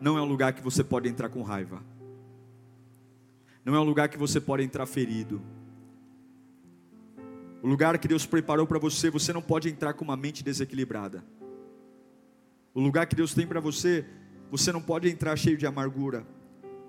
não 0.00 0.18
é 0.18 0.20
um 0.20 0.26
lugar 0.26 0.52
que 0.52 0.62
você 0.62 0.82
pode 0.82 1.08
entrar 1.08 1.28
com 1.28 1.42
raiva. 1.42 1.82
Não 3.64 3.74
é 3.74 3.80
um 3.80 3.84
lugar 3.84 4.08
que 4.08 4.18
você 4.18 4.40
pode 4.40 4.62
entrar 4.64 4.84
ferido. 4.84 5.40
O 7.62 7.68
lugar 7.68 7.96
que 7.98 8.08
Deus 8.08 8.26
preparou 8.26 8.66
para 8.66 8.80
você, 8.80 9.08
você 9.08 9.32
não 9.32 9.40
pode 9.40 9.68
entrar 9.68 9.92
com 9.92 10.04
uma 10.04 10.16
mente 10.16 10.42
desequilibrada. 10.42 11.24
O 12.74 12.80
lugar 12.80 13.06
que 13.06 13.14
Deus 13.14 13.32
tem 13.32 13.46
para 13.46 13.60
você, 13.60 14.04
você 14.50 14.72
não 14.72 14.82
pode 14.82 15.08
entrar 15.08 15.36
cheio 15.36 15.56
de 15.56 15.64
amargura. 15.64 16.26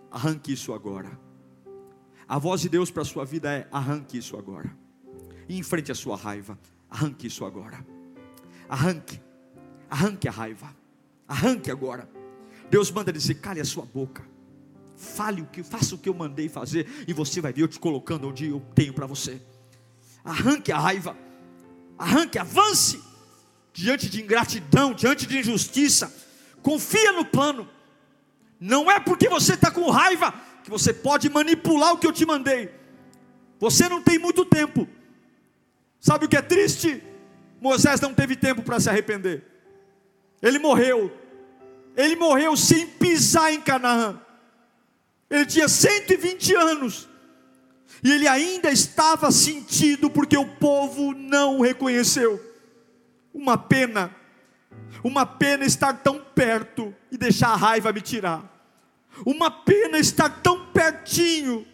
Arranque 0.09 0.51
isso 0.51 0.73
agora. 0.73 1.19
A 2.27 2.39
voz 2.39 2.61
de 2.61 2.69
Deus 2.69 2.89
para 2.89 3.03
a 3.03 3.05
sua 3.05 3.23
vida 3.23 3.53
é: 3.53 3.67
arranque 3.71 4.17
isso 4.17 4.35
agora. 4.35 4.75
E 5.47 5.59
enfrente 5.59 5.91
a 5.91 5.95
sua 5.95 6.17
raiva. 6.17 6.57
Arranque 6.89 7.27
isso 7.27 7.45
agora. 7.45 7.85
Arranque. 8.67 9.21
Arranque 9.87 10.27
a 10.27 10.31
raiva. 10.31 10.75
Arranque 11.27 11.69
agora. 11.69 12.09
Deus 12.71 12.89
manda 12.89 13.13
dizer: 13.13 13.35
cale 13.35 13.61
a 13.61 13.65
sua 13.65 13.85
boca. 13.85 14.27
Fale 14.95 15.43
o 15.43 15.45
que, 15.45 15.61
faça 15.61 15.93
o 15.93 15.99
que 15.99 16.09
eu 16.09 16.13
mandei 16.15 16.49
fazer, 16.49 16.87
e 17.07 17.13
você 17.13 17.41
vai 17.41 17.53
ver 17.53 17.61
eu 17.61 17.67
te 17.67 17.79
colocando 17.79 18.27
onde 18.27 18.47
eu 18.47 18.59
tenho 18.73 18.93
para 18.93 19.05
você 19.05 19.39
arranque 20.23 20.71
a 20.71 20.79
raiva, 20.79 21.17
arranque, 21.97 22.39
avance 22.39 23.01
diante 23.73 24.09
de 24.09 24.21
ingratidão, 24.21 24.93
diante 24.93 25.25
de 25.25 25.39
injustiça. 25.39 26.13
Confia 26.61 27.11
no 27.11 27.25
plano. 27.25 27.67
Não 28.59 28.89
é 28.89 28.99
porque 28.99 29.27
você 29.27 29.55
está 29.55 29.69
com 29.69 29.89
raiva 29.89 30.33
que 30.63 30.69
você 30.69 30.93
pode 30.93 31.29
manipular 31.29 31.93
o 31.93 31.97
que 31.97 32.07
eu 32.07 32.13
te 32.13 32.25
mandei. 32.25 32.73
Você 33.59 33.89
não 33.89 34.01
tem 34.01 34.17
muito 34.17 34.45
tempo. 34.45 34.87
Sabe 35.99 36.25
o 36.25 36.29
que 36.29 36.37
é 36.37 36.41
triste? 36.41 37.03
Moisés 37.59 37.99
não 37.99 38.13
teve 38.13 38.35
tempo 38.35 38.61
para 38.61 38.79
se 38.79 38.89
arrepender. 38.89 39.43
Ele 40.41 40.59
morreu. 40.59 41.11
Ele 41.95 42.15
morreu 42.15 42.55
sem 42.55 42.87
pisar 42.87 43.53
em 43.53 43.61
Canaã. 43.61 44.19
Ele 45.29 45.45
tinha 45.45 45.67
120 45.67 46.55
anos 46.55 47.09
e 48.03 48.11
ele 48.11 48.27
ainda 48.27 48.69
estava 48.69 49.31
sentido 49.31 50.09
porque 50.09 50.37
o 50.37 50.45
povo 50.45 51.13
não 51.13 51.59
o 51.59 51.61
reconheceu. 51.63 52.41
Uma 53.33 53.57
pena, 53.57 54.13
uma 55.01 55.25
pena 55.25 55.63
estar 55.63 55.93
tão 55.93 56.19
perto 56.19 56.93
e 57.09 57.17
deixar 57.17 57.49
a 57.49 57.55
raiva 57.55 57.93
me 57.93 58.01
tirar. 58.01 58.43
Uma 59.25 59.49
pena 59.49 59.97
estar 59.97 60.29
tão 60.41 60.65
pertinho 60.67 61.65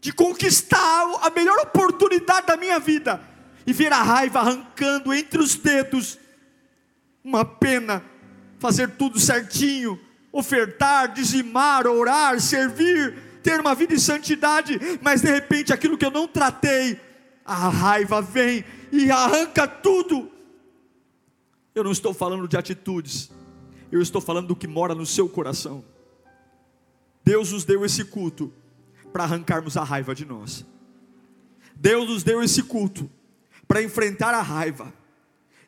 de 0.00 0.12
conquistar 0.12 1.06
a 1.22 1.30
melhor 1.30 1.58
oportunidade 1.60 2.46
da 2.46 2.58
minha 2.58 2.78
vida 2.78 3.20
e 3.66 3.72
ver 3.72 3.90
a 3.90 4.02
raiva 4.02 4.40
arrancando 4.40 5.14
entre 5.14 5.40
os 5.40 5.54
dedos. 5.54 6.18
Uma 7.24 7.42
pena 7.42 8.04
fazer 8.58 8.90
tudo 8.96 9.18
certinho, 9.18 9.98
ofertar, 10.30 11.14
dizimar, 11.14 11.86
orar, 11.86 12.38
servir, 12.38 13.33
ter 13.44 13.60
uma 13.60 13.74
vida 13.74 13.94
em 13.94 13.98
santidade, 13.98 14.80
mas 15.02 15.20
de 15.20 15.30
repente 15.30 15.70
aquilo 15.70 15.98
que 15.98 16.06
eu 16.06 16.10
não 16.10 16.26
tratei, 16.26 16.98
a 17.44 17.68
raiva 17.68 18.22
vem 18.22 18.64
e 18.90 19.10
arranca 19.10 19.68
tudo. 19.68 20.32
Eu 21.74 21.84
não 21.84 21.92
estou 21.92 22.14
falando 22.14 22.48
de 22.48 22.56
atitudes, 22.56 23.30
eu 23.92 24.00
estou 24.00 24.22
falando 24.22 24.48
do 24.48 24.56
que 24.56 24.66
mora 24.66 24.94
no 24.94 25.04
seu 25.04 25.28
coração. 25.28 25.84
Deus 27.22 27.52
nos 27.52 27.64
deu 27.64 27.84
esse 27.84 28.04
culto 28.06 28.50
para 29.12 29.24
arrancarmos 29.24 29.76
a 29.76 29.84
raiva 29.84 30.14
de 30.14 30.24
nós. 30.24 30.64
Deus 31.76 32.08
nos 32.08 32.22
deu 32.22 32.42
esse 32.42 32.62
culto 32.62 33.10
para 33.68 33.82
enfrentar 33.82 34.32
a 34.32 34.40
raiva 34.40 34.92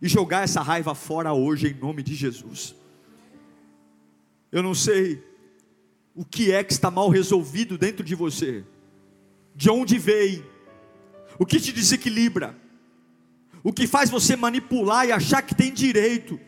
e 0.01 0.09
jogar 0.09 0.45
essa 0.45 0.63
raiva 0.63 0.95
fora 0.95 1.35
hoje 1.35 1.69
em 1.69 1.75
nome 1.75 2.03
de 2.03 2.15
Jesus. 2.15 2.75
Eu 4.51 4.63
não 4.63 4.75
sei 4.75 5.23
o 6.17 6.25
que 6.25 6.51
é 6.51 6.65
que 6.65 6.73
está 6.73 6.91
mal 6.91 7.11
resolvido 7.11 7.77
dentro 7.77 8.03
de 8.03 8.15
você, 8.15 8.65
de 9.55 9.69
onde 9.69 9.99
vem, 9.99 10.43
o 11.39 11.45
que 11.45 11.61
te 11.61 11.71
desequilibra, 11.73 12.57
o 13.63 13.71
que 13.71 13.87
faz 13.87 14.09
você 14.09 14.35
manipular 14.35 15.07
e 15.07 15.13
achar 15.13 15.43
que 15.43 15.55
tem 15.55 15.71
direito 15.71 16.41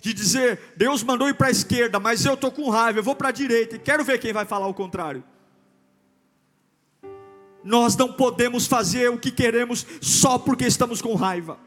de 0.00 0.14
dizer, 0.14 0.60
Deus 0.76 1.02
mandou 1.02 1.28
ir 1.28 1.34
para 1.34 1.48
a 1.48 1.50
esquerda, 1.50 1.98
mas 1.98 2.24
eu 2.24 2.34
estou 2.34 2.52
com 2.52 2.70
raiva, 2.70 3.00
eu 3.00 3.02
vou 3.02 3.16
para 3.16 3.30
a 3.30 3.32
direita 3.32 3.74
e 3.74 3.78
quero 3.80 4.04
ver 4.04 4.20
quem 4.20 4.32
vai 4.32 4.44
falar 4.44 4.68
o 4.68 4.74
contrário. 4.74 5.24
Nós 7.64 7.96
não 7.96 8.12
podemos 8.12 8.68
fazer 8.68 9.10
o 9.10 9.18
que 9.18 9.32
queremos 9.32 9.84
só 10.00 10.38
porque 10.38 10.64
estamos 10.64 11.02
com 11.02 11.16
raiva. 11.16 11.58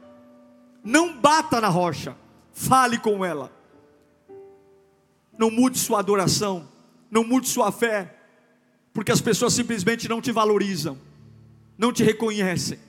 Não 0.81 1.19
bata 1.19 1.59
na 1.59 1.67
rocha, 1.67 2.15
fale 2.53 2.97
com 2.97 3.25
ela. 3.25 3.51
Não 5.37 5.51
mude 5.51 5.77
sua 5.77 5.99
adoração 5.99 6.68
não 7.09 7.23
mude 7.23 7.47
sua 7.47 7.71
fé, 7.71 8.15
porque 8.93 9.11
as 9.11 9.21
pessoas 9.21 9.53
simplesmente 9.53 10.07
não 10.07 10.21
te 10.21 10.31
valorizam, 10.31 10.97
não 11.77 11.91
te 11.91 12.03
reconhecem. 12.03 12.79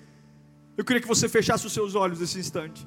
Eu 0.77 0.85
queria 0.85 1.01
que 1.01 1.09
você 1.09 1.29
fechasse 1.29 1.67
os 1.67 1.73
seus 1.73 1.95
olhos 1.95 2.21
nesse 2.21 2.39
instante. 2.39 2.87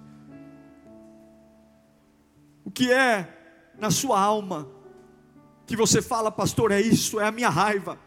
O 2.66 2.72
que 2.72 2.92
é 2.92 3.72
na 3.80 3.92
sua 3.92 4.20
alma 4.20 4.68
que 5.66 5.76
você 5.76 6.02
fala, 6.02 6.32
pastor, 6.32 6.72
é 6.72 6.82
isso, 6.82 7.20
é 7.20 7.28
a 7.28 7.32
minha 7.32 7.50
raiva. 7.50 7.98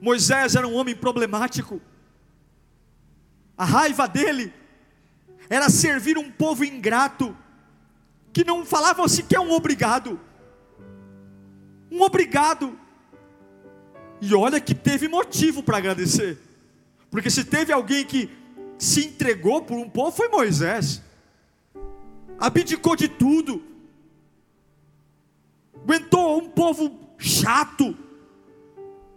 Moisés 0.00 0.54
era 0.54 0.66
um 0.66 0.74
homem 0.74 0.94
problemático. 0.94 1.80
A 3.56 3.64
raiva 3.64 4.06
dele 4.06 4.52
era 5.50 5.68
servir 5.68 6.18
um 6.18 6.30
povo 6.30 6.64
ingrato, 6.64 7.36
que 8.32 8.44
não 8.44 8.64
falava 8.64 9.08
sequer 9.08 9.40
um 9.40 9.52
obrigado 9.52 10.20
um 11.90 12.02
obrigado. 12.02 12.78
E 14.20 14.34
olha 14.34 14.60
que 14.60 14.74
teve 14.74 15.08
motivo 15.08 15.62
para 15.62 15.78
agradecer, 15.78 16.38
porque 17.10 17.30
se 17.30 17.44
teve 17.44 17.72
alguém 17.72 18.04
que 18.04 18.28
se 18.76 19.06
entregou 19.06 19.62
por 19.62 19.76
um 19.76 19.88
povo, 19.88 20.10
foi 20.10 20.28
Moisés, 20.28 21.02
abdicou 22.38 22.96
de 22.96 23.08
tudo, 23.08 23.62
aguentou 25.76 26.38
um 26.38 26.48
povo 26.48 26.98
chato, 27.16 27.96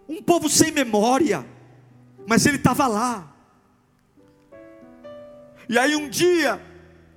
um 0.08 0.22
povo 0.22 0.48
sem 0.48 0.72
memória, 0.72 1.46
mas 2.28 2.46
ele 2.46 2.58
estava 2.58 2.88
lá. 2.88 3.36
E 5.68 5.80
aí 5.80 5.96
um 5.96 6.08
dia, 6.08 6.62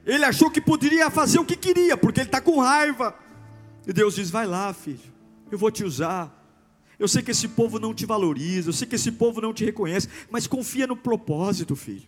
ele 0.07 0.25
achou 0.25 0.51
que 0.51 0.61
poderia 0.61 1.11
fazer 1.11 1.39
o 1.39 1.45
que 1.45 1.57
queria, 1.57 1.99
porque 1.99 2.21
ele 2.21 2.29
está 2.29 2.41
com 2.41 2.61
raiva. 2.61 3.15
E 3.87 3.93
Deus 3.93 4.15
diz: 4.15 4.31
Vai 4.31 4.47
lá, 4.47 4.73
filho 4.73 5.14
eu 5.51 5.59
vou 5.59 5.70
te 5.70 5.84
usar. 5.84 6.42
Eu 6.99 7.09
sei 7.09 7.22
que 7.22 7.30
esse 7.30 7.49
povo 7.49 7.78
não 7.78 7.92
te 7.92 8.07
valoriza, 8.07 8.68
eu 8.68 8.72
sei 8.72 8.86
que 8.86 8.95
esse 8.95 9.11
povo 9.11 9.40
não 9.40 9.53
te 9.53 9.64
reconhece, 9.64 10.09
mas 10.30 10.47
confia 10.47 10.86
no 10.86 10.97
propósito, 10.97 11.74
filho. 11.74 12.07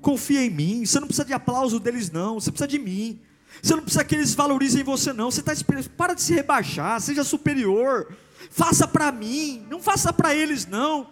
Confia 0.00 0.44
em 0.44 0.50
mim. 0.50 0.84
Você 0.84 0.98
não 0.98 1.06
precisa 1.06 1.24
de 1.24 1.32
aplauso 1.32 1.78
deles, 1.78 2.10
não. 2.10 2.34
Você 2.34 2.50
precisa 2.50 2.68
de 2.68 2.78
mim. 2.78 3.20
Você 3.62 3.74
não 3.74 3.82
precisa 3.82 4.04
que 4.04 4.14
eles 4.14 4.34
valorizem 4.34 4.82
você, 4.82 5.12
não. 5.12 5.30
Você 5.30 5.40
está 5.40 5.52
esperando. 5.52 5.88
Para 5.90 6.14
de 6.14 6.22
se 6.22 6.34
rebaixar. 6.34 7.00
Seja 7.00 7.22
superior. 7.22 8.12
Faça 8.50 8.86
para 8.86 9.12
mim. 9.12 9.64
Não 9.70 9.80
faça 9.80 10.12
para 10.12 10.34
eles, 10.34 10.66
não. 10.66 11.06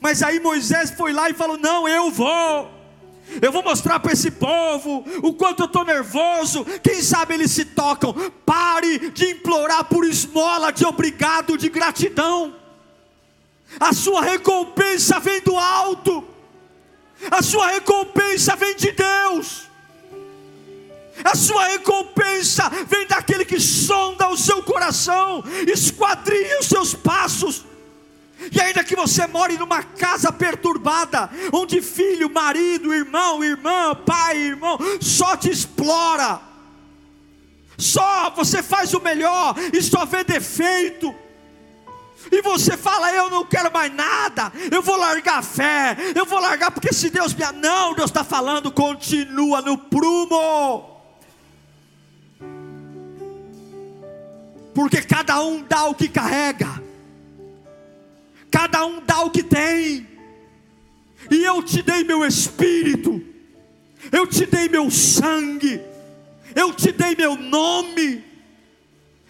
Mas 0.00 0.22
aí 0.22 0.38
Moisés 0.38 0.90
foi 0.90 1.12
lá 1.12 1.28
e 1.28 1.34
falou: 1.34 1.58
Não, 1.58 1.88
eu 1.88 2.10
vou. 2.10 2.75
Eu 3.40 3.52
vou 3.52 3.62
mostrar 3.62 4.00
para 4.00 4.12
esse 4.12 4.30
povo 4.30 5.04
o 5.22 5.34
quanto 5.34 5.60
eu 5.60 5.66
estou 5.66 5.84
nervoso. 5.84 6.64
Quem 6.82 7.02
sabe 7.02 7.34
eles 7.34 7.50
se 7.50 7.64
tocam. 7.64 8.14
Pare 8.44 9.10
de 9.10 9.32
implorar 9.32 9.84
por 9.84 10.04
esmola, 10.04 10.72
de 10.72 10.86
obrigado, 10.86 11.58
de 11.58 11.68
gratidão. 11.68 12.54
A 13.80 13.92
sua 13.92 14.22
recompensa 14.22 15.18
vem 15.18 15.40
do 15.40 15.56
alto. 15.56 16.24
A 17.30 17.42
sua 17.42 17.68
recompensa 17.68 18.54
vem 18.56 18.76
de 18.76 18.92
Deus. 18.92 19.66
A 21.24 21.34
sua 21.34 21.66
recompensa 21.68 22.68
vem 22.86 23.06
daquele 23.06 23.44
que 23.44 23.58
sonda 23.58 24.28
o 24.28 24.36
seu 24.36 24.62
coração, 24.62 25.42
esquadrinha 25.66 26.60
os 26.60 26.66
seus 26.66 26.94
passos. 26.94 27.64
E 28.52 28.60
ainda 28.60 28.84
que 28.84 28.94
você 28.94 29.26
more 29.26 29.56
numa 29.56 29.82
casa 29.82 30.32
perturbada, 30.32 31.30
onde 31.52 31.80
filho, 31.82 32.30
marido, 32.30 32.94
irmão, 32.94 33.42
irmã, 33.42 33.94
pai, 33.94 34.36
irmão, 34.38 34.78
só 35.00 35.36
te 35.36 35.50
explora, 35.50 36.40
só 37.78 38.30
você 38.30 38.62
faz 38.62 38.94
o 38.94 39.00
melhor 39.00 39.54
e 39.72 39.82
só 39.82 40.04
vê 40.04 40.24
defeito. 40.24 41.14
E 42.30 42.42
você 42.42 42.76
fala, 42.76 43.12
eu 43.12 43.30
não 43.30 43.44
quero 43.44 43.72
mais 43.72 43.92
nada, 43.94 44.52
eu 44.70 44.82
vou 44.82 44.96
largar 44.96 45.38
a 45.38 45.42
fé, 45.42 45.96
eu 46.14 46.24
vou 46.24 46.40
largar, 46.40 46.70
porque 46.70 46.92
se 46.92 47.10
Deus 47.10 47.32
me. 47.34 47.44
Não, 47.52 47.94
Deus 47.94 48.10
está 48.10 48.24
falando, 48.24 48.72
continua 48.72 49.60
no 49.60 49.78
prumo. 49.78 50.96
Porque 54.74 55.00
cada 55.02 55.40
um 55.40 55.62
dá 55.62 55.84
o 55.84 55.94
que 55.94 56.08
carrega, 56.08 56.82
cada 58.56 58.86
um 58.86 59.02
dá 59.04 59.20
o 59.20 59.30
que 59.30 59.42
tem, 59.42 60.08
e 61.30 61.44
eu 61.44 61.62
te 61.62 61.82
dei 61.82 62.02
meu 62.04 62.24
espírito, 62.24 63.22
eu 64.10 64.26
te 64.26 64.46
dei 64.46 64.66
meu 64.66 64.90
sangue, 64.90 65.78
eu 66.54 66.72
te 66.72 66.90
dei 66.90 67.14
meu 67.14 67.36
nome, 67.36 68.24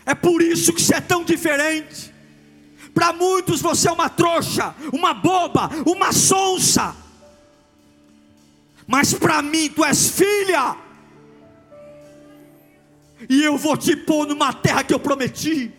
é 0.05 0.15
por 0.15 0.41
isso 0.41 0.73
que 0.73 0.81
você 0.81 0.95
é 0.95 1.01
tão 1.01 1.25
diferente. 1.25 2.15
Para 2.95 3.13
muitos 3.13 3.61
você 3.61 3.89
é 3.89 3.93
uma 3.93 4.09
trouxa, 4.09 4.73
uma 4.93 5.13
boba, 5.13 5.71
uma 5.85 6.13
sonsa. 6.13 6.95
Mas 8.87 9.13
para 9.13 9.43
mim 9.43 9.69
tu 9.69 9.85
és 9.85 10.09
filha. 10.09 10.77
E 13.29 13.43
eu 13.43 13.59
vou 13.59 13.77
te 13.77 13.97
pôr 13.97 14.25
numa 14.25 14.53
terra 14.53 14.85
que 14.85 14.95
eu 14.95 15.01
prometi. 15.01 15.75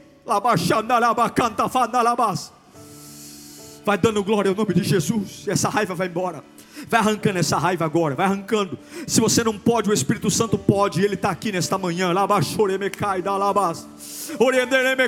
Vai 3.88 3.98
dando 3.98 4.22
glória 4.22 4.52
ao 4.52 4.56
nome 4.56 4.74
de 4.74 4.84
Jesus. 4.84 5.48
Essa 5.48 5.70
raiva 5.70 5.96
vai 5.96 6.08
embora. 6.08 6.44
Vai 6.90 7.00
arrancando 7.00 7.40
essa 7.40 7.58
raiva 7.58 7.86
agora, 7.86 8.16
vai 8.16 8.26
arrancando. 8.26 8.78
Se 9.08 9.22
você 9.22 9.46
não 9.46 9.58
pode, 9.58 9.90
o 9.90 9.94
Espírito 9.94 10.30
Santo 10.30 10.58
pode. 10.58 11.02
Ele 11.02 11.14
está 11.14 11.30
aqui 11.30 11.54
nesta 11.54 11.78
manhã. 11.78 12.12
Labachoreme 12.12 12.90
cai 12.90 13.22
da 13.22 13.38
labas. 13.38 13.88
Oriendereme 14.38 15.08